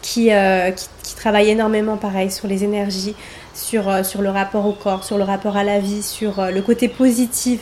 qui, 0.00 0.32
euh, 0.32 0.70
qui, 0.70 1.14
travaille 1.16 1.50
énormément 1.50 1.96
pareil 1.96 2.30
sur 2.30 2.46
les 2.46 2.64
énergies, 2.64 3.14
sur, 3.52 3.88
euh, 3.88 4.02
sur 4.04 4.22
le 4.22 4.30
rapport 4.30 4.64
au 4.66 4.72
corps, 4.72 5.04
sur 5.04 5.18
le 5.18 5.24
rapport 5.24 5.56
à 5.56 5.64
la 5.64 5.80
vie, 5.80 6.02
sur 6.02 6.40
le 6.40 6.62
côté 6.62 6.88
positif 6.88 7.60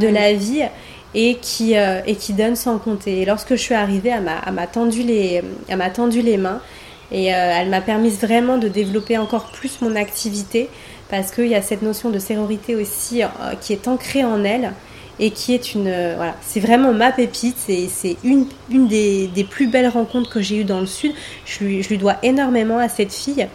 de 0.00 0.08
mhm. 0.08 0.14
la 0.14 0.32
vie 0.34 0.64
et 1.14 1.36
qui, 1.36 1.72
et 1.72 2.16
qui 2.16 2.32
donne 2.34 2.56
sans 2.56 2.78
compter. 2.78 3.22
Et 3.22 3.24
lorsque 3.24 3.50
je 3.50 3.62
suis 3.62 3.74
arrivée, 3.74 4.10
elle 4.10 4.54
m'a 4.54 4.66
tendu, 4.66 5.02
les, 5.02 5.42
tendu 5.94 6.20
les 6.20 6.36
mains 6.36 6.60
et 7.10 7.26
elle 7.26 7.70
m'a 7.70 7.80
permis 7.80 8.10
vraiment 8.10 8.58
de 8.58 8.68
développer 8.68 9.16
encore 9.16 9.46
plus 9.46 9.80
mon 9.80 9.96
activité 9.96 10.68
parce 11.10 11.30
qu'il 11.30 11.48
y 11.48 11.54
a 11.54 11.62
cette 11.62 11.82
notion 11.82 12.10
de 12.10 12.18
sérorité 12.18 12.74
aussi 12.74 13.22
qui 13.60 13.72
est 13.72 13.88
ancrée 13.88 14.24
en 14.24 14.44
elle 14.44 14.72
et 15.20 15.30
qui 15.30 15.54
est 15.54 15.74
une 15.74 15.88
euh, 15.88 16.14
voilà 16.16 16.34
c'est 16.42 16.60
vraiment 16.60 16.92
ma 16.92 17.10
pépite 17.12 17.56
c'est 17.58 18.16
une, 18.22 18.46
une 18.70 18.86
des, 18.86 19.26
des, 19.26 19.44
plus 19.44 19.66
belles 19.66 19.88
rencontres 19.88 20.30
que 20.30 20.40
j'ai 20.40 20.58
eues 20.58 20.64
dans 20.64 20.80
le 20.80 20.86
sud 20.86 21.12
je 21.44 21.64
lui, 21.64 21.82
je 21.82 21.88
lui 21.88 21.98
dois 21.98 22.16
énormément 22.22 22.78
à 22.78 22.88
cette 22.88 23.12
fille 23.12 23.46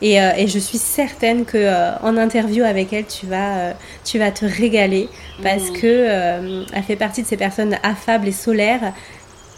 et, 0.00 0.20
euh, 0.20 0.32
et 0.36 0.48
je 0.48 0.58
suis 0.58 0.78
certaine 0.78 1.44
que 1.44 1.58
euh, 1.58 1.96
en 2.02 2.16
interview 2.16 2.64
avec 2.64 2.92
elle 2.92 3.06
tu 3.06 3.26
vas 3.26 3.74
tu 4.04 4.18
vas 4.18 4.30
te 4.30 4.44
régaler 4.44 5.08
parce 5.42 5.70
mmh. 5.70 5.72
que 5.74 6.64
elle 6.72 6.82
fait 6.82 6.96
partie 6.96 7.22
de 7.22 7.26
ces 7.26 7.36
personnes 7.36 7.76
affables 7.82 8.28
et 8.28 8.32
solaires 8.32 8.92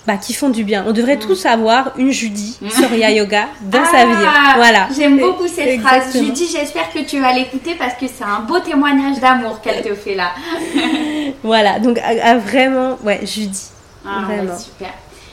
bah, 0.07 0.17
qui 0.17 0.35
font 0.35 0.51
du 0.51 0.65
bien. 0.65 0.85
On 0.87 0.93
devrait 0.93 1.19
tous 1.19 1.47
avoir 1.47 1.93
une 1.97 2.11
Judy 2.11 2.59
Surya 2.71 3.11
Yoga 3.11 3.47
dans 3.63 3.85
sa 3.85 4.05
vie. 4.05 4.13
Ah, 4.27 4.55
voilà. 4.57 4.89
J'aime 4.97 5.19
beaucoup 5.19 5.49
cette 5.49 5.81
phrase. 5.81 6.13
Judy, 6.13 6.47
j'espère 6.47 6.91
que 6.93 7.01
tu 7.01 7.21
vas 7.21 7.33
l'écouter 7.33 7.75
parce 7.75 7.95
que 7.95 8.07
c'est 8.07 8.25
un 8.25 8.41
beau 8.41 8.59
témoignage 8.61 9.19
d'amour 9.21 9.61
qu'elle 9.61 9.83
te 9.83 9.95
fait 9.95 10.15
là. 10.15 10.33
voilà, 11.43 11.79
donc 11.79 11.99
vraiment, 12.45 12.99
ouais, 13.03 13.21
Judy. 13.25 13.63
Ah, 14.07 14.23
vraiment. 14.27 14.59
super. 14.59 14.91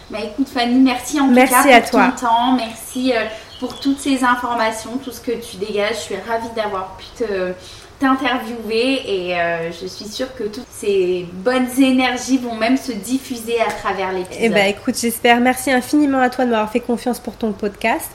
Bah 0.10 0.20
écoute 0.22 0.50
Fanny, 0.54 0.76
merci 0.80 1.22
en 1.22 1.30
tout 1.30 1.36
cas 1.36 1.48
pour 1.64 1.74
à 1.74 1.82
toi. 1.82 2.14
ton 2.18 2.28
temps. 2.28 2.52
Merci 2.58 3.14
euh, 3.14 3.24
pour 3.62 3.80
toutes 3.80 4.00
ces 4.00 4.26
informations, 4.26 4.98
tout 5.02 5.12
ce 5.12 5.22
que 5.22 5.32
tu 5.32 5.56
dégages. 5.56 5.96
Je 5.96 6.02
suis 6.02 6.16
ravie 6.16 6.50
d'avoir 6.54 6.98
pu 6.98 7.06
te 7.18 7.54
t'interviewer 8.02 9.02
et 9.06 9.36
euh, 9.36 9.72
je 9.72 9.86
suis 9.86 10.06
sûre 10.06 10.34
que 10.36 10.46
toutes 10.46 10.68
ces 10.72 11.28
bonnes 11.32 11.70
énergies 11.80 12.40
vont 12.40 12.56
même 12.56 12.76
se 12.76 12.92
diffuser 12.92 13.62
à 13.62 13.72
travers 13.72 14.12
l'épisode. 14.12 14.42
Eh 14.42 14.50
ben 14.50 14.66
écoute, 14.68 14.96
j'espère. 15.00 15.40
Merci 15.40 15.72
infiniment 15.72 16.20
à 16.20 16.32
toi 16.32 16.46
de 16.46 16.50
m'avoir 16.50 16.72
fait 16.72 16.80
confiance 16.80 17.20
pour 17.20 17.36
ton 17.36 17.52
podcast. 17.52 18.10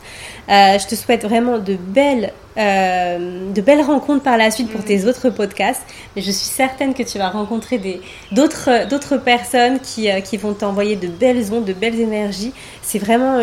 Euh, 0.49 0.79
je 0.79 0.87
te 0.89 0.97
souhaite 0.97 1.23
vraiment 1.25 1.59
de 1.59 1.77
belles, 1.77 2.33
euh, 2.59 3.53
de 3.53 3.61
belles 3.61 3.81
rencontres 3.81 4.25
par 4.25 4.37
la 4.37 4.51
suite 4.51 4.71
pour 4.71 4.81
mm. 4.81 4.87
tes 4.87 5.05
autres 5.07 5.31
podcasts. 5.31 5.83
Mais 6.17 6.23
je 6.23 6.33
suis 6.33 6.51
certaine 6.51 6.93
que 6.93 7.05
tu 7.05 7.19
vas 7.19 7.29
rencontrer 7.29 7.79
des, 7.79 8.01
d'autres, 8.33 8.89
d'autres 8.89 9.19
personnes 9.19 9.79
qui, 9.79 10.09
qui 10.25 10.37
vont 10.37 10.53
t'envoyer 10.55 10.97
de 10.97 11.07
belles 11.07 11.53
ondes, 11.53 11.65
de 11.65 11.73
belles 11.73 12.01
énergies. 12.01 12.53
C'est 12.83 12.99
vraiment 12.99 13.39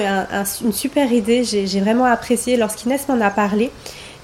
une 0.62 0.74
super 0.74 1.10
idée. 1.14 1.46
J'ai, 1.46 1.68
j'ai 1.68 1.80
vraiment 1.80 2.06
apprécié 2.06 2.58
lorsqu'Inès 2.58 3.08
m'en 3.08 3.22
a 3.22 3.30
parlé 3.30 3.72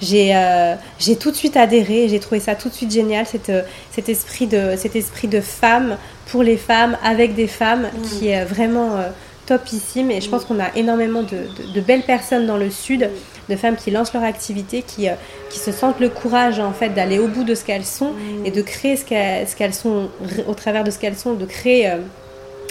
j'ai 0.02 0.36
euh, 0.36 0.76
j'ai 0.98 1.18
tout 1.18 1.32
de 1.32 1.36
suite 1.36 1.58
adhéré, 1.58 2.08
j'ai 2.08 2.20
trouvé 2.20 2.40
ça 2.40 2.56
tout 2.56 2.70
de 2.70 2.74
suite 2.74 2.92
génial, 2.92 3.26
cet, 3.26 3.50
euh, 3.50 3.64
cet, 3.92 4.10
esprit, 4.10 4.48
de, 4.48 4.76
cet 4.78 4.96
esprit 4.96 5.28
de 5.28 5.42
femme 5.42 5.98
pour 6.28 6.44
les 6.44 6.58
femmes, 6.58 6.98
avec 7.04 7.36
des 7.36 7.48
femmes, 7.48 7.84
mm. 7.84 8.02
qui 8.04 8.28
est 8.30 8.46
vraiment 8.46 8.96
euh, 8.96 9.10
topissime. 9.46 10.12
Et 10.12 10.22
je 10.22 10.30
pense 10.30 10.44
mm. 10.44 10.48
qu'on 10.48 10.60
a 10.60 10.76
énormément 10.76 11.24
de, 11.24 11.48
de, 11.74 11.82
belles 11.82 12.04
personnes 12.04 12.46
dans 12.46 12.58
le 12.58 12.70
Sud, 12.70 13.10
mm. 13.10 13.52
de 13.52 13.58
femmes 13.58 13.76
qui 13.76 13.92
lancent 13.92 14.14
leur 14.14 14.24
activité, 14.24 14.84
qui, 14.84 15.08
qui 15.50 15.60
se 15.60 15.72
sentent 15.72 16.00
le 16.00 16.10
courage 16.10 16.60
en 16.60 16.72
fait 16.72 16.90
d'aller 16.90 17.20
au 17.20 17.28
bout 17.28 17.44
de 17.44 17.56
ce 17.56 17.66
qu'elles 17.66 17.86
sont 17.86 18.14
et 18.46 18.52
de 18.52 18.62
créer 18.62 18.96
ce 18.96 19.04
qu'elles 19.04 19.74
sont, 19.74 20.10
au 20.48 20.54
travers 20.54 20.86
de 20.86 20.92
ce 20.92 21.00
qu'elles 21.00 21.18
sont, 21.18 21.34
de 21.34 21.46
créer 21.46 21.92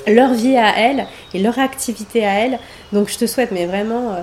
leur 0.07 0.33
vie 0.33 0.57
à 0.57 0.79
elles 0.79 1.07
et 1.35 1.41
leur 1.41 1.59
activité 1.59 2.25
à 2.25 2.33
elles. 2.45 2.59
Donc 2.93 3.11
je 3.11 3.19
te 3.19 3.27
souhaite 3.27 3.51
mais 3.51 3.67
vraiment 3.67 4.17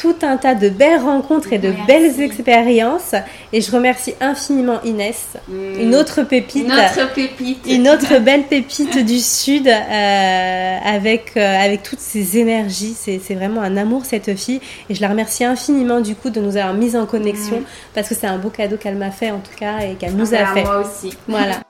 tout 0.00 0.16
un 0.22 0.38
tas 0.38 0.54
de 0.54 0.70
belles 0.70 1.00
rencontres 1.00 1.52
et 1.52 1.58
de 1.58 1.74
belles 1.86 2.20
expériences. 2.20 3.14
Et 3.52 3.60
je 3.60 3.70
remercie 3.70 4.14
infiniment 4.20 4.80
Inès, 4.82 5.34
mm. 5.46 5.80
une 5.80 5.94
autre 5.94 6.22
pépite, 6.22 6.64
une 6.64 6.72
autre 6.72 7.12
pépite, 7.14 7.66
une 7.66 7.88
autre 7.88 8.18
belle 8.18 8.44
pépite 8.44 9.04
du 9.04 9.18
Sud 9.18 9.68
euh, 9.68 10.78
avec, 10.82 11.32
euh, 11.36 11.64
avec 11.64 11.82
toutes 11.82 12.00
ses 12.00 12.38
énergies. 12.38 12.94
C'est 12.96 13.34
vraiment 13.34 13.60
un 13.60 13.76
amour 13.76 14.06
cette 14.06 14.34
fille. 14.38 14.60
Et 14.88 14.94
je 14.94 15.02
la 15.02 15.08
remercie 15.08 15.44
infiniment 15.44 16.00
du 16.00 16.14
coup 16.14 16.30
de 16.30 16.40
nous 16.40 16.56
avoir 16.56 16.72
mis 16.72 16.96
en 16.96 17.04
connexion 17.04 17.60
mm. 17.60 17.64
parce 17.94 18.08
que 18.08 18.14
c'est 18.14 18.26
un 18.26 18.38
beau 18.38 18.48
cadeau 18.48 18.78
qu'elle 18.78 18.96
m'a 18.96 19.10
fait 19.10 19.30
en 19.30 19.40
tout 19.40 19.54
cas 19.58 19.80
et 19.80 19.96
qu'elle 19.96 20.16
nous 20.16 20.34
a 20.34 20.38
ah 20.38 20.44
bah, 20.44 20.54
fait. 20.54 20.64
Moi 20.64 20.78
aussi. 20.78 21.14
Voilà. 21.28 21.60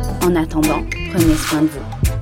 En 0.23 0.35
attendant, 0.35 0.83
prenez 1.11 1.35
soin 1.35 1.63
de 1.63 1.67
vous. 1.67 2.20